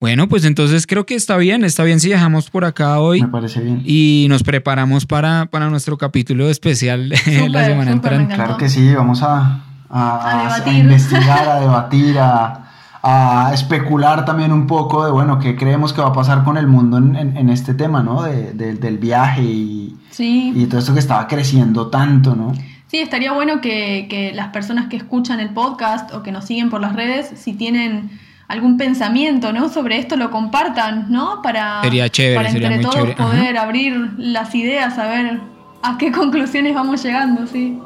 Bueno, 0.00 0.28
pues 0.28 0.44
entonces 0.44 0.86
creo 0.86 1.06
que 1.06 1.14
está 1.14 1.36
bien, 1.36 1.64
está 1.64 1.82
bien 1.82 2.00
si 2.00 2.08
dejamos 2.10 2.50
por 2.50 2.64
acá 2.64 3.00
hoy 3.00 3.22
Me 3.22 3.28
parece 3.28 3.60
bien. 3.62 3.82
y 3.84 4.26
nos 4.28 4.42
preparamos 4.42 5.06
para, 5.06 5.46
para 5.46 5.70
nuestro 5.70 5.96
capítulo 5.96 6.50
especial 6.50 7.08
la 7.08 7.16
Súper, 7.16 7.64
semana 7.64 7.90
entrante. 7.92 8.34
Claro 8.34 8.56
que 8.58 8.68
sí, 8.68 8.94
vamos 8.94 9.22
a, 9.22 9.62
a- 9.88 10.50
A 10.50 10.54
a- 10.64 10.72
investigar, 10.72 11.48
a 11.48 11.60
debatir, 11.60 12.18
a, 12.18 12.62
a 13.02 13.50
especular 13.54 14.24
también 14.24 14.52
un 14.52 14.66
poco 14.66 15.04
de, 15.04 15.10
bueno, 15.12 15.38
qué 15.38 15.56
creemos 15.56 15.92
que 15.92 16.00
va 16.02 16.08
a 16.08 16.12
pasar 16.12 16.44
con 16.44 16.56
el 16.58 16.66
mundo 16.66 16.98
en, 16.98 17.16
en- 17.16 17.36
en 17.36 17.48
este 17.50 17.72
tema, 17.72 18.02
¿no? 18.02 18.22
De- 18.22 18.52
de- 18.52 18.74
del 18.74 18.98
viaje 18.98 19.42
y, 19.42 19.85
Sí. 20.16 20.52
y 20.54 20.64
todo 20.66 20.80
esto 20.80 20.94
que 20.94 21.00
estaba 21.00 21.28
creciendo 21.28 21.88
tanto, 21.88 22.34
¿no? 22.34 22.54
Sí, 22.86 22.98
estaría 22.98 23.32
bueno 23.32 23.60
que, 23.60 24.06
que 24.08 24.32
las 24.32 24.48
personas 24.48 24.88
que 24.88 24.96
escuchan 24.96 25.40
el 25.40 25.50
podcast 25.50 26.14
o 26.14 26.22
que 26.22 26.32
nos 26.32 26.46
siguen 26.46 26.70
por 26.70 26.80
las 26.80 26.94
redes, 26.94 27.32
si 27.36 27.52
tienen 27.52 28.10
algún 28.48 28.76
pensamiento 28.76 29.52
¿no? 29.52 29.68
sobre 29.68 29.98
esto, 29.98 30.16
lo 30.16 30.30
compartan, 30.30 31.10
¿no? 31.10 31.42
Para, 31.42 31.82
Sería 31.82 32.08
chévere, 32.08 32.36
para 32.36 32.50
sería 32.50 32.68
entre 32.68 32.82
muy 32.82 32.84
todos 32.84 32.94
chévere. 32.94 33.22
Ajá. 33.22 33.30
poder 33.30 33.58
abrir 33.58 34.10
las 34.16 34.54
ideas, 34.54 34.98
a 34.98 35.08
ver 35.08 35.40
a 35.82 35.98
qué 35.98 36.12
conclusiones 36.12 36.74
vamos 36.74 37.02
llegando, 37.02 37.46
sí. 37.46 37.78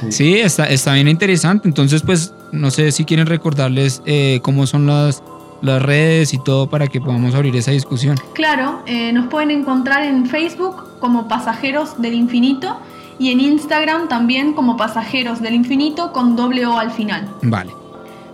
Sí. 0.00 0.12
Sí, 0.12 0.34
está, 0.34 0.66
está 0.66 0.92
bien 0.92 1.08
interesante. 1.08 1.66
Entonces, 1.66 2.02
pues, 2.02 2.34
no 2.52 2.70
sé 2.70 2.92
si 2.92 3.04
quieren 3.04 3.26
recordarles 3.26 4.02
eh, 4.04 4.40
cómo 4.42 4.66
son 4.66 4.86
las, 4.86 5.22
las 5.62 5.82
redes 5.82 6.34
y 6.34 6.38
todo 6.38 6.68
para 6.68 6.86
que 6.86 7.00
podamos 7.00 7.34
abrir 7.34 7.54
esa 7.56 7.70
discusión. 7.70 8.16
Claro, 8.34 8.82
eh, 8.86 9.12
nos 9.12 9.26
pueden 9.28 9.50
encontrar 9.50 10.04
en 10.04 10.26
Facebook 10.26 10.98
como 11.00 11.28
Pasajeros 11.28 12.00
del 12.00 12.14
Infinito 12.14 12.78
y 13.18 13.30
en 13.30 13.40
Instagram 13.40 14.08
también 14.08 14.52
como 14.52 14.76
Pasajeros 14.76 15.40
del 15.40 15.54
Infinito 15.54 16.12
con 16.12 16.36
doble 16.36 16.66
O 16.66 16.78
al 16.78 16.90
final. 16.90 17.28
Vale. 17.42 17.72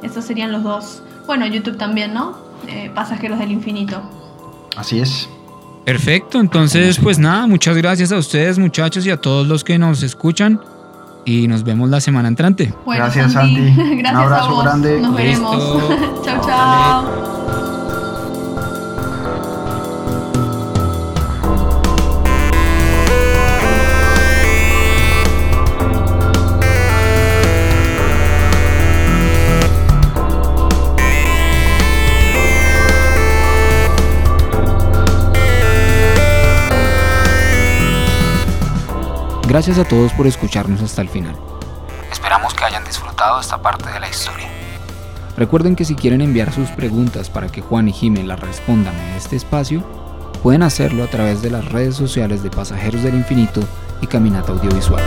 Esos 0.02 0.24
serían 0.24 0.52
los 0.52 0.62
dos. 0.62 1.02
Bueno, 1.26 1.46
YouTube 1.46 1.76
también, 1.76 2.12
¿no? 2.12 2.36
Eh, 2.66 2.90
Pasajeros 2.94 3.38
del 3.38 3.52
Infinito. 3.52 4.02
Así 4.76 4.98
es. 5.00 5.28
Perfecto. 5.84 6.40
Entonces, 6.40 6.98
pues 7.00 7.18
nada, 7.18 7.46
muchas 7.46 7.76
gracias 7.76 8.12
a 8.12 8.18
ustedes, 8.18 8.58
muchachos, 8.58 9.06
y 9.06 9.10
a 9.10 9.16
todos 9.16 9.46
los 9.46 9.64
que 9.64 9.78
nos 9.78 10.02
escuchan. 10.02 10.60
Y 11.24 11.46
nos 11.48 11.62
vemos 11.64 11.88
la 11.88 12.00
semana 12.00 12.28
entrante. 12.28 12.74
Bueno, 12.84 13.04
Gracias, 13.04 13.32
Santi. 13.32 13.56
Santi. 13.74 13.80
Un 13.92 13.98
Gracias 13.98 14.14
a 14.14 14.22
abrazo 14.24 14.50
vos. 14.50 14.64
grande. 14.64 15.00
Nos 15.00 15.14
veremos. 15.14 15.56
Listo. 15.90 16.22
chao, 16.24 16.40
chao. 16.44 17.31
Gracias 39.52 39.76
a 39.76 39.84
todos 39.84 40.14
por 40.14 40.26
escucharnos 40.26 40.80
hasta 40.80 41.02
el 41.02 41.10
final. 41.10 41.36
Esperamos 42.10 42.54
que 42.54 42.64
hayan 42.64 42.82
disfrutado 42.86 43.38
esta 43.38 43.60
parte 43.60 43.90
de 43.90 44.00
la 44.00 44.08
historia. 44.08 44.48
Recuerden 45.36 45.76
que 45.76 45.84
si 45.84 45.94
quieren 45.94 46.22
enviar 46.22 46.50
sus 46.54 46.70
preguntas 46.70 47.28
para 47.28 47.48
que 47.48 47.60
Juan 47.60 47.86
y 47.86 47.92
Jimé 47.92 48.22
las 48.22 48.40
respondan 48.40 48.98
en 48.98 49.14
este 49.14 49.36
espacio, 49.36 49.82
pueden 50.42 50.62
hacerlo 50.62 51.04
a 51.04 51.08
través 51.08 51.42
de 51.42 51.50
las 51.50 51.70
redes 51.70 51.94
sociales 51.94 52.42
de 52.42 52.48
Pasajeros 52.48 53.02
del 53.02 53.14
Infinito 53.14 53.60
y 54.00 54.06
Caminata 54.06 54.52
Audiovisual. 54.52 55.04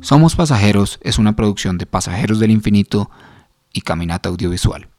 Somos 0.00 0.36
Pasajeros 0.36 1.00
es 1.02 1.18
una 1.18 1.34
producción 1.34 1.78
de 1.78 1.86
Pasajeros 1.86 2.38
del 2.38 2.52
Infinito 2.52 3.10
y 3.72 3.80
Caminata 3.80 4.28
Audiovisual. 4.28 4.89